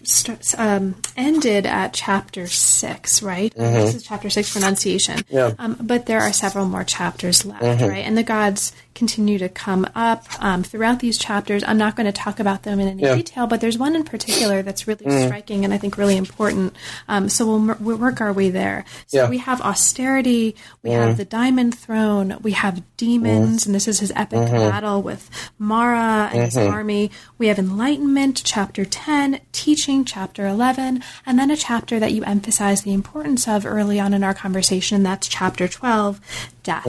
um, 0.57 0.95
ended 1.15 1.65
at 1.65 1.93
chapter 1.93 2.47
six, 2.47 3.21
right? 3.21 3.53
Mm-hmm. 3.53 3.73
This 3.73 3.95
is 3.95 4.03
chapter 4.03 4.29
six, 4.29 4.55
renunciation. 4.55 5.21
Yeah. 5.29 5.53
Um, 5.59 5.77
but 5.81 6.05
there 6.05 6.19
are 6.19 6.33
several 6.33 6.65
more 6.65 6.83
chapters 6.83 7.45
left, 7.45 7.63
mm-hmm. 7.63 7.85
right? 7.85 8.05
And 8.05 8.17
the 8.17 8.23
gods 8.23 8.73
continue 8.97 9.37
to 9.37 9.47
come 9.47 9.87
up 9.93 10.25
um, 10.39 10.63
throughout 10.63 10.99
these 10.99 11.19
chapters. 11.19 11.63
I'm 11.63 11.77
not 11.77 11.95
going 11.95 12.07
to 12.07 12.11
talk 12.11 12.39
about 12.39 12.63
them 12.63 12.79
in 12.79 12.87
any 12.87 13.03
Yeah. 13.03 13.15
detail, 13.15 13.45
but 13.45 13.61
there's 13.61 13.77
one 13.77 13.95
in 13.95 14.03
particular 14.03 14.63
that's 14.63 14.87
really 14.87 15.05
mm. 15.05 15.27
striking 15.27 15.63
and 15.63 15.73
I 15.73 15.77
think 15.77 15.97
really 15.97 16.17
important. 16.17 16.75
Um, 17.07 17.29
so 17.29 17.45
we'll, 17.45 17.75
we'll 17.79 17.97
work 17.97 18.19
our 18.21 18.33
way 18.33 18.49
there. 18.49 18.85
So 19.05 19.23
Yeah. 19.23 19.29
we 19.29 19.37
have 19.37 19.61
austerity, 19.61 20.55
we 20.81 20.89
have 20.89 21.13
mm. 21.13 21.17
the 21.17 21.25
diamond 21.25 21.77
throne, 21.77 22.37
we 22.41 22.51
have 22.53 22.81
demons, 22.97 23.63
mm. 23.63 23.65
and 23.67 23.75
this 23.75 23.87
is 23.87 23.99
his 23.99 24.11
epic 24.15 24.39
mm-hmm. 24.39 24.55
battle 24.55 25.03
with 25.03 25.29
Mara 25.59 26.31
and 26.33 26.45
his 26.45 26.55
mm-hmm. 26.55 26.73
army. 26.73 27.11
We 27.37 27.47
have 27.47 27.59
enlightenment, 27.59 28.41
chapter 28.43 28.83
10, 28.83 29.41
teaching, 29.51 30.05
chapter 30.05 30.47
11, 30.47 31.03
and 31.25 31.37
then 31.37 31.51
a 31.51 31.55
chapter 31.55 31.99
that 31.99 32.13
you 32.13 32.23
emphasize 32.23 32.81
the 32.81 32.93
importance 32.93 33.47
of 33.47 33.63
early 33.63 33.99
on 33.99 34.15
in 34.15 34.23
our 34.23 34.33
conversation, 34.33 34.95
and 34.95 35.05
that's 35.05 35.27
chapter 35.27 35.67
12, 35.67 36.19
death. 36.67 36.85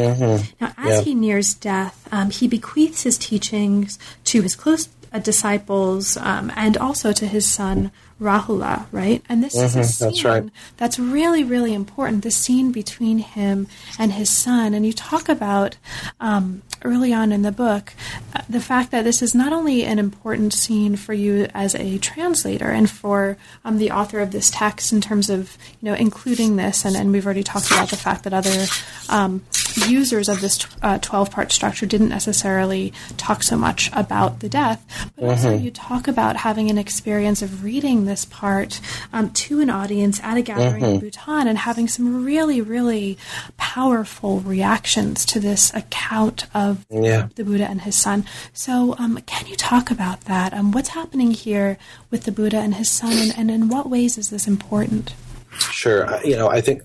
Now, 0.61 0.73
as 0.77 0.95
Yeah. 0.99 1.01
he 1.03 1.15
nears 1.15 1.55
death, 1.55 1.97
um, 2.11 2.31
he 2.31 2.49
bequeaths 2.49 3.03
his 3.09 3.17
teachings 3.17 3.99
to 4.31 4.43
his 4.43 4.55
close 4.57 4.89
uh, 5.13 5.19
disciples 5.19 6.17
um, 6.19 6.53
and 6.55 6.77
also 6.77 7.13
to 7.13 7.27
his 7.27 7.47
son 7.51 7.91
Rahula, 8.21 8.87
right? 8.91 9.23
And 9.29 9.45
this 9.45 9.55
is 9.55 9.77
a 9.77 9.85
scene 9.85 10.09
that's 10.09 10.25
right. 10.25 10.45
that's 10.77 10.99
really, 10.99 11.45
really 11.45 11.73
important. 11.73 12.25
The 12.25 12.33
scene 12.33 12.73
between 12.73 13.19
him 13.19 13.69
and 13.97 14.13
his 14.13 14.29
son, 14.29 14.75
and 14.75 14.85
you 14.85 14.93
talk 14.93 15.29
about 15.29 15.77
um, 16.19 16.63
early 16.83 17.13
on 17.15 17.31
in 17.33 17.43
the 17.43 17.53
book 17.53 17.95
uh, 18.35 18.43
the 18.49 18.61
fact 18.61 18.91
that 18.91 19.05
this 19.05 19.23
is 19.23 19.35
not 19.35 19.53
only 19.53 19.85
an 19.85 19.99
important 19.99 20.53
scene 20.53 20.97
for 20.97 21.15
you 21.15 21.47
as 21.55 21.75
a 21.77 21.99
translator 21.99 22.71
and 22.71 22.91
for 22.91 23.37
um, 23.65 23.79
the 23.79 23.91
author 23.91 24.19
of 24.21 24.31
this 24.33 24.51
text 24.51 24.93
in 24.93 25.01
terms 25.01 25.31
of 25.31 25.57
you 25.81 25.89
know 25.89 25.95
including 25.95 26.57
this, 26.57 26.85
and, 26.85 26.97
and 26.97 27.13
we've 27.13 27.25
already 27.25 27.45
talked 27.45 27.71
about 27.71 27.89
the 27.89 27.97
fact 27.97 28.25
that 28.25 28.33
other 28.35 28.67
um, 29.09 29.43
users 29.87 30.29
of 30.29 30.41
this 30.41 30.67
uh, 30.83 30.99
12 30.99 31.31
part 31.31 31.53
structure 31.53 31.87
didn't 31.87 32.09
necessarily 32.09 32.93
talk 33.17 33.43
so 33.43 33.57
much 33.57 33.91
about 33.93 34.41
the 34.41 34.49
death, 34.49 35.11
but 35.17 35.25
also 35.25 35.55
you 35.57 35.71
talk 35.71 36.09
about 36.09 36.37
having 36.37 36.71
an 36.71 36.79
experience 36.79 37.43
of 37.43 37.63
reading 37.65 38.05
this 38.05 38.25
part 38.25 38.81
um, 39.13 39.31
to 39.31 39.61
an 39.61 39.71
audience 39.71 40.21
at 40.23 40.37
a 40.37 40.43
gathering 40.43 40.85
in 40.85 40.99
Bhutan 41.01 41.47
and 41.49 41.59
having 41.59 41.89
some 41.89 42.25
really, 42.25 42.61
really 42.61 43.19
powerful 43.57 44.41
reactions 44.41 45.25
to 45.27 45.41
this 45.41 45.73
account 45.75 46.47
of 46.55 46.85
Yeah. 46.91 47.29
the 47.35 47.45
Buddha 47.45 47.67
and 47.69 47.83
his 47.83 47.97
son. 47.97 48.25
So, 48.53 48.95
um, 48.99 49.19
can 49.27 49.47
you 49.47 49.57
talk 49.57 49.91
about 49.91 50.23
that? 50.23 50.53
Um, 50.55 50.73
what's 50.73 50.91
happening 50.91 51.31
here 51.33 51.79
with 52.11 52.25
the 52.25 52.33
Buddha 52.33 52.59
and 52.59 52.75
his 52.75 52.91
son, 52.91 53.13
and, 53.13 53.35
and 53.37 53.51
in 53.51 53.69
what 53.69 53.89
ways 53.89 54.19
is 54.19 54.31
this 54.31 54.47
important? 54.47 55.15
Sure. 55.59 56.07
Uh, 56.07 56.21
You 56.25 56.37
know, 56.37 56.49
I 56.49 56.61
think 56.61 56.83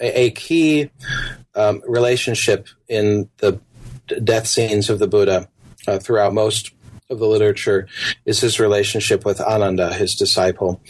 a 0.00 0.30
key 0.32 0.90
um, 1.54 1.82
relationship 1.86 2.68
in 2.88 3.28
the 3.38 3.60
death 4.22 4.46
scenes 4.46 4.90
of 4.90 4.98
the 4.98 5.06
Buddha 5.06 5.48
uh, 5.86 5.98
throughout 5.98 6.34
most 6.34 6.72
of 7.10 7.18
the 7.18 7.26
literature 7.26 7.86
is 8.24 8.40
his 8.40 8.58
relationship 8.58 9.24
with 9.24 9.40
Ananda, 9.40 9.92
his 9.92 10.14
disciple, 10.14 10.80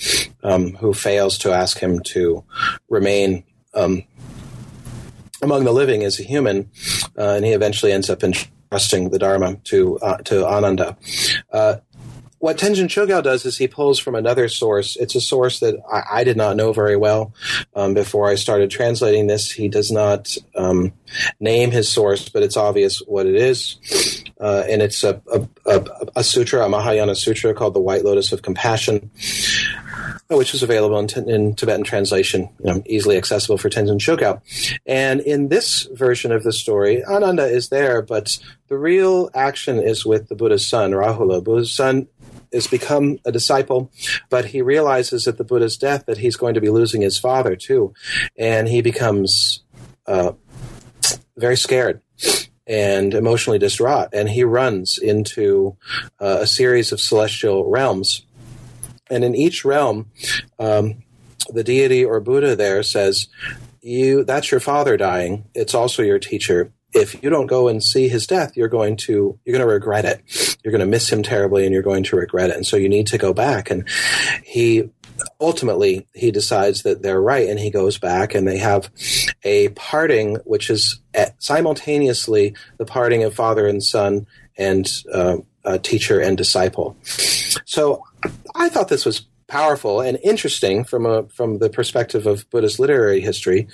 um, 0.43 0.75
who 0.75 0.95
fails 0.95 1.37
to 1.39 1.53
ask 1.53 1.79
him 1.79 2.01
to 2.01 2.45
remain 2.89 3.45
um, 3.75 4.05
among 5.43 5.65
the 5.65 5.73
living 5.73 6.05
as 6.05 6.21
a 6.21 6.23
human, 6.23 6.71
uh, 7.19 7.35
and 7.35 7.45
he 7.45 7.53
eventually 7.53 7.93
ends 7.93 8.09
up 8.09 8.23
entrusting 8.23 9.11
the 9.11 9.19
Dharma 9.19 9.57
to 9.65 9.99
uh, 9.99 10.19
to 10.19 10.47
Ananda. 10.47 10.97
What 12.43 12.59
Tenzin 12.59 12.89
Chogyal 12.89 13.23
does 13.23 13.47
is 13.47 13.57
he 13.57 13.69
pulls 13.69 14.01
from 14.01 14.17
another 14.17 14.49
source. 14.49 14.97
It's 14.97 15.15
a 15.15 15.21
source 15.21 15.61
that 15.61 15.77
I, 15.89 16.23
I 16.23 16.25
did 16.25 16.37
not 16.37 16.57
know 16.57 16.73
very 16.73 16.97
well 16.97 17.33
um, 17.77 17.95
before 17.95 18.29
I 18.29 18.35
started 18.35 18.69
translating 18.69 19.29
this. 19.29 19.49
He 19.49 19.69
does 19.69 19.93
not 19.93 20.35
um, 20.57 20.93
name 21.39 21.71
his 21.71 21.89
source, 21.89 22.29
but 22.29 22.43
it's 22.43 22.57
obvious 22.57 22.99
what 23.07 23.27
it 23.27 23.37
is. 23.37 24.25
Uh, 24.41 24.65
and 24.69 24.83
it's 24.83 25.05
a, 25.05 25.23
a, 25.33 25.49
a, 25.67 25.87
a 26.17 26.25
sutra, 26.25 26.65
a 26.65 26.69
Mahayana 26.69 27.15
sutra 27.15 27.55
called 27.55 27.75
the 27.75 27.81
White 27.81 28.05
Lotus 28.05 28.33
of 28.33 28.43
Compassion, 28.43 29.13
which 30.29 30.51
was 30.51 30.65
available 30.65 30.99
in, 30.99 31.31
in 31.31 31.55
Tibetan 31.55 31.85
translation, 31.85 32.49
you 32.59 32.73
know, 32.73 32.83
easily 32.87 33.17
accessible 33.17 33.57
for 33.57 33.71
Tenzin 33.71 34.01
Chogyal. 34.01 34.41
And 34.85 35.21
in 35.21 35.47
this 35.47 35.85
version 35.93 36.33
of 36.33 36.43
the 36.43 36.53
story, 36.53 37.05
Ananda 37.05 37.45
is 37.45 37.69
there, 37.69 38.03
but 38.03 38.37
the 38.67 38.77
real 38.77 39.31
action 39.33 39.79
is 39.79 40.05
with 40.05 40.29
the 40.29 40.35
Buddha's 40.35 40.67
son, 40.67 40.91
Rahula. 40.91 41.45
Buddha's 41.45 41.73
son 41.73 42.09
has 42.53 42.67
become 42.67 43.19
a 43.25 43.33
disciple, 43.33 43.91
but 44.31 44.47
he 44.47 44.63
realizes 44.63 45.27
at 45.27 45.39
the 45.39 45.45
Buddha's 45.45 45.77
death 45.77 46.07
that 46.07 46.19
he's 46.19 46.37
going 46.37 46.55
to 46.55 46.61
be 46.61 46.71
losing 46.71 47.03
his 47.03 47.19
father 47.19 47.57
too, 47.57 47.95
and 48.37 48.69
he 48.69 48.83
becomes 48.83 49.63
uh, 50.07 50.33
very 51.37 51.57
scared 51.57 52.01
and 52.67 53.15
emotionally 53.15 53.59
distraught, 53.59 54.09
and 54.13 54.29
he 54.29 54.45
runs 54.45 54.99
into 54.99 55.77
uh, 56.21 56.39
a 56.41 56.47
series 56.47 56.93
of 56.93 57.01
celestial 57.01 57.69
realms, 57.69 58.25
and 59.11 59.25
in 59.25 59.35
each 59.35 59.65
realm, 59.65 60.11
um, 60.59 61.03
the 61.49 61.65
deity 61.65 62.05
or 62.05 62.21
Buddha 62.21 62.55
there 62.55 62.83
says, 62.83 63.27
"You, 63.81 64.25
that's 64.25 64.51
your 64.51 64.61
father 64.61 64.97
dying. 64.97 65.45
It's 65.55 65.75
also 65.75 66.03
your 66.03 66.19
teacher." 66.19 66.73
If 66.95 67.23
you 67.23 67.31
don't 67.31 67.47
go 67.47 67.69
and 67.69 67.83
see 67.83 68.09
his 68.09 68.27
death, 68.27 68.57
you're 68.57 68.69
going 68.69 68.97
to 68.99 69.39
you're 69.45 69.57
going 69.57 69.67
to 69.67 69.73
regret 69.73 70.05
it. 70.05 70.57
You're 70.63 70.73
going 70.73 70.81
to 70.81 70.87
miss 70.87 71.11
him 71.11 71.23
terribly, 71.23 71.65
and 71.65 71.73
you're 71.73 71.83
going 71.83 72.05
to 72.05 72.17
regret 72.17 72.51
it. 72.51 72.57
And 72.57 72.67
so 72.67 72.77
you 72.77 72.89
need 72.89 73.07
to 73.09 73.19
go 73.19 73.33
back. 73.33 73.71
And 73.71 73.89
he 74.45 74.91
ultimately 75.41 76.07
he 76.15 76.31
decides 76.31 76.83
that 76.83 77.03
they're 77.03 77.21
right, 77.21 77.49
and 77.49 77.59
he 77.59 77.71
goes 77.71 77.99
back, 77.99 78.35
and 78.35 78.47
they 78.47 78.59
have 78.59 78.91
a 79.43 79.69
parting, 79.71 80.37
which 80.45 80.71
is 80.71 81.01
simultaneously 81.39 82.55
the 82.79 82.87
parting 82.87 83.25
of 83.25 83.35
father 83.35 83.67
and 83.67 83.83
son, 83.83 84.27
and 84.59 84.91
uh, 85.13 85.39
teacher 85.83 86.21
and 86.21 86.37
disciple. 86.37 86.97
So 87.65 88.05
I 88.55 88.69
thought 88.69 88.89
this 88.89 89.07
was 89.07 89.27
powerful 89.53 90.01
and 90.01 90.19
interesting 90.25 90.83
from 90.83 91.05
a 91.05 91.29
from 91.29 91.59
the 91.59 91.69
perspective 91.69 92.27
of 92.27 92.49
Buddhist 92.49 92.81
literary 92.81 93.21
history. 93.21 93.69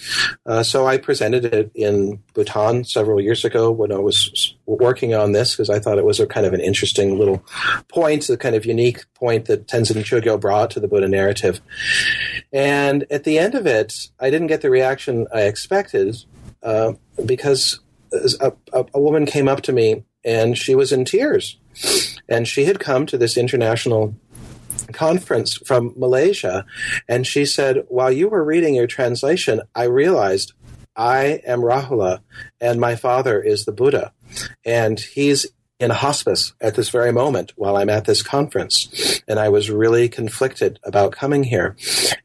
Uh, 0.45 0.64
so 0.64 0.89
I 0.89 0.99
presented 0.99 1.45
it 1.45 1.70
in 1.72 2.20
Bhutan 2.35 2.83
several 2.83 3.20
years 3.20 3.45
ago 3.45 3.70
when 3.70 3.93
I 3.93 3.99
was 3.99 4.57
working 4.66 5.14
on 5.14 5.31
this 5.31 5.53
because 5.53 5.70
I 5.70 5.79
thought 5.79 5.97
it 5.99 6.05
was 6.05 6.18
a 6.18 6.26
kind 6.26 6.47
of 6.47 6.53
an 6.53 6.61
interesting 6.61 7.16
little 7.16 7.45
point, 7.87 8.29
a 8.29 8.37
kind 8.37 8.57
of 8.57 8.66
unique 8.66 9.05
point 9.14 9.45
that 9.45 9.68
Tenzin 9.68 10.03
Chogyal 10.03 10.41
brought 10.41 10.72
to 10.72 10.81
the 10.81 10.89
Buddha 10.89 11.07
narrative. 11.07 11.61
And 12.53 13.07
at 13.09 13.22
the 13.22 13.39
end 13.39 13.55
of 13.55 13.64
it, 13.64 14.09
I 14.18 14.31
didn't 14.31 14.49
get 14.49 14.62
the 14.62 14.70
reaction 14.70 15.29
I 15.33 15.43
expected 15.43 16.16
uh, 16.61 16.95
because 17.24 17.79
a, 18.12 18.53
a, 18.72 18.85
a 18.95 19.01
woman 19.01 19.26
came 19.26 19.47
up 19.47 19.62
to 19.62 19.72
me 19.72 20.03
and 20.24 20.59
she 20.59 20.74
was 20.74 20.91
in 20.91 21.05
tears. 21.05 21.57
And 22.29 22.49
she 22.49 22.64
had 22.64 22.81
come 22.81 23.07
to 23.07 23.16
this 23.16 23.37
international 23.37 24.16
conference 24.93 25.57
from 25.57 25.93
Malaysia, 25.97 26.64
and 27.09 27.26
she 27.26 27.45
said, 27.45 27.85
While 27.89 28.12
you 28.12 28.29
were 28.29 28.45
reading 28.45 28.74
your 28.74 28.87
translation, 28.87 29.62
I 29.74 29.85
realized 29.85 30.53
I 30.97 31.41
am 31.47 31.61
Rahula, 31.61 32.20
and 32.61 32.81
my 32.81 32.97
father 32.97 33.41
is 33.41 33.64
the 33.64 33.72
Buddha. 33.72 34.12
And 34.64 34.99
he's 34.99 35.47
in 35.81 35.91
hospice 35.91 36.53
at 36.61 36.74
this 36.74 36.89
very 36.91 37.12
moment 37.12 37.53
while 37.57 37.76
I'm 37.76 37.91
at 37.91 38.05
this 38.05 38.22
conference. 38.22 39.22
And 39.29 39.39
I 39.39 39.49
was 39.49 39.70
really 39.70 40.09
conflicted 40.09 40.81
about 40.83 41.12
coming 41.12 41.45
here. 41.45 41.76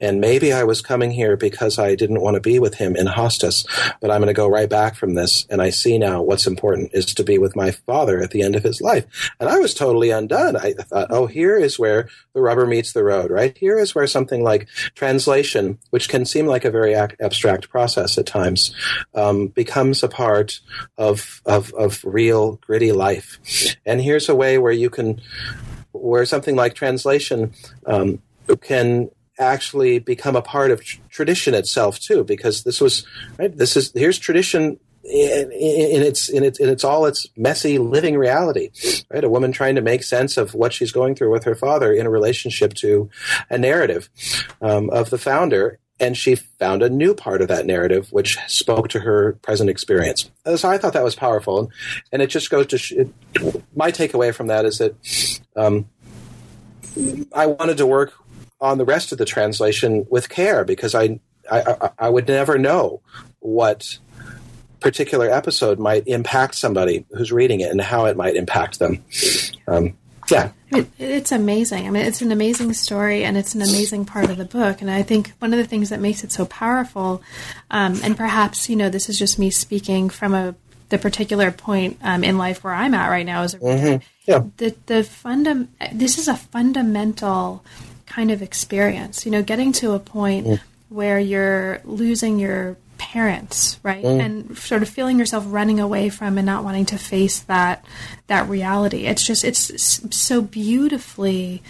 And 0.02 0.20
maybe 0.20 0.52
I 0.52 0.64
was 0.64 0.82
coming 0.82 1.12
here 1.12 1.38
because 1.38 1.78
I 1.78 1.96
didn't 1.96 2.22
want 2.22 2.36
to 2.36 2.42
be 2.42 2.58
with 2.58 2.76
him 2.76 2.96
in 2.96 3.06
hospice, 3.06 3.66
but 4.02 4.10
I'm 4.10 4.22
going 4.22 4.28
to 4.28 4.34
go 4.34 4.48
right 4.48 4.70
back 4.70 4.96
from 4.96 5.14
this. 5.14 5.46
And 5.50 5.62
I 5.62 5.70
see 5.70 6.00
now 6.00 6.22
what's 6.24 6.48
important 6.48 6.92
is 6.94 7.06
to 7.14 7.24
be 7.24 7.38
with 7.38 7.56
my 7.56 7.72
father 7.72 8.20
at 8.20 8.32
the 8.32 8.42
end 8.42 8.56
of 8.56 8.64
his 8.64 8.82
life. 8.82 9.32
And 9.40 9.48
I 9.48 9.60
was 9.60 9.76
totally 9.76 10.10
undone. 10.10 10.58
I 10.58 10.74
thought, 10.74 11.08
oh, 11.12 11.28
here 11.28 11.58
is 11.58 11.78
where 11.78 12.10
the 12.34 12.42
rubber 12.42 12.66
meets 12.66 12.94
the 12.94 13.04
road, 13.04 13.30
right? 13.30 13.56
Here 13.56 13.78
is 13.78 13.94
where 13.94 14.08
something 14.08 14.44
like 14.44 14.68
translation, 14.96 15.78
which 15.92 16.10
can 16.10 16.26
seem 16.26 16.48
like 16.48 16.66
a 16.66 16.72
very 16.72 16.94
ac- 16.94 17.18
abstract 17.22 17.70
process 17.70 18.18
at 18.18 18.26
times, 18.26 18.74
um, 19.14 19.48
becomes 19.48 20.02
a 20.02 20.10
part 20.10 20.60
of, 20.98 21.42
of, 21.46 21.72
of 21.76 22.04
real 22.04 22.54
gritty 22.66 22.92
life. 22.92 23.40
And 23.86 24.02
here's 24.02 24.30
a 24.30 24.36
way 24.36 24.58
where 24.58 24.72
you 24.72 24.90
can, 24.90 25.22
where 25.92 26.26
something 26.26 26.56
like 26.56 26.76
translation 26.76 27.54
um, 27.86 28.22
can 28.62 29.10
actually 29.40 30.00
become 30.00 30.36
a 30.36 30.42
part 30.42 30.72
of 30.72 30.84
tr- 30.84 31.00
tradition 31.10 31.54
itself 31.54 32.00
too, 32.00 32.24
because 32.24 32.64
this 32.64 32.80
was 32.80 33.06
right. 33.38 33.56
This 33.56 33.76
is 33.76 33.92
here's 33.94 34.20
tradition 34.20 34.80
in, 35.04 35.52
in, 35.52 36.02
its 36.02 36.30
in 36.30 36.44
its 36.44 36.60
in 36.60 36.70
its 36.70 36.84
all 36.84 37.06
its 37.06 37.28
messy 37.36 37.78
living 37.78 38.18
reality, 38.18 38.70
right? 39.10 39.24
A 39.24 39.30
woman 39.30 39.52
trying 39.52 39.76
to 39.76 39.82
make 39.82 40.04
sense 40.04 40.38
of 40.38 40.54
what 40.54 40.74
she's 40.74 40.92
going 40.92 41.16
through 41.16 41.32
with 41.32 41.44
her 41.44 41.56
father 41.56 41.94
in 41.94 42.06
a 42.06 42.10
relationship 42.10 42.74
to 42.76 43.10
a 43.50 43.58
narrative 43.58 44.10
um, 44.62 44.90
of 44.92 45.10
the 45.10 45.18
founder, 45.18 45.80
and 46.00 46.18
she 46.18 46.36
found 46.36 46.82
a 46.82 46.90
new 46.90 47.14
part 47.14 47.42
of 47.42 47.48
that 47.48 47.66
narrative 47.66 48.12
which 48.12 48.38
spoke 48.48 48.90
to 48.90 49.00
her 49.00 49.34
present 49.42 49.70
experience. 49.70 50.30
So 50.56 50.70
I 50.70 50.78
thought 50.78 50.94
that 50.94 51.04
was 51.04 51.16
powerful, 51.16 51.72
and 52.12 52.22
it 52.22 52.28
just 52.28 52.50
goes 52.50 52.68
to 52.68 52.78
sh- 52.78 52.94
my 53.76 53.92
takeaway 53.92 54.34
from 54.34 54.48
that 54.48 54.66
is 54.66 54.80
that 54.80 55.42
um, 55.56 55.88
I 57.34 57.48
wanted 57.48 57.78
to 57.78 57.86
work 57.86 58.14
on 58.60 58.78
the 58.78 58.86
rest 58.86 59.12
of 59.12 59.18
the 59.18 59.26
translation 59.26 60.06
with 60.10 60.30
care 60.30 60.64
because 60.64 60.96
I 60.96 61.20
I, 61.52 61.62
I, 61.82 61.90
I 62.00 62.10
would 62.10 62.28
never 62.28 62.58
know 62.58 63.02
what 63.40 64.00
particular 64.80 65.30
episode 65.30 65.80
might 65.80 66.08
impact 66.08 66.56
somebody 66.56 67.06
who's 67.12 67.32
reading 67.32 67.62
it 67.62 67.72
and 67.72 67.82
how 67.82 68.06
it 68.06 68.18
might 68.18 68.36
impact 68.36 68.80
them. 68.80 69.04
Um, 69.68 69.98
yeah. 70.30 70.52
It, 70.72 70.90
it's 70.98 71.32
amazing. 71.32 71.88
I 71.88 71.92
mean, 71.92 72.06
it's 72.06 72.22
an 72.22 72.32
amazing 72.32 72.74
story 72.74 73.24
and 73.24 73.38
it's 73.38 73.54
an 73.54 73.62
amazing 73.62 74.06
part 74.06 74.30
of 74.30 74.38
the 74.38 74.46
book. 74.46 74.82
And 74.82 74.90
I 74.90 75.04
think 75.04 75.34
one 75.40 75.54
of 75.54 75.60
the 75.60 75.66
things 75.66 75.90
that 75.90 76.00
makes 76.00 76.24
it 76.24 76.32
so 76.32 76.46
powerful, 76.46 77.22
um, 77.70 78.00
and 78.04 78.18
perhaps, 78.18 78.70
you 78.70 78.76
know, 78.76 78.90
this 78.90 79.10
is 79.10 79.20
just 79.20 79.38
me 79.38 79.50
speaking 79.50 80.10
from 80.10 80.34
a 80.34 80.56
the 80.90 81.00
particular 81.00 81.50
point 81.52 81.98
um, 82.04 82.24
in 82.24 82.38
life 82.38 82.64
where 82.64 82.74
I'm 82.74 82.94
at 82.94 83.10
right 83.10 83.26
now 83.26 83.42
is 83.42 83.56
a. 83.56 83.60
Mm-hmm. 83.60 84.04
Yeah. 84.26 84.44
The 84.58 84.76
the 84.86 85.02
fundam- 85.02 85.68
this 85.92 86.18
is 86.18 86.28
a 86.28 86.36
fundamental 86.36 87.64
kind 88.06 88.30
of 88.30 88.42
experience. 88.42 89.26
You 89.26 89.32
know, 89.32 89.42
getting 89.42 89.72
to 89.74 89.94
a 89.94 90.00
point 90.00 90.46
mm. 90.46 90.60
where 90.90 91.20
you're 91.20 91.82
losing 91.84 92.38
your 92.38 92.78
parents, 93.04 93.80
right? 93.84 94.04
Mm. 94.04 94.26
And 94.26 94.58
sort 94.58 94.82
of 94.82 94.88
feeling 94.88 95.20
yourself 95.20 95.44
running 95.48 95.82
away 95.82 96.08
from 96.08 96.38
and 96.38 96.46
not 96.46 96.64
wanting 96.64 96.86
to 96.86 96.98
face 96.98 97.40
that 97.40 97.84
that 98.28 98.48
reality. 98.48 99.06
It's 99.06 99.28
just 99.28 99.44
it's 99.44 100.16
so 100.16 100.42
beautifully 100.42 101.62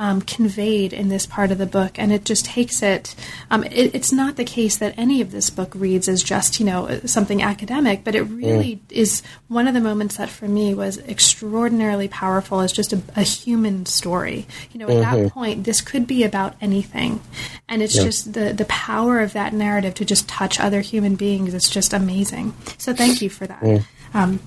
um, 0.00 0.22
conveyed 0.22 0.94
in 0.94 1.10
this 1.10 1.26
part 1.26 1.50
of 1.50 1.58
the 1.58 1.66
book, 1.66 1.98
and 1.98 2.10
it 2.10 2.24
just 2.24 2.46
takes 2.46 2.82
it, 2.82 3.14
um, 3.50 3.64
it, 3.64 3.94
It's 3.94 4.10
not 4.10 4.36
the 4.36 4.46
case 4.46 4.78
that 4.78 4.94
any 4.96 5.20
of 5.20 5.30
this 5.30 5.50
book 5.50 5.74
reads 5.74 6.08
as 6.08 6.22
just 6.22 6.58
you 6.58 6.64
know 6.64 7.00
something 7.04 7.42
academic, 7.42 8.02
but 8.02 8.14
it 8.14 8.22
really 8.22 8.76
mm. 8.76 8.80
is 8.88 9.22
one 9.48 9.68
of 9.68 9.74
the 9.74 9.80
moments 9.80 10.16
that 10.16 10.30
for 10.30 10.48
me 10.48 10.72
was 10.72 10.96
extraordinarily 11.00 12.08
powerful 12.08 12.60
as 12.60 12.72
just 12.72 12.94
a, 12.94 13.02
a 13.14 13.20
human 13.20 13.84
story. 13.84 14.46
You 14.72 14.80
know, 14.80 14.86
at 14.86 15.04
mm-hmm. 15.04 15.22
that 15.24 15.32
point, 15.32 15.64
this 15.64 15.82
could 15.82 16.06
be 16.06 16.24
about 16.24 16.54
anything, 16.62 17.20
and 17.68 17.82
it's 17.82 17.96
yeah. 17.96 18.04
just 18.04 18.32
the 18.32 18.54
the 18.54 18.64
power 18.64 19.20
of 19.20 19.34
that 19.34 19.52
narrative 19.52 19.92
to 19.96 20.06
just 20.06 20.26
touch 20.26 20.58
other 20.58 20.80
human 20.80 21.14
beings. 21.14 21.52
It's 21.52 21.68
just 21.68 21.92
amazing. 21.92 22.54
So 22.78 22.94
thank 22.94 23.20
you 23.20 23.28
for 23.28 23.46
that. 23.46 23.60
Mm. 23.60 23.84
Um, 24.14 24.40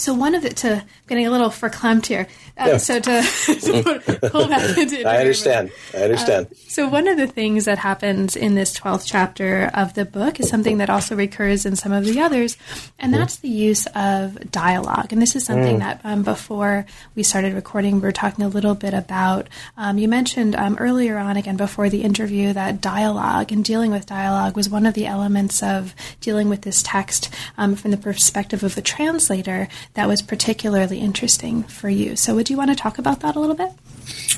so 0.00 0.14
one 0.14 0.34
of 0.34 0.42
the 0.42 0.50
to 0.50 0.84
getting 1.08 1.26
a 1.26 1.30
little 1.30 1.50
verklempt 1.50 2.06
here. 2.06 2.26
Uh, 2.56 2.68
yeah. 2.68 2.76
So 2.78 2.98
to, 3.00 3.22
to 3.22 4.30
pull 4.30 4.48
back 4.48 4.76
into 4.78 5.04
I 5.06 5.18
understand. 5.18 5.70
I 5.94 5.98
understand. 5.98 6.46
Uh, 6.46 6.54
so 6.68 6.88
one 6.88 7.06
of 7.06 7.16
the 7.18 7.26
things 7.26 7.66
that 7.66 7.78
happens 7.78 8.34
in 8.34 8.54
this 8.54 8.72
twelfth 8.72 9.06
chapter 9.06 9.70
of 9.74 9.94
the 9.94 10.04
book 10.04 10.40
is 10.40 10.48
something 10.48 10.78
that 10.78 10.88
also 10.88 11.14
recurs 11.14 11.66
in 11.66 11.76
some 11.76 11.92
of 11.92 12.04
the 12.04 12.20
others, 12.20 12.56
and 12.98 13.12
that's 13.12 13.36
the 13.36 13.48
use 13.48 13.86
of 13.94 14.50
dialogue. 14.50 15.12
And 15.12 15.20
this 15.20 15.36
is 15.36 15.44
something 15.44 15.76
mm. 15.76 15.80
that 15.80 16.00
um, 16.04 16.22
before 16.22 16.86
we 17.14 17.22
started 17.22 17.54
recording, 17.54 17.96
we 17.96 18.00
were 18.00 18.12
talking 18.12 18.44
a 18.44 18.48
little 18.48 18.74
bit 18.74 18.94
about. 18.94 19.48
Um, 19.76 19.98
you 19.98 20.08
mentioned 20.08 20.56
um, 20.56 20.76
earlier 20.78 21.18
on, 21.18 21.36
again 21.36 21.56
before 21.56 21.90
the 21.90 22.02
interview, 22.02 22.52
that 22.54 22.80
dialogue 22.80 23.52
and 23.52 23.62
dealing 23.62 23.90
with 23.90 24.06
dialogue 24.06 24.56
was 24.56 24.68
one 24.68 24.86
of 24.86 24.94
the 24.94 25.06
elements 25.06 25.62
of 25.62 25.94
dealing 26.20 26.48
with 26.48 26.62
this 26.62 26.82
text 26.82 27.28
um, 27.58 27.76
from 27.76 27.90
the 27.90 27.96
perspective 27.96 28.62
of 28.62 28.78
a 28.78 28.82
translator 28.82 29.68
that 29.94 30.08
was 30.08 30.22
particularly 30.22 30.98
interesting 31.00 31.64
for 31.64 31.88
you. 31.88 32.16
So, 32.16 32.34
would 32.34 32.50
you 32.50 32.56
want 32.56 32.70
to 32.70 32.76
talk 32.76 32.98
about 32.98 33.20
that 33.20 33.36
a 33.36 33.40
little 33.40 33.56
bit? 33.56 33.72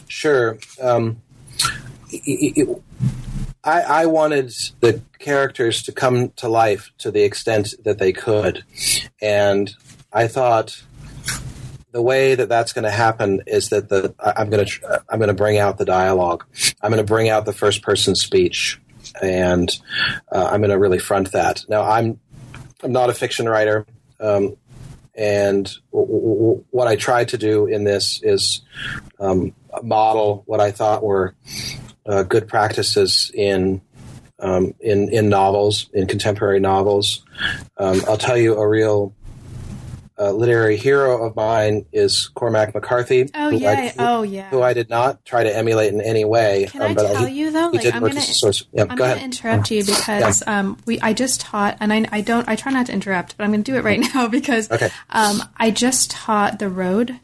Sure. 0.09 0.59
Um, 0.81 1.21
it, 2.11 2.57
it, 2.57 2.83
I, 3.65 3.83
I, 3.83 4.07
wanted 4.07 4.53
the 4.81 5.01
characters 5.19 5.85
to 5.85 5.93
come 5.93 6.31
to 6.37 6.49
life 6.49 6.91
to 6.99 7.11
the 7.11 7.23
extent 7.23 7.75
that 7.85 7.99
they 7.99 8.13
could, 8.13 8.65
and 9.21 9.75
I 10.13 10.27
thought 10.27 10.83
the 11.93 12.03
way 12.03 12.35
that 12.35 12.49
that's 12.49 12.73
going 12.73 12.85
to 12.85 12.91
happen 12.91 13.43
is 13.47 13.69
that 13.69 13.89
the 13.89 14.15
I'm 14.19 14.51
going 14.51 14.67
to 14.67 15.03
I'm 15.09 15.19
going 15.19 15.29
to 15.29 15.35
bring 15.35 15.59
out 15.59 15.79
the 15.79 15.85
dialogue. 15.85 16.45
I'm 16.83 16.91
going 16.91 17.05
to 17.05 17.07
bring 17.07 17.29
out 17.29 17.45
the 17.45 17.53
first 17.53 17.83
person 17.83 18.15
speech, 18.15 18.81
and 19.23 19.71
uh, 20.33 20.49
I'm 20.51 20.61
going 20.61 20.71
to 20.71 20.79
really 20.79 20.99
front 20.99 21.33
that. 21.33 21.65
Now 21.69 21.83
I'm 21.83 22.19
I'm 22.83 22.93
not 22.93 23.11
a 23.11 23.15
fiction 23.15 23.49
writer. 23.49 23.87
Um, 24.19 24.57
and 25.15 25.71
w- 25.93 26.13
w- 26.13 26.65
what 26.71 26.89
I 26.89 26.97
tried 26.97 27.29
to 27.29 27.39
do 27.39 27.67
in 27.67 27.85
this 27.85 28.21
is 28.23 28.63
um, 29.21 29.55
model 29.83 30.43
what 30.47 30.61
I 30.61 30.71
thought 30.71 31.03
were 31.03 31.35
uh, 32.07 32.23
good 32.23 32.49
practices 32.49 33.31
in 33.35 33.81
um, 34.39 34.75
in 34.81 35.09
in 35.11 35.29
novels, 35.29 35.89
in 35.93 36.07
contemporary 36.07 36.61
novels. 36.61 37.25
Um, 37.79 38.01
I'll 38.09 38.19
tell 38.19 38.37
you 38.37 38.57
a 38.57 38.67
real 38.67 39.15
uh, 40.19 40.31
literary 40.31 40.77
hero 40.77 41.25
of 41.25 41.35
mine 41.35 41.87
is 41.93 42.29
Cormac 42.35 42.75
McCarthy. 42.75 43.29
Oh 43.35 43.49
yeah, 43.49 43.71
I, 43.71 43.95
oh 43.99 44.23
yeah. 44.23 44.51
Who 44.51 44.63
I 44.63 44.73
did 44.73 44.91
not 44.91 45.25
try 45.25 45.45
to 45.45 45.57
emulate 45.57 45.93
in 45.93 46.01
any 46.01 46.25
way. 46.25 46.67
Can 46.71 46.83
um, 46.83 46.91
I 46.91 46.95
tell 46.95 47.25
he, 47.27 47.39
you 47.39 47.51
though? 47.51 47.71
Like, 47.71 47.95
I'm 47.95 48.01
going 48.01 48.15
to 48.15 48.65
yeah, 48.73 48.85
I'm 48.89 48.97
going 48.97 49.19
to 49.19 49.25
interrupt 49.25 49.71
you 49.71 49.85
because 49.85 50.43
yeah. 50.47 50.59
um, 50.59 50.79
we 50.87 51.01
I 51.01 51.13
just 51.13 51.41
taught, 51.41 51.79
and 51.81 51.93
I, 51.93 52.07
I 52.13 52.21
don't 52.21 52.49
I 52.49 52.57
try 52.57 52.73
not 52.73 52.87
to 52.87 52.93
interrupt, 52.93 53.37
but 53.37 53.45
I'm 53.45 53.51
going 53.51 53.65
to 53.65 53.73
do 53.73 53.79
it 53.79 53.85
right 53.85 54.01
now 54.15 54.29
because 54.29 54.71
okay. 54.71 54.91
um, 55.11 55.43
I 55.57 55.71
just 55.71 56.11
taught 56.11 56.59
the 56.59 56.69
road 56.69 57.19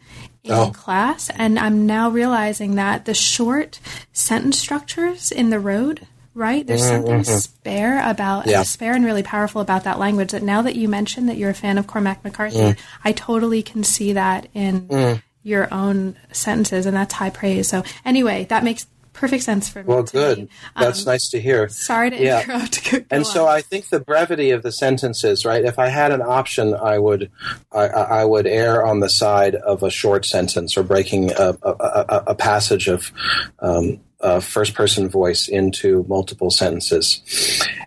in 0.44 0.52
oh. 0.52 0.70
class, 0.70 1.30
and 1.30 1.58
I'm 1.58 1.86
now 1.86 2.08
realizing 2.10 2.76
that 2.76 3.04
the 3.04 3.14
short 3.14 3.80
sentence 4.12 4.58
structures 4.58 5.30
in 5.30 5.50
the 5.50 5.60
road 5.60 6.06
right? 6.38 6.66
There's 6.66 6.82
mm-hmm. 6.82 6.96
something 6.96 7.20
mm-hmm. 7.20 7.38
spare 7.38 8.08
about 8.08 8.46
yeah. 8.46 8.62
spare 8.62 8.94
and 8.94 9.04
really 9.04 9.22
powerful 9.22 9.60
about 9.60 9.84
that 9.84 9.98
language. 9.98 10.30
That 10.30 10.42
now 10.42 10.62
that 10.62 10.76
you 10.76 10.88
mentioned 10.88 11.28
that 11.28 11.36
you're 11.36 11.50
a 11.50 11.54
fan 11.54 11.76
of 11.76 11.86
Cormac 11.86 12.24
McCarthy, 12.24 12.58
mm. 12.58 12.78
I 13.04 13.12
totally 13.12 13.62
can 13.62 13.82
see 13.84 14.12
that 14.12 14.46
in 14.54 14.88
mm. 14.88 15.22
your 15.42 15.72
own 15.74 16.16
sentences, 16.32 16.86
and 16.86 16.96
that's 16.96 17.12
high 17.14 17.30
praise. 17.30 17.68
So 17.68 17.82
anyway, 18.04 18.46
that 18.50 18.62
makes 18.62 18.86
perfect 19.18 19.42
sense 19.42 19.68
for 19.68 19.80
me. 19.80 19.86
Well, 19.86 20.04
good. 20.04 20.38
Um, 20.38 20.48
That's 20.76 21.04
nice 21.04 21.28
to 21.30 21.40
hear. 21.40 21.68
Sorry 21.68 22.10
to 22.10 22.22
yeah. 22.22 22.40
interrupt. 22.40 22.90
Go 22.90 22.98
and 23.10 23.26
so 23.26 23.48
I 23.48 23.62
think 23.62 23.88
the 23.88 23.98
brevity 23.98 24.50
of 24.52 24.62
the 24.62 24.70
sentences, 24.70 25.44
right? 25.44 25.64
If 25.64 25.78
I 25.78 25.88
had 25.88 26.12
an 26.12 26.22
option, 26.22 26.72
I 26.72 27.00
would, 27.00 27.30
I, 27.72 27.86
I 27.88 28.24
would 28.24 28.46
err 28.46 28.86
on 28.86 29.00
the 29.00 29.08
side 29.08 29.56
of 29.56 29.82
a 29.82 29.90
short 29.90 30.24
sentence 30.24 30.76
or 30.76 30.84
breaking 30.84 31.32
a, 31.32 31.56
a, 31.62 31.70
a, 31.70 32.24
a 32.28 32.34
passage 32.36 32.86
of 32.86 33.10
um, 33.58 33.98
uh, 34.20 34.40
first 34.40 34.74
person 34.74 35.08
voice 35.08 35.48
into 35.48 36.04
multiple 36.08 36.50
sentences. 36.50 37.22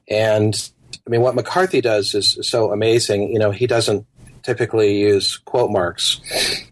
And 0.07 0.71
I 1.05 1.09
mean, 1.09 1.21
what 1.21 1.35
McCarthy 1.35 1.81
does 1.81 2.13
is 2.13 2.37
so 2.41 2.71
amazing. 2.71 3.31
You 3.31 3.39
know, 3.39 3.51
he 3.51 3.67
doesn't 3.67 4.05
typically 4.43 4.99
use 4.99 5.37
quote 5.37 5.71
marks. 5.71 6.19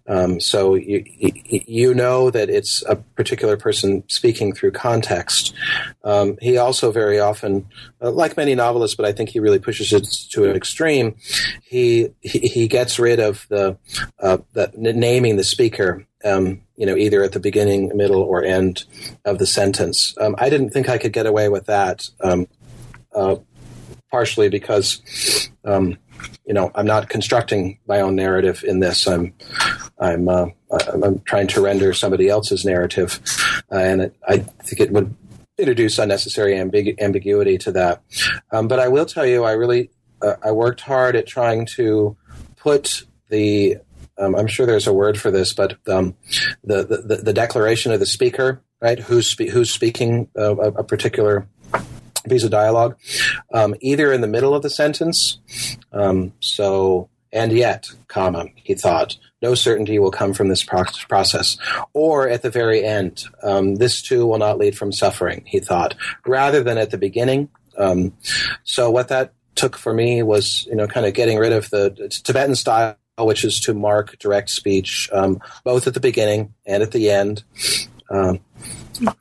Um, 0.07 0.39
so 0.39 0.76
you, 0.76 1.03
you 1.05 1.93
know 1.93 2.32
that 2.32 2.49
it's 2.49 2.84
a 2.88 2.95
particular 2.95 3.57
person 3.57 4.03
speaking 4.07 4.53
through 4.53 4.72
context. 4.72 5.53
Um, 6.03 6.38
he 6.41 6.57
also 6.57 6.91
very 6.91 7.20
often, 7.20 7.68
uh, 8.01 8.12
like 8.12 8.38
many 8.38 8.55
novelists, 8.55 8.95
but 8.95 9.05
I 9.05 9.12
think 9.12 9.30
he 9.30 9.39
really 9.39 9.60
pushes 9.60 9.93
it 9.93 10.07
to 10.32 10.49
an 10.49 10.55
extreme. 10.55 11.16
He 11.64 12.10
he, 12.22 12.39
he 12.39 12.68
gets 12.68 12.97
rid 12.97 13.20
of 13.20 13.45
the, 13.49 13.78
uh, 14.20 14.38
the 14.53 14.72
naming 14.76 15.38
the 15.38 15.43
speaker 15.43 16.05
um, 16.26 16.62
you 16.80 16.86
know, 16.86 16.96
either 16.96 17.22
at 17.24 17.34
the 17.34 17.42
beginning, 17.42 17.92
middle, 17.94 18.22
or 18.22 18.42
end 18.42 18.86
of 19.26 19.38
the 19.38 19.46
sentence. 19.46 20.16
Um, 20.18 20.34
I 20.38 20.50
didn't 20.50 20.70
think 20.70 20.88
I 20.88 20.98
could 20.98 21.12
get 21.12 21.26
away 21.26 21.50
with 21.50 21.66
that, 21.66 22.10
um, 22.24 22.48
uh, 23.14 23.36
partially 24.10 24.48
because, 24.48 25.02
um, 25.66 25.98
you 26.46 26.54
know, 26.54 26.72
I'm 26.74 26.86
not 26.86 27.10
constructing 27.10 27.80
my 27.86 28.00
own 28.00 28.16
narrative 28.16 28.64
in 28.66 28.80
this. 28.80 29.08
I'm, 29.08 29.34
I'm, 30.00 30.30
uh, 30.30 30.48
I'm 31.04 31.20
trying 31.20 31.48
to 31.48 31.62
render 31.62 31.94
somebody 31.94 32.30
else's 32.30 32.64
narrative, 32.64 33.20
uh, 33.70 33.78
and 33.78 34.02
it, 34.04 34.16
I 34.26 34.38
think 34.38 34.80
it 34.80 34.92
would 34.92 35.14
introduce 35.58 36.00
unnecessary 36.00 36.54
ambig- 36.54 36.98
ambiguity 37.02 37.58
to 37.58 37.74
that. 37.74 38.02
Um, 38.54 38.70
but 38.70 38.80
I 38.80 38.88
will 38.88 39.06
tell 39.06 39.26
you, 39.26 39.44
I 39.44 39.52
really, 39.52 39.92
uh, 40.22 40.36
I 40.42 40.52
worked 40.54 40.80
hard 40.80 41.18
at 41.18 41.28
trying 41.28 41.66
to 41.76 42.16
put 42.56 43.04
the 43.28 43.80
um, 44.20 44.36
I'm 44.36 44.48
sure 44.48 44.66
there's 44.66 44.88
a 44.88 44.94
word 44.94 45.20
for 45.20 45.32
this, 45.32 45.54
but 45.54 45.78
um, 45.88 46.16
the, 46.64 46.84
the, 46.84 47.16
the 47.18 47.34
declaration 47.34 47.92
of 47.92 48.00
the 48.00 48.06
speaker, 48.06 48.62
right? 48.82 49.00
Who's 49.00 49.28
spe- 49.28 49.50
who's 49.52 49.72
speaking 49.72 50.30
a, 50.36 50.52
a, 50.52 50.84
particular 50.84 51.48
piece 52.28 52.44
of 52.44 52.52
dialogue, 52.52 52.98
um, 53.54 53.76
either 53.82 54.12
in 54.12 54.22
the 54.22 54.28
middle 54.28 54.54
of 54.54 54.62
the 54.62 54.70
sentence. 54.70 55.40
Um, 55.92 56.34
so 56.40 57.10
and 57.32 57.52
yet, 57.52 57.90
comma, 58.08 58.48
he 58.56 58.74
thought, 58.74 59.18
no 59.42 59.54
certainty 59.54 60.00
will 60.00 60.12
come 60.12 60.34
from 60.34 60.50
this 60.50 60.64
process. 60.64 61.58
Or 61.94 62.28
at 62.28 62.42
the 62.42 62.50
very 62.50 62.84
end, 62.84 63.24
um, 63.44 63.76
this 63.76 64.02
too 64.02 64.26
will 64.26 64.40
not 64.40 64.58
lead 64.58 64.78
from 64.78 64.92
suffering, 64.92 65.44
he 65.46 65.60
thought, 65.60 65.96
rather 66.26 66.64
than 66.64 66.78
at 66.78 66.92
the 66.92 66.98
beginning. 66.98 67.50
Um, 67.78 68.14
so 68.64 68.90
what 68.90 69.10
that 69.10 69.34
took 69.56 69.78
for 69.78 69.94
me 69.94 70.24
was, 70.24 70.66
you 70.66 70.76
know, 70.76 70.88
kind 70.88 71.06
of 71.06 71.14
getting 71.14 71.38
rid 71.38 71.54
of 71.54 71.70
the 71.70 72.10
Tibetan 72.24 72.56
style 72.56 72.98
which 73.26 73.44
is 73.44 73.60
to 73.62 73.74
mark 73.74 74.18
direct 74.20 74.50
speech 74.50 75.10
um, 75.14 75.42
both 75.64 75.88
at 75.88 75.94
the 75.94 76.00
beginning 76.00 76.54
and 76.66 76.84
at 76.84 76.92
the 76.92 77.10
end. 77.10 77.44
Um, 78.10 78.40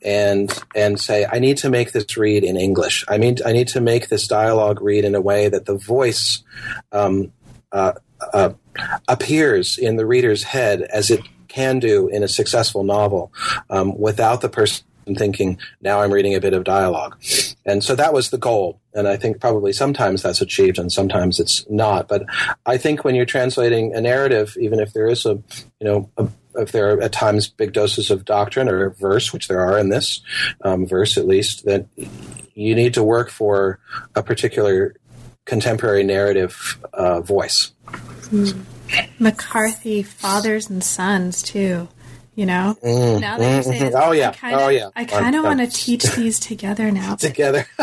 and 0.04 0.52
and 0.74 0.98
say 0.98 1.26
I 1.30 1.38
need 1.38 1.58
to 1.58 1.70
make 1.70 1.92
this 1.92 2.16
read 2.16 2.42
in 2.42 2.56
English. 2.56 3.04
I 3.08 3.18
mean 3.18 3.36
I 3.46 3.52
need 3.52 3.68
to 3.68 3.80
make 3.80 4.08
this 4.08 4.26
dialogue 4.26 4.80
read 4.80 5.04
in 5.04 5.14
a 5.14 5.20
way 5.20 5.48
that 5.48 5.66
the 5.66 5.76
voice 5.76 6.42
um, 6.90 7.32
uh, 7.70 7.92
uh, 8.32 8.50
appears 9.06 9.78
in 9.78 9.96
the 9.96 10.06
reader's 10.06 10.42
head 10.42 10.82
as 10.82 11.10
it 11.10 11.20
can 11.48 11.78
do 11.78 12.08
in 12.08 12.22
a 12.22 12.28
successful 12.28 12.84
novel, 12.84 13.32
um, 13.70 13.98
without 13.98 14.40
the 14.40 14.48
person 14.48 14.84
thinking 15.14 15.58
now 15.80 16.00
I'm 16.02 16.12
reading 16.12 16.34
a 16.34 16.40
bit 16.40 16.54
of 16.54 16.64
dialogue. 16.64 17.16
and 17.64 17.82
so 17.82 17.94
that 17.94 18.12
was 18.12 18.30
the 18.30 18.38
goal. 18.38 18.80
And 18.94 19.06
I 19.06 19.16
think 19.16 19.40
probably 19.40 19.72
sometimes 19.72 20.22
that's 20.22 20.40
achieved 20.40 20.78
and 20.78 20.90
sometimes 20.92 21.38
it's 21.38 21.68
not. 21.70 22.08
But 22.08 22.24
I 22.66 22.78
think 22.78 23.04
when 23.04 23.14
you're 23.14 23.24
translating 23.26 23.94
a 23.94 24.00
narrative, 24.00 24.56
even 24.60 24.80
if 24.80 24.92
there 24.92 25.06
is 25.06 25.24
a, 25.26 25.34
you 25.80 25.84
know, 25.84 26.10
a, 26.16 26.28
if 26.56 26.72
there 26.72 26.94
are 26.94 27.00
at 27.02 27.12
times 27.12 27.48
big 27.48 27.72
doses 27.72 28.10
of 28.10 28.24
doctrine 28.24 28.68
or 28.68 28.90
verse, 28.90 29.32
which 29.32 29.48
there 29.48 29.60
are 29.60 29.78
in 29.78 29.90
this 29.90 30.20
um, 30.64 30.86
verse 30.86 31.16
at 31.16 31.26
least, 31.26 31.64
that 31.66 31.86
you 32.54 32.74
need 32.74 32.94
to 32.94 33.04
work 33.04 33.30
for 33.30 33.78
a 34.16 34.22
particular 34.22 34.94
contemporary 35.44 36.02
narrative 36.02 36.78
uh, 36.92 37.20
voice. 37.20 37.72
Mm. 37.86 38.60
McCarthy, 39.18 40.02
fathers 40.02 40.68
and 40.70 40.82
sons, 40.82 41.42
too. 41.42 41.88
You 42.38 42.46
know, 42.46 42.76
mm, 42.84 43.20
now 43.20 43.36
that 43.36 43.66
you 43.66 43.72
it, 43.72 43.94
oh 43.96 44.12
yeah, 44.12 44.28
I 44.28 44.32
kinda, 44.32 44.64
oh 44.64 44.68
yeah, 44.68 44.90
I 44.94 45.04
kind 45.06 45.34
of 45.34 45.42
want 45.42 45.58
to 45.58 45.66
teach 45.66 46.04
these 46.14 46.38
together 46.38 46.92
now. 46.92 47.14
together, 47.16 47.66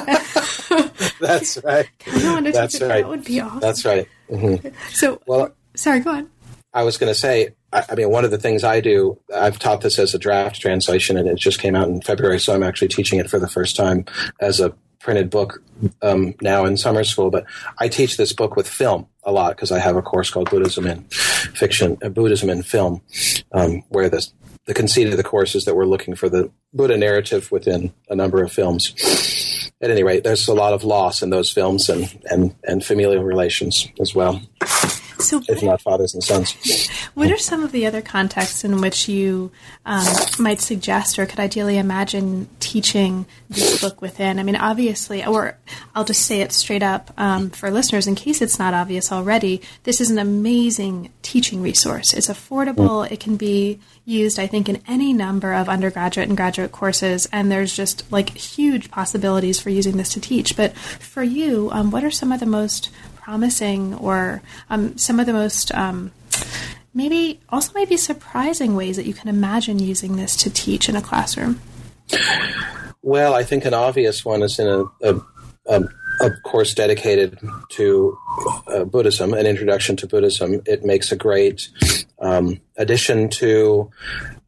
that's 1.19 1.61
right. 1.61 1.89
Kind 1.99 2.17
of 2.23 2.23
want 2.31 2.45
to 2.45 2.67
teach 2.69 2.81
right. 2.81 3.01
That 3.01 3.07
would 3.09 3.25
be 3.25 3.41
awesome. 3.41 3.59
That's 3.59 3.83
right. 3.83 4.07
Mhm. 4.31 4.73
So, 4.93 5.21
Well, 5.27 5.53
sorry, 5.75 5.99
go 5.99 6.11
on. 6.11 6.29
I 6.73 6.83
was 6.83 6.97
going 6.97 7.09
to 7.11 7.19
say, 7.19 7.49
I, 7.73 7.83
I 7.89 7.95
mean, 7.95 8.09
one 8.09 8.23
of 8.23 8.31
the 8.31 8.37
things 8.37 8.63
I 8.63 8.79
do, 8.79 9.19
I've 9.33 9.59
taught 9.59 9.81
this 9.81 9.99
as 9.99 10.13
a 10.13 10.17
draft 10.17 10.61
translation, 10.61 11.17
and 11.17 11.27
it 11.27 11.35
just 11.35 11.59
came 11.59 11.75
out 11.75 11.89
in 11.89 12.01
February, 12.01 12.39
so 12.39 12.53
I'm 12.53 12.63
actually 12.63 12.87
teaching 12.87 13.19
it 13.19 13.29
for 13.29 13.39
the 13.39 13.49
first 13.49 13.75
time 13.75 14.05
as 14.39 14.61
a 14.61 14.73
printed 15.05 15.29
book 15.29 15.61
um, 16.01 16.33
now 16.41 16.65
in 16.65 16.75
summer 16.75 17.03
school. 17.03 17.29
But 17.29 17.45
I 17.77 17.87
teach 17.87 18.17
this 18.17 18.33
book 18.33 18.55
with 18.55 18.67
film 18.67 19.07
a 19.23 19.31
lot 19.31 19.55
because 19.55 19.71
I 19.71 19.77
have 19.77 19.95
a 19.95 20.01
course 20.01 20.31
called 20.31 20.49
Buddhism 20.49 20.87
in 20.87 21.03
Fiction, 21.03 21.97
uh, 22.01 22.09
Buddhism 22.09 22.49
in 22.49 22.63
Film, 22.63 23.01
um, 23.51 23.83
where 23.89 24.09
the 24.09 24.27
the 24.65 24.73
conceit 24.73 25.07
of 25.07 25.17
the 25.17 25.23
course 25.23 25.53
is 25.53 25.65
that 25.65 25.75
we're 25.75 25.85
looking 25.85 26.15
for 26.15 26.27
the 26.27 26.49
Buddha 26.73 26.97
narrative 26.97 27.51
within 27.51 27.93
a 28.09 28.15
number 28.15 28.41
of 28.43 28.51
films. 28.51 28.95
At 29.79 29.91
any 29.91 30.01
rate, 30.01 30.23
there's 30.23 30.47
a 30.47 30.55
lot 30.55 30.73
of 30.73 30.83
loss 30.83 31.21
in 31.21 31.29
those 31.29 31.51
films 31.51 31.87
and, 31.87 32.11
and, 32.31 32.55
and 32.63 32.83
familial 32.83 33.23
relations 33.23 33.87
as 34.01 34.15
well, 34.15 34.41
So, 35.19 35.41
if 35.47 35.63
not 35.63 35.81
fathers 35.81 36.13
and 36.13 36.23
sons. 36.23 36.89
What 37.13 37.31
are 37.31 37.37
some 37.37 37.63
of 37.63 37.71
the 37.71 37.85
other 37.85 38.01
contexts 38.01 38.63
in 38.63 38.81
which 38.81 39.07
you 39.07 39.51
um, 39.85 40.05
might 40.37 40.59
suggest 40.59 41.17
or 41.17 41.25
could 41.25 41.39
ideally 41.39 41.77
imagine 41.77 42.49
teaching 42.59 43.25
this 43.49 43.81
book 43.81 44.01
within? 44.01 44.37
I 44.39 44.43
mean, 44.43 44.57
obviously, 44.57 45.25
or 45.25 45.57
I'll 45.93 46.03
just 46.03 46.25
say 46.25 46.41
it 46.41 46.51
straight 46.51 46.83
up 46.83 47.11
um, 47.17 47.49
for 47.51 47.71
listeners 47.71 48.07
in 48.07 48.15
case 48.15 48.41
it's 48.41 48.59
not 48.59 48.73
obvious 48.73 49.11
already. 49.11 49.61
This 49.83 50.01
is 50.01 50.11
an 50.11 50.19
amazing 50.19 51.11
teaching 51.21 51.61
resource. 51.61 52.13
It's 52.13 52.27
affordable. 52.27 53.09
It 53.09 53.19
can 53.19 53.37
be 53.37 53.79
used, 54.03 54.37
I 54.37 54.47
think, 54.47 54.69
in 54.69 54.81
any 54.87 55.13
number 55.13 55.53
of 55.53 55.67
undergraduate 55.67 56.27
and 56.27 56.37
graduate 56.37 56.71
courses, 56.71 57.27
and 57.31 57.51
there's 57.51 57.75
just 57.75 58.11
like 58.11 58.29
huge 58.29 58.91
possibilities 58.91 59.59
for 59.59 59.69
using 59.69 59.97
this 59.97 60.13
to 60.13 60.21
teach. 60.21 60.55
But 60.55 60.75
for 60.77 61.23
you, 61.23 61.69
um, 61.71 61.91
what 61.91 62.03
are 62.03 62.11
some 62.11 62.31
of 62.31 62.39
the 62.39 62.45
most 62.45 62.91
promising 63.25 63.95
or 63.95 64.39
um, 64.69 64.95
some 64.99 65.19
of 65.19 65.25
the 65.25 65.33
most 65.33 65.73
um, 65.73 66.11
maybe 66.93 67.39
also 67.49 67.71
maybe 67.73 67.97
surprising 67.97 68.75
ways 68.75 68.97
that 68.97 69.07
you 69.07 69.15
can 69.15 69.27
imagine 69.27 69.79
using 69.79 70.15
this 70.15 70.35
to 70.35 70.47
teach 70.51 70.87
in 70.87 70.95
a 70.95 71.01
classroom. 71.01 71.59
Well, 73.01 73.33
I 73.33 73.41
think 73.41 73.65
an 73.65 73.73
obvious 73.73 74.23
one 74.23 74.43
is 74.43 74.59
in 74.59 74.67
a, 74.67 74.83
a, 75.01 75.21
a, 75.65 75.83
a 76.21 76.31
course 76.43 76.75
dedicated 76.75 77.39
to 77.69 78.15
uh, 78.67 78.83
Buddhism, 78.83 79.33
an 79.33 79.47
introduction 79.47 79.95
to 79.97 80.07
Buddhism. 80.07 80.61
It 80.67 80.85
makes 80.85 81.11
a 81.11 81.15
great 81.15 81.67
um, 82.19 82.61
addition 82.77 83.29
to 83.41 83.89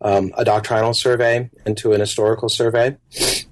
um, 0.01 0.31
a 0.37 0.45
doctrinal 0.45 0.93
survey 0.93 1.49
and 1.65 1.75
to 1.77 1.93
an 1.93 1.99
historical 1.99 2.47
survey. 2.47 2.95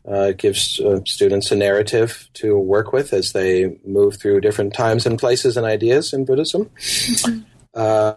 Uh, 0.07 0.29
it 0.29 0.37
gives 0.37 0.79
uh, 0.79 0.99
students 1.05 1.51
a 1.51 1.55
narrative 1.55 2.29
to 2.33 2.57
work 2.57 2.93
with 2.93 3.11
as 3.11 3.31
they 3.31 3.77
move 3.85 4.17
through 4.17 4.39
different 4.39 4.73
times 4.73 5.05
and 5.05 5.17
places 5.17 5.57
and 5.57 5.65
ideas 5.65 6.13
in 6.13 6.25
Buddhism. 6.25 6.69
Uh, 7.73 8.13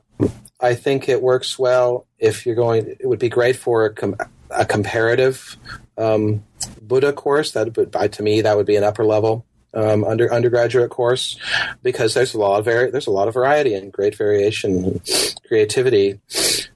I 0.61 0.75
think 0.75 1.09
it 1.09 1.23
works 1.23 1.59
well 1.59 2.07
if 2.19 2.45
you're 2.45 2.55
going. 2.55 2.97
It 3.01 3.07
would 3.09 3.19
be 3.19 3.29
great 3.29 3.57
for 3.57 3.87
a, 3.87 3.95
com- 3.95 4.17
a 4.51 4.65
comparative 4.65 5.57
um, 5.97 6.45
Buddha 6.83 7.13
course. 7.13 7.53
That, 7.53 7.77
would, 7.77 7.91
by 7.91 8.09
to 8.09 8.23
me, 8.23 8.43
that 8.43 8.57
would 8.57 8.67
be 8.67 8.77
an 8.77 8.85
upper 8.85 9.05
level 9.05 9.47
um, 9.75 10.05
under 10.05 10.33
undergraduate 10.33 10.91
course 10.91 11.39
because 11.83 12.15
there's 12.15 12.35
a 12.35 12.39
lot 12.39 12.59
of 12.59 12.65
vari- 12.65 12.91
there's 12.91 13.07
a 13.07 13.13
lot 13.13 13.29
of 13.29 13.35
variety 13.35 13.75
and 13.75 13.93
great 13.93 14.17
variation 14.17 14.85
and 14.85 15.11
creativity. 15.47 16.21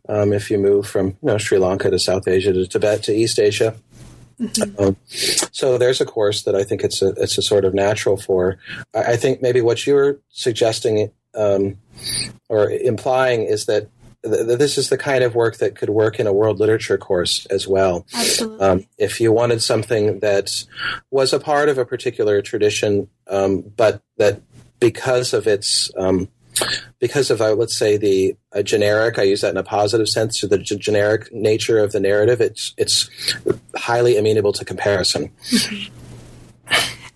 Um, 0.08 0.32
if 0.32 0.50
you 0.50 0.58
move 0.58 0.86
from 0.86 1.08
you 1.08 1.16
know 1.22 1.38
Sri 1.38 1.58
Lanka 1.58 1.90
to 1.90 1.98
South 1.98 2.26
Asia 2.28 2.52
to 2.52 2.66
Tibet 2.66 3.02
to 3.04 3.12
East 3.14 3.38
Asia. 3.38 3.74
Um, 4.78 4.96
so 5.06 5.78
there's 5.78 6.00
a 6.00 6.04
course 6.04 6.42
that 6.42 6.54
I 6.54 6.64
think 6.64 6.82
it's 6.82 7.02
a 7.02 7.10
it's 7.10 7.38
a 7.38 7.42
sort 7.42 7.64
of 7.64 7.74
natural 7.74 8.16
for. 8.16 8.58
I, 8.94 9.12
I 9.12 9.16
think 9.16 9.42
maybe 9.42 9.60
what 9.60 9.86
you're 9.86 10.18
suggesting 10.30 11.10
um, 11.34 11.78
or 12.48 12.70
implying 12.70 13.44
is 13.44 13.66
that 13.66 13.88
th- 14.24 14.58
this 14.58 14.78
is 14.78 14.88
the 14.88 14.98
kind 14.98 15.24
of 15.24 15.34
work 15.34 15.58
that 15.58 15.76
could 15.76 15.90
work 15.90 16.18
in 16.20 16.26
a 16.26 16.32
world 16.32 16.60
literature 16.60 16.98
course 16.98 17.46
as 17.46 17.66
well. 17.66 18.06
Absolutely. 18.14 18.60
Um, 18.60 18.86
if 18.98 19.20
you 19.20 19.32
wanted 19.32 19.62
something 19.62 20.20
that 20.20 20.64
was 21.10 21.32
a 21.32 21.40
part 21.40 21.68
of 21.68 21.78
a 21.78 21.84
particular 21.84 22.42
tradition, 22.42 23.08
um, 23.28 23.62
but 23.76 24.02
that 24.18 24.40
because 24.80 25.32
of 25.32 25.46
its 25.46 25.90
um, 25.96 26.28
because 26.98 27.30
of 27.30 27.40
uh, 27.40 27.54
let's 27.54 27.76
say 27.76 27.96
the 27.96 28.36
uh, 28.52 28.62
generic, 28.62 29.18
I 29.18 29.22
use 29.22 29.40
that 29.40 29.50
in 29.50 29.56
a 29.56 29.62
positive 29.62 30.08
sense, 30.08 30.40
to 30.40 30.46
the 30.46 30.58
g- 30.58 30.76
generic 30.76 31.32
nature 31.32 31.78
of 31.78 31.92
the 31.92 32.00
narrative, 32.00 32.40
it's 32.40 32.74
it's 32.76 33.08
highly 33.76 34.16
amenable 34.16 34.52
to 34.54 34.64
comparison. 34.64 35.30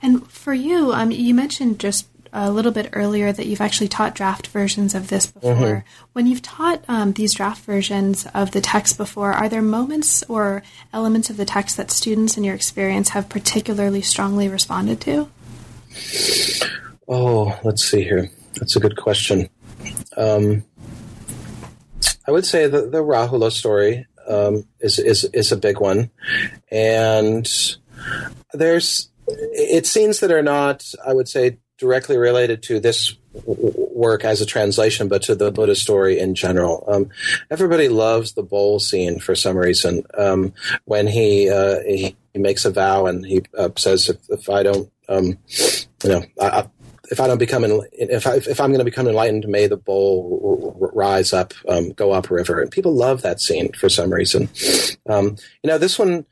And 0.02 0.30
for 0.30 0.54
you, 0.54 0.92
um, 0.92 1.10
you 1.10 1.34
mentioned 1.34 1.80
just 1.80 2.06
a 2.32 2.50
little 2.50 2.70
bit 2.70 2.90
earlier 2.92 3.32
that 3.32 3.46
you've 3.46 3.60
actually 3.60 3.88
taught 3.88 4.14
draft 4.14 4.46
versions 4.48 4.94
of 4.94 5.08
this 5.08 5.26
before. 5.26 5.84
When 6.12 6.26
you've 6.26 6.42
taught 6.42 6.84
um, 6.86 7.14
these 7.14 7.34
draft 7.34 7.64
versions 7.64 8.26
of 8.34 8.50
the 8.50 8.60
text 8.60 8.98
before, 8.98 9.32
are 9.32 9.48
there 9.48 9.62
moments 9.62 10.22
or 10.28 10.62
elements 10.92 11.30
of 11.30 11.38
the 11.38 11.46
text 11.46 11.76
that 11.78 11.90
students 11.90 12.36
in 12.36 12.44
your 12.44 12.54
experience 12.54 13.10
have 13.10 13.28
particularly 13.28 14.02
strongly 14.02 14.48
responded 14.48 15.00
to? 15.00 15.28
Oh, 17.08 17.58
let's 17.64 17.82
see 17.82 18.04
here. 18.04 18.30
That's 18.56 18.76
a 18.76 18.80
good 18.80 18.96
question. 18.96 19.48
Um, 20.16 20.64
I 22.26 22.30
would 22.30 22.46
say 22.46 22.66
the, 22.66 22.82
the 22.82 23.02
Rahula 23.02 23.52
story 23.52 24.06
um, 24.28 24.66
is, 24.80 24.98
is 24.98 25.24
is 25.24 25.52
a 25.52 25.56
big 25.56 25.80
one, 25.80 26.10
and 26.70 27.48
there's 28.52 29.10
it's 29.28 29.90
scenes 29.90 30.20
that 30.20 30.30
are 30.30 30.42
not, 30.42 30.84
I 31.06 31.12
would 31.12 31.28
say, 31.28 31.58
directly 31.78 32.16
related 32.16 32.62
to 32.64 32.80
this 32.80 33.16
work 33.44 34.24
as 34.24 34.40
a 34.40 34.46
translation, 34.46 35.08
but 35.08 35.22
to 35.22 35.34
the 35.34 35.50
Buddha 35.50 35.74
story 35.74 36.18
in 36.18 36.34
general. 36.34 36.84
Um, 36.88 37.10
everybody 37.50 37.88
loves 37.88 38.32
the 38.32 38.42
bowl 38.42 38.78
scene 38.78 39.18
for 39.20 39.34
some 39.34 39.56
reason. 39.56 40.04
Um, 40.16 40.54
when 40.84 41.06
he, 41.06 41.50
uh, 41.50 41.80
he 41.84 42.16
makes 42.34 42.64
a 42.64 42.70
vow 42.70 43.06
and 43.06 43.26
he 43.26 43.42
uh, 43.56 43.70
says, 43.76 44.08
if, 44.08 44.16
if 44.30 44.48
I 44.48 44.62
don't, 44.62 44.90
um, 45.08 45.38
you 46.02 46.10
know, 46.10 46.24
I, 46.40 46.66
if 47.10 47.20
I 47.20 47.26
don't 47.26 47.38
become, 47.38 47.64
en- 47.64 47.82
if 47.92 48.26
I 48.26 48.36
if 48.36 48.60
I'm 48.60 48.70
going 48.70 48.78
to 48.78 48.84
become 48.84 49.06
enlightened, 49.08 49.46
may 49.48 49.66
the 49.66 49.76
bowl 49.76 50.76
r- 50.80 50.86
r- 50.86 50.92
rise 50.94 51.32
up, 51.32 51.54
um, 51.68 51.90
go 51.90 52.12
up 52.12 52.30
river. 52.30 52.60
And 52.60 52.70
people 52.70 52.94
love 52.94 53.22
that 53.22 53.40
scene 53.40 53.72
for 53.72 53.88
some 53.88 54.12
reason. 54.12 54.48
Um, 55.08 55.36
you 55.62 55.68
know, 55.68 55.78
this 55.78 55.98
one 55.98 56.26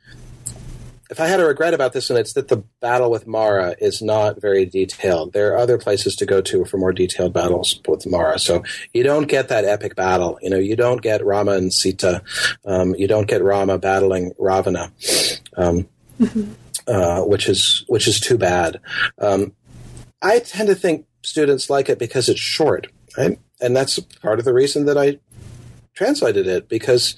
if 1.09 1.19
I 1.19 1.27
had 1.27 1.39
a 1.39 1.45
regret 1.45 1.73
about 1.73 1.93
this 1.93 2.09
one, 2.09 2.19
it's 2.19 2.33
that 2.33 2.47
the 2.47 2.63
battle 2.81 3.11
with 3.11 3.27
Mara 3.27 3.75
is 3.79 4.01
not 4.01 4.41
very 4.41 4.65
detailed. 4.65 5.33
There 5.33 5.53
are 5.53 5.57
other 5.57 5.77
places 5.77 6.15
to 6.17 6.25
go 6.25 6.41
to 6.41 6.65
for 6.65 6.77
more 6.77 6.91
detailed 6.91 7.33
battles 7.33 7.79
with 7.87 8.07
Mara. 8.07 8.39
So 8.39 8.63
you 8.93 9.03
don't 9.03 9.27
get 9.27 9.49
that 9.49 9.65
epic 9.65 9.95
battle. 9.95 10.39
You 10.41 10.49
know, 10.49 10.57
you 10.57 10.75
don't 10.75 11.01
get 11.01 11.23
Rama 11.23 11.51
and 11.51 11.71
Sita. 11.71 12.23
Um, 12.65 12.95
you 12.95 13.07
don't 13.07 13.27
get 13.27 13.43
Rama 13.43 13.77
battling 13.77 14.33
Ravana, 14.39 14.91
um, 15.57 15.87
uh, 16.87 17.21
which 17.21 17.49
is 17.49 17.85
which 17.87 18.07
is 18.07 18.19
too 18.19 18.37
bad. 18.37 18.79
Um, 19.19 19.53
I 20.21 20.39
tend 20.39 20.67
to 20.69 20.75
think 20.75 21.05
students 21.23 21.69
like 21.69 21.89
it 21.89 21.99
because 21.99 22.29
it's 22.29 22.39
short, 22.39 22.87
right? 23.17 23.39
And 23.61 23.75
that's 23.75 23.99
part 23.99 24.39
of 24.39 24.45
the 24.45 24.53
reason 24.53 24.85
that 24.85 24.97
I 24.97 25.19
translated 25.95 26.45
it 26.45 26.67
because 26.67 27.15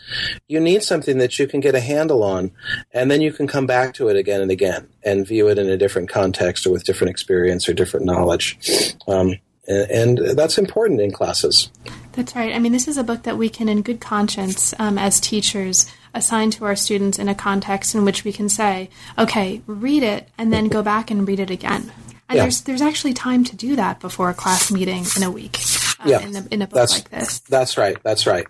you 0.48 0.60
need 0.60 0.84
something 0.84 1.18
that 1.18 1.40
you 1.40 1.48
can 1.48 1.60
get 1.60 1.76
a 1.76 1.80
handle 1.80 2.24
on 2.24 2.52
and 2.94 3.10
then 3.10 3.22
you 3.22 3.34
can 3.34 3.48
come 3.48 3.66
back 3.66 3.94
to 3.96 4.08
it 4.08 4.16
again 4.16 4.40
and 4.40 4.52
again 4.52 4.88
and 5.04 5.28
view 5.28 5.50
it 5.50 5.58
in 5.58 5.68
a 5.68 5.78
different 5.78 6.10
context 6.10 6.66
or 6.66 6.72
with 6.72 6.84
different 6.84 7.10
experience 7.10 7.68
or 7.68 7.74
different 7.74 8.06
knowledge 8.06 8.96
um, 9.08 9.34
and, 9.68 10.20
that's 10.38 10.60
important 10.60 11.02
in 11.02 11.12
classes 11.12 11.72
That's 12.14 12.36
right. 12.36 12.54
I 12.54 12.58
mean, 12.58 12.72
this 12.72 12.88
is 12.88 12.98
a 12.98 13.04
book 13.04 13.24
that 13.24 13.38
we 13.38 13.48
can, 13.48 13.70
in 13.70 13.84
good 13.84 14.02
conscience, 14.02 14.74
um, 14.80 14.98
as 14.98 15.20
teachers, 15.20 15.86
assign 16.16 16.50
to 16.50 16.66
our 16.66 16.76
students 16.76 17.20
in 17.20 17.30
a 17.30 17.36
context 17.36 17.94
in 17.94 18.06
which 18.06 18.24
we 18.24 18.34
can 18.34 18.50
say, 18.50 18.90
okay, 19.20 19.62
read 19.68 20.02
it, 20.02 20.28
and 20.36 20.52
then 20.52 20.68
go 20.68 20.82
back 20.82 21.12
and 21.12 21.28
read 21.28 21.40
it 21.40 21.52
again. 21.52 21.92
And 22.30 22.38
Yeah. 22.38 22.44
there's 22.44 22.62
there's 22.62 22.82
actually 22.82 23.14
time 23.14 23.44
to 23.46 23.56
do 23.56 23.76
that 23.78 24.00
before 24.00 24.30
a 24.30 24.34
class 24.34 24.70
meeting 24.72 25.06
in 25.16 25.24
a 25.24 25.32
week. 25.32 25.60
um, 26.00 26.10
Yeah. 26.10 26.20
in, 26.20 26.36
a, 26.36 26.46
in 26.52 26.62
a 26.62 26.68
book 26.68 26.76
That's- 26.76 26.94
like 26.96 27.10
this. 27.10 27.40
That's 27.50 27.78
right. 27.78 27.98
That's 28.04 28.28
right. 28.28 28.46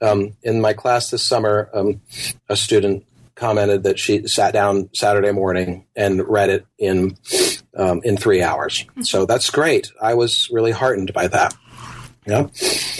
Um, 0.00 0.36
in 0.42 0.60
my 0.60 0.72
class 0.72 1.10
this 1.10 1.22
summer, 1.22 1.68
um, 1.74 2.00
a 2.48 2.56
student 2.56 3.04
commented 3.34 3.82
that 3.84 3.98
she 3.98 4.26
sat 4.28 4.52
down 4.52 4.88
Saturday 4.94 5.32
morning 5.32 5.84
and 5.96 6.26
read 6.28 6.50
it 6.50 6.66
in 6.78 7.16
um, 7.76 8.00
in 8.04 8.16
three 8.18 8.42
hours. 8.42 8.84
So 9.02 9.24
that's 9.26 9.48
great. 9.50 9.90
I 10.00 10.14
was 10.14 10.48
really 10.52 10.70
heartened 10.72 11.12
by 11.14 11.26
that. 11.28 11.54
Yeah. 12.26 12.46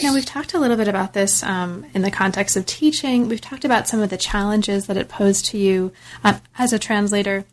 Now, 0.02 0.14
we've 0.14 0.24
talked 0.24 0.52
a 0.54 0.58
little 0.58 0.76
bit 0.76 0.88
about 0.88 1.12
this 1.12 1.44
um, 1.44 1.84
in 1.94 2.02
the 2.02 2.10
context 2.10 2.56
of 2.56 2.66
teaching. 2.66 3.28
We've 3.28 3.40
talked 3.40 3.64
about 3.64 3.86
some 3.86 4.00
of 4.00 4.10
the 4.10 4.16
challenges 4.16 4.86
that 4.86 4.96
it 4.96 5.08
posed 5.08 5.44
to 5.46 5.58
you 5.58 5.92
um, 6.24 6.40
as 6.58 6.72
a 6.72 6.78
translator. 6.78 7.44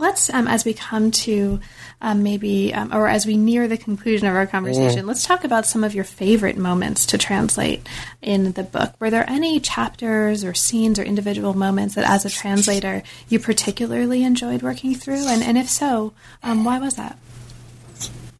Let's, 0.00 0.32
um, 0.32 0.48
as 0.48 0.64
we 0.64 0.72
come 0.72 1.10
to 1.10 1.60
um, 2.00 2.22
maybe, 2.22 2.72
um, 2.72 2.92
or 2.94 3.06
as 3.06 3.26
we 3.26 3.36
near 3.36 3.68
the 3.68 3.76
conclusion 3.76 4.26
of 4.26 4.34
our 4.34 4.46
conversation, 4.46 5.04
mm. 5.04 5.06
let's 5.06 5.26
talk 5.26 5.44
about 5.44 5.66
some 5.66 5.84
of 5.84 5.94
your 5.94 6.04
favorite 6.04 6.56
moments 6.56 7.04
to 7.06 7.18
translate 7.18 7.86
in 8.22 8.52
the 8.52 8.62
book. 8.62 8.94
Were 8.98 9.10
there 9.10 9.28
any 9.28 9.60
chapters 9.60 10.42
or 10.42 10.54
scenes 10.54 10.98
or 10.98 11.02
individual 11.02 11.52
moments 11.52 11.96
that, 11.96 12.08
as 12.08 12.24
a 12.24 12.30
translator, 12.30 13.02
you 13.28 13.38
particularly 13.38 14.24
enjoyed 14.24 14.62
working 14.62 14.94
through? 14.94 15.28
And, 15.28 15.42
and 15.42 15.58
if 15.58 15.68
so, 15.68 16.14
um, 16.42 16.64
why 16.64 16.78
was 16.78 16.96
that? 16.96 17.18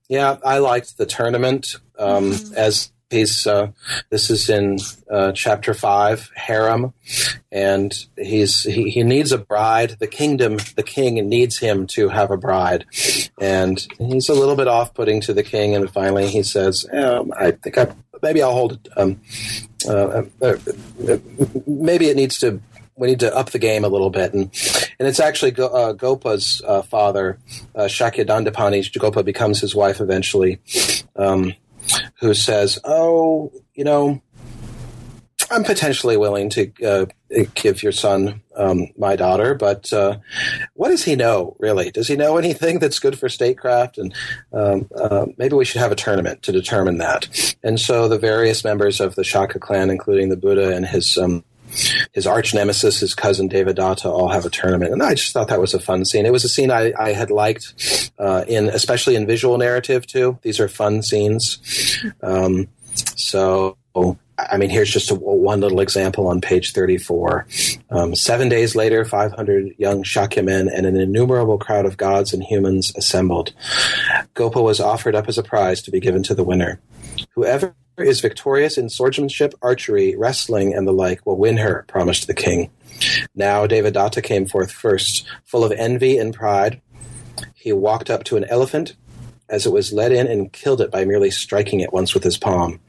Yeah, 0.09 0.39
I 0.43 0.59
liked 0.59 0.97
the 0.97 1.07
tournament 1.07 1.77
um, 1.99 2.33
mm-hmm. 2.33 2.55
as 2.55 2.91
he's. 3.11 3.47
Uh, 3.47 3.73
this 4.11 4.31
is 4.31 4.49
in 4.49 4.79
uh, 5.11 5.33
chapter 5.33 5.75
five, 5.75 6.31
harem, 6.35 6.95
and 7.53 8.07
he's 8.17 8.63
he, 8.63 8.91
he 8.91 9.03
needs 9.03 9.33
a 9.33 9.39
bride. 9.39 9.97
The 9.99 10.07
kingdom, 10.07 10.59
the 10.77 10.83
king 10.83 11.29
needs 11.29 11.59
him 11.59 11.87
to 11.89 12.09
have 12.09 12.31
a 12.31 12.37
bride, 12.37 12.87
and 13.41 13.87
he's 13.99 14.29
a 14.29 14.35
little 14.35 14.57
bit 14.57 14.69
off-putting 14.69 15.21
to 15.23 15.35
the 15.35 15.43
king. 15.43 15.75
And 15.75 15.91
finally, 15.91 16.29
he 16.29 16.43
says, 16.43 16.87
um, 16.93 17.33
"I 17.39 17.53
think 17.53 17.79
I 17.79 17.93
maybe 18.23 18.43
I'll 18.43 18.53
hold 18.53 18.73
it. 18.73 18.89
Um, 18.97 19.21
uh, 19.89 20.25
uh, 20.43 20.57
uh 21.09 21.17
maybe 21.67 22.09
it 22.09 22.17
needs 22.17 22.39
to 22.41 22.61
we 22.97 23.09
need 23.09 23.21
to 23.21 23.35
up 23.35 23.51
the 23.51 23.59
game 23.59 23.85
a 23.85 23.89
little 23.89 24.11
bit. 24.11 24.35
And 24.35 24.51
and 24.99 25.09
it's 25.09 25.21
actually 25.21 25.55
uh, 25.57 25.93
Gopa's 25.95 26.63
father, 26.89 27.39
uh, 27.75 27.85
Shakyadandapani. 27.85 28.99
Gopa 28.99 29.23
becomes 29.23 29.61
his 29.61 29.75
wife 29.75 30.01
eventually, 30.01 30.61
um, 31.17 31.55
who 32.20 32.34
says, 32.34 32.78
"Oh, 32.84 33.53
you 33.74 33.84
know." 33.84 34.22
I'm 35.53 35.64
potentially 35.64 36.16
willing 36.16 36.49
to 36.51 36.70
uh, 36.84 37.07
give 37.57 37.82
your 37.82 37.91
son 37.91 38.41
um, 38.55 38.86
my 38.97 39.16
daughter, 39.16 39.57
but 39.57 39.93
uh, 39.93 40.18
what 40.74 40.91
does 40.91 41.03
he 41.03 41.16
know, 41.16 41.57
really? 41.59 41.91
Does 41.91 42.07
he 42.07 42.14
know 42.14 42.36
anything 42.36 42.78
that's 42.78 43.01
good 43.01 43.18
for 43.18 43.28
statecraft? 43.28 43.99
And 43.99 44.14
um, 44.53 44.88
uh, 44.97 45.26
maybe 45.38 45.57
we 45.57 45.64
should 45.64 45.80
have 45.80 45.91
a 45.91 45.97
tournament 45.97 46.43
to 46.43 46.53
determine 46.53 46.99
that. 46.99 47.57
And 47.64 47.80
so 47.80 48.07
the 48.07 48.18
various 48.18 48.62
members 48.62 49.01
of 49.01 49.16
the 49.16 49.22
Shakya 49.22 49.61
clan, 49.61 49.91
including 49.91 50.28
the 50.28 50.36
Buddha 50.36 50.72
and 50.76 50.86
his 50.86 51.18
um, 51.18 51.43
his 52.12 52.27
arch 52.27 52.55
nemesis, 52.55 53.01
his 53.01 53.14
cousin 53.14 53.49
Devadatta, 53.49 54.07
all 54.07 54.29
have 54.29 54.45
a 54.45 54.51
tournament, 54.51 54.93
and 54.93 55.03
I 55.03 55.14
just 55.14 55.33
thought 55.33 55.49
that 55.49 55.61
was 55.61 55.75
a 55.75 55.81
fun 55.81 56.05
scene. 56.05 56.27
It 56.27 56.33
was 56.33 56.45
a 56.45 56.49
scene 56.49 56.71
I, 56.71 56.93
I 56.99 57.12
had 57.12 57.31
liked 57.31 58.11
uh, 58.18 58.45
in, 58.47 58.68
especially 58.68 59.16
in 59.16 59.27
visual 59.27 59.59
narrative 59.59 60.07
too. 60.07 60.39
These 60.43 60.61
are 60.61 60.68
fun 60.68 61.03
scenes. 61.03 62.05
Um, 62.23 62.68
so, 63.16 63.77
I 64.39 64.57
mean, 64.57 64.71
here's 64.71 64.91
just 64.91 65.11
a, 65.11 65.14
one 65.14 65.61
little 65.61 65.81
example 65.81 66.29
on 66.29 66.41
page 66.41 66.73
34. 66.73 67.47
Um, 67.91 68.14
seven 68.14 68.49
days 68.49 68.75
later, 68.75 69.05
500 69.05 69.75
young 69.79 70.03
Shakya 70.03 70.45
men 70.45 70.68
and 70.68 70.87
an 70.87 70.97
innumerable 70.97 71.59
crowd 71.59 71.87
of 71.87 71.97
gods 71.97 72.33
and 72.33 72.43
humans 72.43 72.93
assembled. 72.97 73.53
Gopa 74.35 74.62
was 74.62 74.81
offered 74.81 75.14
up 75.14 75.29
as 75.29 75.39
a 75.39 75.43
prize 75.43 75.83
to 75.83 75.91
be 75.91 76.01
given 76.01 76.23
to 76.25 76.35
the 76.35 76.45
winner. 76.45 76.81
Whoever 77.35 77.75
is 78.03 78.20
victorious 78.20 78.78
in 78.78 78.88
swordsmanship, 78.88 79.55
archery, 79.62 80.16
wrestling, 80.16 80.74
and 80.74 80.86
the 80.86 80.92
like 80.92 81.24
will 81.24 81.36
win 81.36 81.57
her, 81.59 81.84
promised 81.88 82.26
the 82.26 82.34
king. 82.34 82.70
Now 83.34 83.66
Devadatta 83.66 84.22
came 84.22 84.46
forth 84.46 84.72
first, 84.72 85.26
full 85.44 85.64
of 85.64 85.72
envy 85.72 86.18
and 86.18 86.34
pride. 86.34 86.80
He 87.55 87.72
walked 87.72 88.11
up 88.11 88.24
to 88.24 88.36
an 88.36 88.44
elephant 88.44 88.96
as 89.48 89.66
it 89.66 89.72
was 89.72 89.92
led 89.92 90.12
in 90.12 90.26
and 90.26 90.53
killed 90.53 90.80
it 90.80 90.90
by 90.90 91.05
merely 91.05 91.30
striking 91.30 91.80
it 91.80 91.92
once 91.92 92.14
with 92.14 92.24
his 92.24 92.38
palm. 92.38 92.80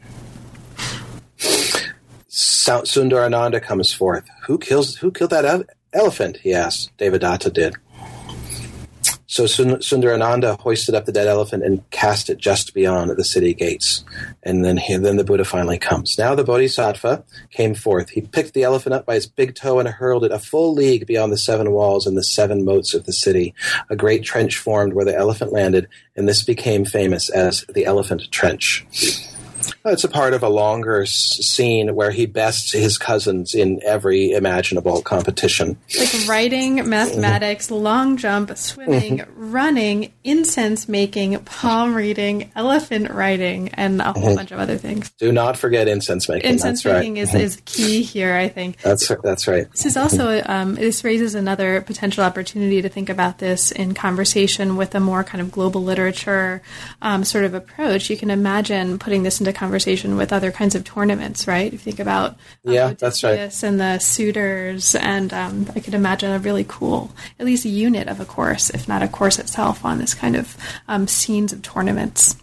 Sundarananda 2.29 3.61
comes 3.61 3.91
forth. 3.91 4.23
Who 4.45 4.57
kills? 4.57 4.95
Who 4.95 5.11
killed 5.11 5.31
that 5.31 5.65
elephant? 5.91 6.37
He 6.37 6.53
asked. 6.53 6.95
Devadatta 6.97 7.51
did. 7.51 7.75
So 9.31 9.45
Sundarananda 9.45 10.59
hoisted 10.59 10.93
up 10.93 11.05
the 11.05 11.13
dead 11.13 11.25
elephant 11.25 11.63
and 11.63 11.89
cast 11.89 12.29
it 12.29 12.37
just 12.37 12.73
beyond 12.73 13.11
the 13.11 13.23
city 13.23 13.53
gates. 13.53 14.03
And 14.43 14.65
then, 14.65 14.75
he, 14.75 14.97
then 14.97 15.15
the 15.15 15.23
Buddha 15.23 15.45
finally 15.45 15.79
comes. 15.79 16.17
Now 16.17 16.35
the 16.35 16.43
Bodhisattva 16.43 17.23
came 17.49 17.73
forth. 17.73 18.09
He 18.09 18.19
picked 18.19 18.53
the 18.53 18.63
elephant 18.63 18.93
up 18.93 19.05
by 19.05 19.15
his 19.15 19.27
big 19.27 19.55
toe 19.55 19.79
and 19.79 19.87
hurled 19.87 20.25
it 20.25 20.33
a 20.33 20.37
full 20.37 20.73
league 20.73 21.07
beyond 21.07 21.31
the 21.31 21.37
seven 21.37 21.71
walls 21.71 22.05
and 22.05 22.17
the 22.17 22.25
seven 22.25 22.65
moats 22.65 22.93
of 22.93 23.05
the 23.05 23.13
city. 23.13 23.53
A 23.89 23.95
great 23.95 24.25
trench 24.25 24.57
formed 24.57 24.91
where 24.91 25.05
the 25.05 25.15
elephant 25.15 25.53
landed, 25.53 25.87
and 26.17 26.27
this 26.27 26.43
became 26.43 26.83
famous 26.83 27.29
as 27.29 27.63
the 27.69 27.85
Elephant 27.85 28.29
Trench. 28.31 28.85
It's 29.85 30.03
a 30.03 30.09
part 30.09 30.33
of 30.33 30.43
a 30.43 30.49
longer 30.49 31.05
scene 31.05 31.95
where 31.95 32.11
he 32.11 32.25
bests 32.25 32.71
his 32.71 32.97
cousins 32.97 33.53
in 33.53 33.81
every 33.83 34.31
imaginable 34.31 35.01
competition. 35.01 35.77
Like 35.97 36.27
writing, 36.27 36.87
mathematics, 36.89 37.67
mm-hmm. 37.67 37.83
long 37.83 38.17
jump, 38.17 38.55
swimming, 38.57 39.19
mm-hmm. 39.19 39.51
running, 39.51 40.13
incense 40.23 40.87
making, 40.87 41.39
palm 41.39 41.95
reading, 41.95 42.51
elephant 42.55 43.11
riding, 43.11 43.69
and 43.69 44.01
a 44.01 44.13
whole 44.13 44.23
mm-hmm. 44.23 44.35
bunch 44.35 44.51
of 44.51 44.59
other 44.59 44.77
things. 44.77 45.11
Do 45.11 45.31
not 45.31 45.57
forget 45.57 45.87
incense 45.87 46.27
making. 46.29 46.49
Incense 46.49 46.83
that's 46.83 46.93
making 46.93 47.15
right. 47.15 47.23
is, 47.23 47.35
is 47.35 47.61
key 47.65 48.01
here, 48.01 48.35
I 48.35 48.47
think. 48.47 48.81
That's 48.81 49.11
that's 49.23 49.47
right. 49.47 49.69
This 49.71 49.85
is 49.85 49.97
also 49.97 50.41
um, 50.45 50.75
this 50.75 51.03
raises 51.03 51.35
another 51.35 51.81
potential 51.81 52.23
opportunity 52.23 52.81
to 52.81 52.89
think 52.89 53.09
about 53.09 53.39
this 53.39 53.71
in 53.71 53.93
conversation 53.93 54.75
with 54.77 54.95
a 54.95 54.99
more 54.99 55.23
kind 55.23 55.41
of 55.41 55.51
global 55.51 55.83
literature 55.83 56.61
um, 57.01 57.23
sort 57.23 57.45
of 57.45 57.53
approach. 57.53 58.09
You 58.09 58.17
can 58.17 58.31
imagine 58.31 58.99
putting 58.99 59.23
this 59.23 59.39
into 59.39 59.50
conversation 59.53 60.17
with 60.17 60.33
other 60.33 60.51
kinds 60.51 60.75
of 60.75 60.83
tournaments, 60.83 61.47
right? 61.47 61.67
If 61.67 61.73
you 61.73 61.79
think 61.79 61.99
about 61.99 62.31
um, 62.65 62.73
yeah, 62.73 62.93
that's 62.93 63.23
right, 63.23 63.63
and 63.63 63.79
the 63.79 63.99
suitors, 63.99 64.95
and 64.95 65.33
um, 65.33 65.67
I 65.75 65.79
could 65.79 65.93
imagine 65.93 66.31
a 66.31 66.39
really 66.39 66.65
cool, 66.67 67.11
at 67.39 67.45
least 67.45 67.65
a 67.65 67.69
unit 67.69 68.07
of 68.07 68.19
a 68.19 68.25
course, 68.25 68.69
if 68.69 68.87
not 68.87 69.03
a 69.03 69.07
course 69.07 69.39
itself, 69.39 69.83
on 69.85 69.99
this 69.99 70.13
kind 70.13 70.35
of 70.35 70.57
um, 70.87 71.07
scenes 71.07 71.53
of 71.53 71.61
tournaments. 71.61 72.35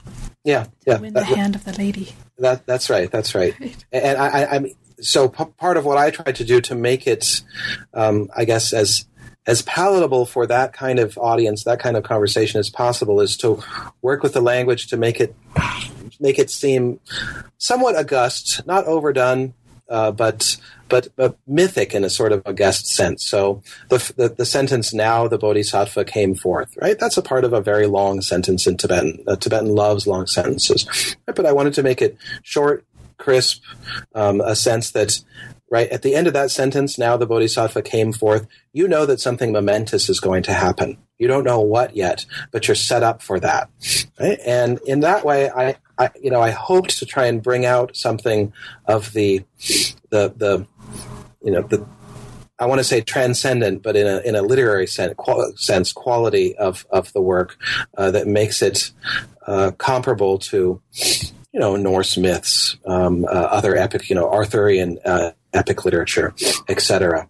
Yeah, 0.44 0.66
yeah. 0.86 0.98
Win 0.98 1.12
the 1.12 1.20
that, 1.20 1.26
hand 1.26 1.54
of 1.54 1.64
the 1.64 1.72
lady. 1.72 2.14
That 2.38 2.66
that's 2.66 2.88
right. 2.88 3.10
That's 3.10 3.34
right. 3.34 3.58
right. 3.60 3.84
And 3.92 4.18
I, 4.18 4.28
I, 4.28 4.56
I 4.56 4.58
mean, 4.60 4.74
so 5.00 5.28
p- 5.28 5.44
part 5.56 5.76
of 5.76 5.84
what 5.84 5.98
I 5.98 6.10
tried 6.10 6.36
to 6.36 6.44
do 6.44 6.60
to 6.62 6.74
make 6.74 7.06
it, 7.06 7.42
um, 7.94 8.28
I 8.36 8.44
guess, 8.44 8.72
as 8.72 9.06
as 9.46 9.62
palatable 9.62 10.26
for 10.26 10.46
that 10.46 10.74
kind 10.74 10.98
of 10.98 11.16
audience, 11.16 11.64
that 11.64 11.80
kind 11.80 11.96
of 11.96 12.02
conversation 12.02 12.60
as 12.60 12.68
possible, 12.68 13.20
is 13.20 13.36
to 13.38 13.62
work 14.02 14.22
with 14.22 14.34
the 14.34 14.42
language 14.42 14.88
to 14.88 14.96
make 14.96 15.20
it 15.20 15.34
make 16.20 16.38
it 16.38 16.50
seem 16.50 17.00
somewhat 17.58 17.96
august, 17.96 18.66
not 18.66 18.84
overdone, 18.86 19.54
uh, 19.88 20.10
but, 20.10 20.56
but 20.88 21.08
but 21.16 21.38
mythic 21.46 21.94
in 21.94 22.04
a 22.04 22.10
sort 22.10 22.32
of 22.32 22.42
august 22.46 22.86
sense. 22.86 23.24
So 23.24 23.62
the, 23.88 24.12
the, 24.16 24.28
the 24.28 24.46
sentence 24.46 24.92
"Now 24.92 25.28
the 25.28 25.38
Bodhisattva 25.38 26.04
came 26.04 26.34
forth," 26.34 26.76
right? 26.80 26.98
That's 26.98 27.16
a 27.16 27.22
part 27.22 27.44
of 27.44 27.52
a 27.52 27.60
very 27.60 27.86
long 27.86 28.20
sentence 28.20 28.66
in 28.66 28.76
Tibetan. 28.76 29.24
Uh, 29.26 29.36
Tibetan 29.36 29.68
loves 29.68 30.06
long 30.06 30.26
sentences, 30.26 31.16
right? 31.26 31.34
but 31.34 31.46
I 31.46 31.52
wanted 31.52 31.74
to 31.74 31.82
make 31.82 32.02
it 32.02 32.16
short, 32.42 32.84
crisp, 33.16 33.62
um, 34.14 34.40
a 34.40 34.54
sense 34.54 34.90
that 34.92 35.20
right 35.70 35.88
at 35.90 36.02
the 36.02 36.14
end 36.14 36.26
of 36.26 36.32
that 36.32 36.50
sentence 36.50 36.98
now 36.98 37.16
the 37.16 37.26
bodhisattva 37.26 37.82
came 37.82 38.12
forth 38.12 38.46
you 38.72 38.88
know 38.88 39.06
that 39.06 39.20
something 39.20 39.52
momentous 39.52 40.08
is 40.08 40.20
going 40.20 40.42
to 40.42 40.52
happen 40.52 40.96
you 41.18 41.28
don't 41.28 41.44
know 41.44 41.60
what 41.60 41.94
yet 41.94 42.24
but 42.50 42.66
you're 42.66 42.74
set 42.74 43.02
up 43.02 43.22
for 43.22 43.38
that 43.38 43.68
right? 44.18 44.38
and 44.46 44.78
in 44.86 45.00
that 45.00 45.24
way 45.24 45.50
I, 45.50 45.76
I 45.98 46.10
you 46.20 46.30
know 46.30 46.40
i 46.40 46.50
hoped 46.50 46.98
to 46.98 47.06
try 47.06 47.26
and 47.26 47.42
bring 47.42 47.64
out 47.64 47.96
something 47.96 48.52
of 48.86 49.12
the 49.12 49.44
the 50.10 50.32
the 50.36 50.66
you 51.42 51.50
know 51.50 51.62
the 51.62 51.86
I 52.60 52.66
want 52.66 52.80
to 52.80 52.84
say 52.84 53.00
transcendent, 53.00 53.82
but 53.82 53.94
in 53.94 54.06
a 54.06 54.18
in 54.20 54.34
a 54.34 54.42
literary 54.42 54.86
sense, 54.86 55.14
qual- 55.16 55.52
sense 55.56 55.92
quality 55.92 56.56
of 56.56 56.86
of 56.90 57.12
the 57.12 57.20
work 57.20 57.56
uh, 57.96 58.10
that 58.10 58.26
makes 58.26 58.62
it 58.62 58.90
uh, 59.46 59.70
comparable 59.78 60.38
to 60.38 60.80
you 61.52 61.60
know 61.60 61.76
Norse 61.76 62.16
myths, 62.16 62.76
um, 62.84 63.24
uh, 63.24 63.28
other 63.28 63.76
epic, 63.76 64.10
you 64.10 64.16
know 64.16 64.28
Arthurian 64.28 64.98
uh, 65.04 65.30
epic 65.52 65.84
literature, 65.84 66.34
etc. 66.68 67.28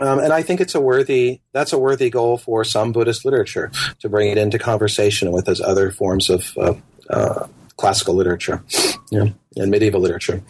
Um, 0.00 0.20
and 0.20 0.32
I 0.32 0.42
think 0.42 0.60
it's 0.60 0.74
a 0.74 0.80
worthy 0.80 1.40
that's 1.52 1.74
a 1.74 1.78
worthy 1.78 2.08
goal 2.08 2.38
for 2.38 2.64
some 2.64 2.92
Buddhist 2.92 3.26
literature 3.26 3.70
to 4.00 4.08
bring 4.08 4.30
it 4.30 4.38
into 4.38 4.58
conversation 4.58 5.30
with 5.30 5.44
those 5.44 5.60
other 5.60 5.90
forms 5.90 6.30
of 6.30 6.56
uh, 7.10 7.46
classical 7.78 8.14
literature 8.14 8.62
yeah, 9.10 9.28
and 9.56 9.70
medieval 9.70 10.00
literature. 10.00 10.42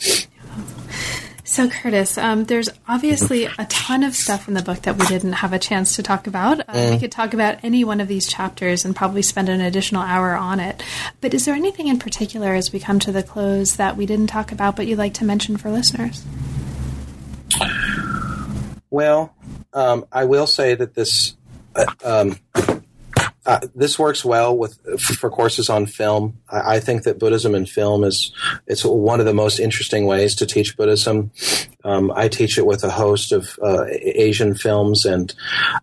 So, 1.44 1.66
Kurtis, 1.66 2.22
um, 2.22 2.44
there's 2.44 2.68
obviously 2.86 3.46
a 3.46 3.64
ton 3.70 4.02
of 4.02 4.14
stuff 4.14 4.48
in 4.48 4.54
the 4.54 4.62
book 4.62 4.82
that 4.82 4.98
we 4.98 5.06
didn't 5.06 5.32
have 5.32 5.54
a 5.54 5.58
chance 5.58 5.96
to 5.96 6.02
talk 6.02 6.26
about. 6.26 6.60
Uh, 6.60 6.72
mm. 6.74 6.90
We 6.90 6.98
could 6.98 7.10
talk 7.10 7.32
about 7.32 7.64
any 7.64 7.84
one 7.84 8.02
of 8.02 8.08
these 8.08 8.26
chapters 8.26 8.84
and 8.84 8.94
probably 8.94 9.22
spend 9.22 9.48
an 9.48 9.62
additional 9.62 10.02
hour 10.02 10.36
on 10.36 10.60
it. 10.60 10.82
But 11.22 11.32
is 11.32 11.46
there 11.46 11.54
anything 11.54 11.88
in 11.88 11.98
particular 11.98 12.54
as 12.54 12.70
we 12.70 12.80
come 12.80 12.98
to 12.98 13.12
the 13.12 13.22
close 13.22 13.76
that 13.76 13.96
we 13.96 14.04
didn't 14.04 14.26
talk 14.26 14.52
about 14.52 14.76
but 14.76 14.86
you'd 14.86 14.98
like 14.98 15.14
to 15.14 15.24
mention 15.24 15.56
for 15.56 15.70
listeners? 15.70 16.22
Well, 18.90 19.34
um, 19.72 20.04
I 20.12 20.26
will 20.26 20.46
say 20.46 20.74
that 20.74 20.94
this 20.94 21.34
uh, 21.74 21.86
um, 22.04 22.38
uh, 23.48 23.60
this 23.74 23.98
works 23.98 24.22
well 24.26 24.54
with 24.54 24.78
for 25.00 25.30
courses 25.30 25.70
on 25.70 25.86
film. 25.86 26.36
I, 26.50 26.74
I, 26.74 26.80
think 26.80 27.04
that 27.04 27.18
Buddhism 27.18 27.54
in 27.54 27.64
film 27.64 28.04
is 28.04 28.30
it's 28.66 28.84
one 28.84 29.20
of 29.20 29.26
the 29.26 29.32
most 29.32 29.58
interesting 29.58 30.04
ways 30.04 30.34
to 30.34 30.46
teach 30.46 30.76
Buddhism. 30.76 31.30
Um, 31.82 32.12
I 32.14 32.28
teach 32.28 32.58
it 32.58 32.66
with 32.66 32.84
a 32.84 32.90
host 32.90 33.32
of 33.32 33.58
uh, 33.62 33.86
Asian 33.88 34.54
films, 34.54 35.06
and 35.06 35.34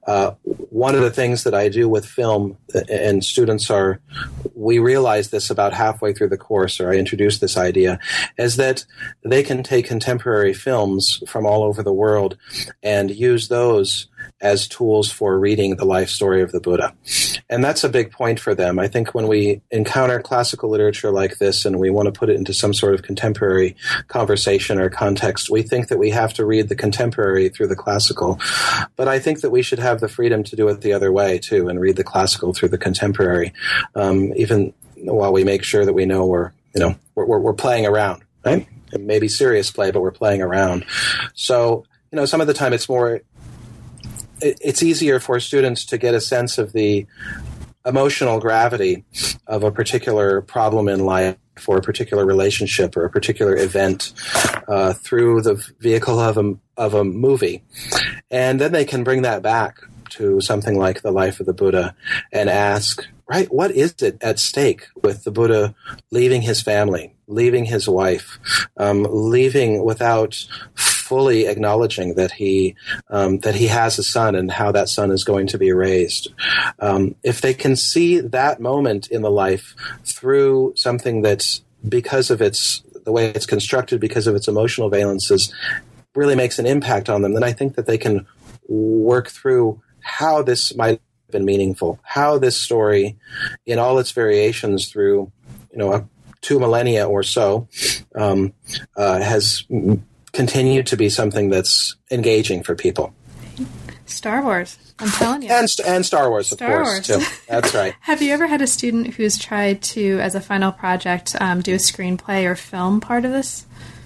uh, 0.05 0.33
one 0.43 0.93
of 0.93 1.01
the 1.01 1.09
things 1.09 1.43
that 1.43 1.55
I 1.55 1.69
do 1.69 1.89
with 1.89 2.05
film, 2.05 2.55
and 2.87 3.25
students 3.25 3.71
are, 3.71 3.99
we 4.53 4.77
realize 4.77 5.31
this 5.31 5.49
about 5.49 5.73
halfway 5.73 6.13
through 6.13 6.29
the 6.29 6.37
course, 6.37 6.79
or 6.79 6.91
I 6.91 6.97
introduce 6.97 7.39
this 7.39 7.57
idea, 7.57 7.97
is 8.37 8.57
that 8.57 8.85
they 9.23 9.41
can 9.41 9.63
take 9.63 9.87
contemporary 9.87 10.53
films 10.53 11.23
from 11.27 11.47
all 11.47 11.63
over 11.63 11.81
the 11.81 11.93
world 11.93 12.37
and 12.83 13.09
use 13.09 13.47
those 13.47 14.07
as 14.41 14.67
tools 14.67 15.11
for 15.11 15.39
reading 15.39 15.75
the 15.75 15.85
life 15.85 16.09
story 16.09 16.41
of 16.41 16.51
the 16.51 16.59
Buddha. 16.59 16.93
And 17.49 17.63
that's 17.63 17.83
a 17.83 17.89
big 17.89 18.11
point 18.11 18.39
for 18.39 18.55
them. 18.55 18.79
I 18.79 18.87
think 18.87 19.13
when 19.13 19.27
we 19.27 19.61
encounter 19.71 20.19
classical 20.19 20.69
literature 20.69 21.11
like 21.11 21.37
this 21.37 21.65
and 21.65 21.79
we 21.79 21.89
want 21.89 22.07
to 22.07 22.17
put 22.17 22.29
it 22.29 22.35
into 22.35 22.53
some 22.53 22.73
sort 22.73 22.93
of 22.93 23.03
contemporary 23.03 23.75
conversation 24.07 24.79
or 24.79 24.89
context, 24.89 25.49
we 25.49 25.61
think 25.61 25.89
that 25.89 25.99
we 25.99 26.09
have 26.09 26.33
to 26.33 26.45
read 26.45 26.69
the 26.69 26.75
contemporary 26.75 27.49
through 27.49 27.67
the 27.67 27.75
classical. 27.75 28.39
But 28.95 29.07
I 29.07 29.19
think 29.19 29.41
that 29.41 29.51
we 29.51 29.61
should 29.61 29.79
have 29.79 29.99
the 29.99 30.07
freedom 30.07 30.43
to 30.43 30.55
do 30.55 30.67
it 30.69 30.81
the 30.81 30.93
other 30.93 31.11
way 31.11 31.37
too 31.37 31.69
and 31.69 31.79
read 31.79 31.97
the 31.97 32.03
classical 32.03 32.53
through 32.53 32.69
the 32.69 32.77
contemporary, 32.77 33.53
um, 33.95 34.33
even 34.35 34.73
while 34.95 35.33
we 35.33 35.43
make 35.43 35.63
sure 35.63 35.85
that 35.85 35.93
we 35.93 36.05
know 36.05 36.25
we're, 36.25 36.51
you 36.73 36.81
know, 36.81 36.95
we're, 37.13 37.39
we're 37.39 37.53
playing 37.53 37.85
around, 37.85 38.23
right? 38.43 38.67
It 38.91 39.01
may 39.01 39.19
be 39.19 39.27
serious 39.27 39.71
play, 39.71 39.91
but 39.91 40.01
we're 40.01 40.11
playing 40.11 40.41
around. 40.41 40.85
So, 41.33 41.85
you 42.11 42.15
know, 42.15 42.25
some 42.25 42.41
of 42.41 42.47
the 42.47 42.53
time 42.53 42.73
it's 42.73 42.87
more 42.87 43.21
it's 44.45 44.83
easier 44.83 45.19
for 45.19 45.39
students 45.39 45.85
to 45.85 45.97
get 45.97 46.13
a 46.13 46.21
sense 46.21 46.57
of 46.57 46.73
the 46.73 47.07
emotional 47.85 48.39
gravity 48.39 49.05
of 49.47 49.63
a 49.63 49.71
particular 49.71 50.41
problem 50.41 50.87
in 50.87 51.05
life 51.05 51.37
or 51.67 51.77
a 51.77 51.81
particular 51.81 52.25
relationship 52.25 52.97
or 52.97 53.05
a 53.05 53.09
particular 53.09 53.55
event 53.55 54.13
uh, 54.67 54.93
through 54.93 55.41
the 55.41 55.55
vehicle 55.79 56.19
of 56.19 56.37
a, 56.37 56.53
of 56.77 56.93
a 56.93 57.03
movie. 57.03 57.63
And 58.31 58.59
then 58.59 58.71
they 58.71 58.85
can 58.85 59.03
bring 59.03 59.21
that 59.21 59.41
back 59.41 59.79
to 60.11 60.41
something 60.41 60.77
like 60.77 61.01
the 61.01 61.11
life 61.11 61.39
of 61.39 61.45
the 61.45 61.53
Buddha 61.53 61.95
and 62.31 62.49
ask, 62.49 63.05
right, 63.27 63.51
what 63.51 63.71
is 63.71 63.95
it 64.01 64.17
at 64.21 64.39
stake 64.39 64.87
with 65.01 65.23
the 65.23 65.31
Buddha 65.31 65.75
leaving 66.11 66.41
his 66.41 66.61
family, 66.61 67.15
leaving 67.27 67.65
his 67.65 67.87
wife, 67.87 68.39
um, 68.77 69.05
leaving 69.09 69.83
without 69.83 70.47
fully 71.05 71.45
acknowledging 71.45 72.15
that 72.15 72.31
he 72.31 72.75
um, 73.09 73.37
that 73.39 73.55
he 73.55 73.67
has 73.67 73.99
a 73.99 74.03
son 74.03 74.35
and 74.35 74.51
how 74.51 74.71
that 74.71 74.89
son 74.89 75.11
is 75.11 75.23
going 75.23 75.47
to 75.47 75.57
be 75.57 75.71
raised. 75.71 76.33
Um, 76.79 77.15
if 77.21 77.41
they 77.41 77.53
can 77.53 77.75
see 77.75 78.19
that 78.19 78.59
moment 78.59 79.07
in 79.07 79.21
the 79.21 79.29
life 79.29 79.75
through 80.03 80.73
something 80.75 81.21
that's 81.21 81.61
because 81.87 82.31
of 82.31 82.41
its 82.41 82.81
the 83.03 83.11
way 83.11 83.29
it's 83.29 83.45
constructed, 83.45 83.99
because 84.01 84.25
of 84.25 84.35
its 84.35 84.47
emotional 84.47 84.89
valences, 84.89 85.53
really 86.15 86.35
makes 86.35 86.57
an 86.57 86.65
impact 86.65 87.07
on 87.07 87.21
them, 87.21 87.33
then 87.33 87.43
I 87.43 87.53
think 87.53 87.75
that 87.75 87.85
they 87.85 87.99
can 87.99 88.25
work 88.67 89.29
through 89.29 89.81
how 89.99 90.41
this 90.41 90.75
might 90.75 90.99
have 90.99 91.31
been 91.31 91.45
meaningful, 91.45 91.99
how 92.01 92.39
this 92.39 92.57
story, 92.57 93.15
in 93.65 93.77
all 93.77 93.99
its 93.99 94.11
variations 94.11 94.87
through, 94.87 95.31
you 95.71 95.77
know, 95.77 95.93
a, 95.93 96.07
two 96.41 96.59
millennia 96.59 97.07
or 97.07 97.21
so, 97.21 97.67
um, 98.15 98.53
uh, 98.97 99.19
has 99.19 99.63
continue 100.35 100.83
to 100.83 100.97
be 100.97 101.09
something 101.09 101.49
that's 101.49 101.95
engaging 102.11 102.63
for 102.63 102.75
people. 102.75 103.13
Star 104.05 104.43
Wars. 104.43 104.77
I'm 104.99 105.09
telling 105.09 105.41
you. 105.41 105.49
And, 105.49 105.67
and 105.85 106.05
Star 106.05 106.29
Wars, 106.29 106.51
of 106.51 106.57
Star 106.57 106.83
course, 106.83 107.09
Wars. 107.09 107.27
too. 107.27 107.35
That's 107.47 107.73
right. 107.73 107.95
Have 108.01 108.21
you 108.21 108.33
ever 108.33 108.47
had 108.47 108.61
a 108.61 108.67
student 108.67 109.15
who's 109.15 109.37
tried 109.37 109.81
to, 109.83 110.19
as 110.19 110.35
a 110.35 110.41
final 110.41 110.71
project, 110.71 111.35
um, 111.41 111.61
do 111.61 111.73
a 111.73 111.77
screenplay 111.77 112.45
or 112.45 112.55
film 112.55 113.01
part 113.01 113.25
of 113.25 113.31
this 113.31 113.65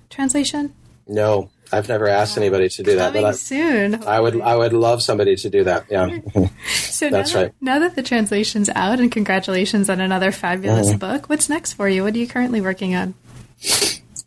translation? 0.09 0.73
No, 1.07 1.49
I've 1.71 1.87
never 1.87 2.07
asked 2.07 2.37
anybody 2.37 2.69
to 2.69 2.83
do 2.83 2.95
that. 2.95 3.13
But 3.13 3.23
I, 3.23 3.31
soon. 3.31 3.93
Hopefully. 3.93 4.11
I 4.11 4.19
would. 4.19 4.41
I 4.41 4.55
would 4.55 4.73
love 4.73 5.01
somebody 5.01 5.35
to 5.35 5.49
do 5.49 5.63
that. 5.65 5.85
Yeah. 5.89 6.19
so 6.67 7.09
that's 7.11 7.33
now 7.33 7.41
right. 7.41 7.53
now 7.61 7.79
that 7.79 7.95
the 7.95 8.03
translation's 8.03 8.69
out, 8.69 8.99
and 8.99 9.11
congratulations 9.11 9.89
on 9.89 10.01
another 10.01 10.31
fabulous 10.31 10.89
mm-hmm. 10.89 10.97
book. 10.97 11.29
What's 11.29 11.49
next 11.49 11.73
for 11.73 11.89
you? 11.89 12.03
What 12.03 12.15
are 12.15 12.17
you 12.17 12.27
currently 12.27 12.61
working 12.61 12.95
on? 12.95 13.13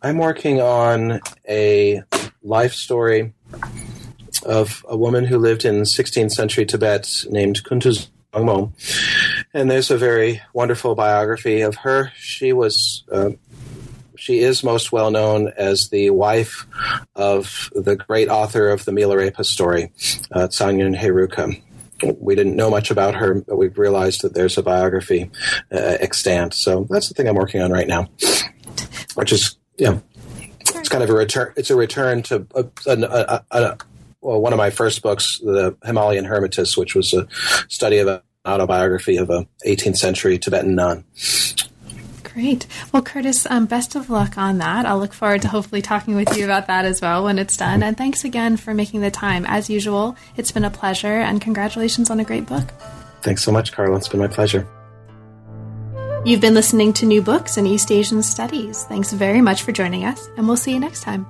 I'm 0.03 0.17
working 0.17 0.59
on 0.59 1.21
a 1.47 2.03
life 2.43 2.73
story 2.73 3.33
of 4.45 4.85
a 4.89 4.97
woman 4.97 5.23
who 5.23 5.37
lived 5.37 5.63
in 5.63 5.83
16th 5.83 6.31
century 6.31 6.65
Tibet 6.65 7.23
named 7.29 7.63
Kuntu 7.63 8.09
Zangmo. 8.33 8.73
And 9.53 9.71
there's 9.71 9.91
a 9.91 9.97
very 9.97 10.41
wonderful 10.51 10.93
biography 10.95 11.61
of 11.61 11.75
her. 11.77 12.11
She 12.17 12.51
was. 12.51 13.05
Uh, 13.09 13.31
she 14.15 14.39
is 14.39 14.63
most 14.63 14.91
well 14.91 15.11
known 15.11 15.51
as 15.57 15.89
the 15.89 16.09
wife 16.09 16.65
of 17.15 17.69
the 17.73 17.95
great 17.95 18.29
author 18.29 18.69
of 18.69 18.85
the 18.85 18.91
Milarepa 18.91 19.43
story, 19.43 19.91
uh, 20.31 20.47
Tsangnyön 20.47 20.97
Heruka 20.97 21.61
we 22.19 22.35
didn't 22.35 22.57
know 22.57 22.69
much 22.69 22.91
about 22.91 23.15
her, 23.15 23.35
but 23.35 23.55
we've 23.55 23.77
realized 23.77 24.23
that 24.23 24.33
there's 24.33 24.57
a 24.57 24.63
biography 24.63 25.31
uh, 25.71 25.97
extant. 25.99 26.53
So 26.53 26.85
that's 26.89 27.07
the 27.07 27.13
thing 27.13 27.27
I'm 27.27 27.35
working 27.35 27.61
on 27.61 27.71
right 27.71 27.87
now, 27.87 28.09
which 29.15 29.31
is 29.31 29.57
yeah, 29.83 29.99
it's 30.59 30.89
kind 30.89 31.03
of 31.03 31.09
a 31.09 31.13
return. 31.13 31.53
It's 31.57 31.69
a 31.69 31.75
return 31.75 32.23
to 32.23 32.47
a, 32.55 32.65
a, 32.87 33.43
a, 33.51 33.77
well, 34.21 34.41
one 34.41 34.53
of 34.53 34.57
my 34.57 34.69
first 34.69 35.01
books, 35.01 35.39
the 35.39 35.75
Himalayan 35.83 36.25
Hermitess, 36.25 36.77
which 36.77 36.95
was 36.95 37.13
a 37.13 37.27
study 37.67 37.97
of 37.97 38.07
an 38.07 38.21
autobiography 38.47 39.17
of 39.17 39.29
a 39.29 39.45
18th 39.65 39.97
century 39.97 40.37
Tibetan 40.37 40.75
nun. 40.75 41.03
Great. 42.23 42.65
Well, 42.91 43.03
Kurtis, 43.03 43.45
um, 43.51 43.67
best 43.67 43.95
of 43.95 44.09
luck 44.09 44.37
on 44.37 44.57
that. 44.57 44.85
I'll 44.87 44.97
look 44.97 45.13
forward 45.13 45.43
to 45.43 45.47
hopefully 45.47 45.83
talking 45.83 46.15
with 46.15 46.35
you 46.35 46.45
about 46.45 46.65
that 46.67 46.85
as 46.85 46.99
well 46.99 47.25
when 47.25 47.37
it's 47.37 47.57
done. 47.57 47.83
And 47.83 47.95
thanks 47.95 48.23
again 48.23 48.57
for 48.57 48.73
making 48.73 49.01
the 49.01 49.11
time. 49.11 49.45
As 49.45 49.69
usual, 49.69 50.15
it's 50.35 50.51
been 50.51 50.63
a 50.63 50.71
pleasure, 50.71 51.19
and 51.19 51.39
congratulations 51.39 52.09
on 52.09 52.19
a 52.19 52.23
great 52.23 52.47
book. 52.47 52.71
Thanks 53.21 53.43
so 53.43 53.51
much, 53.51 53.71
Carla. 53.71 53.97
It's 53.97 54.07
been 54.07 54.19
my 54.19 54.27
pleasure. 54.27 54.67
You've 56.25 56.39
been 56.39 56.53
listening 56.53 56.93
to 56.93 57.05
New 57.05 57.21
Books 57.21 57.57
in 57.57 57.67
East 57.67 57.91
Asian 57.91 58.23
Studies. 58.23 58.85
Thanks 58.85 59.11
very 59.11 59.41
much 59.41 59.63
for 59.63 59.73
joining 59.73 60.05
us, 60.05 60.29
and 60.37 60.47
we'll 60.47 60.55
see 60.55 60.71
you 60.71 60.79
next 60.79 61.01
time. 61.01 61.27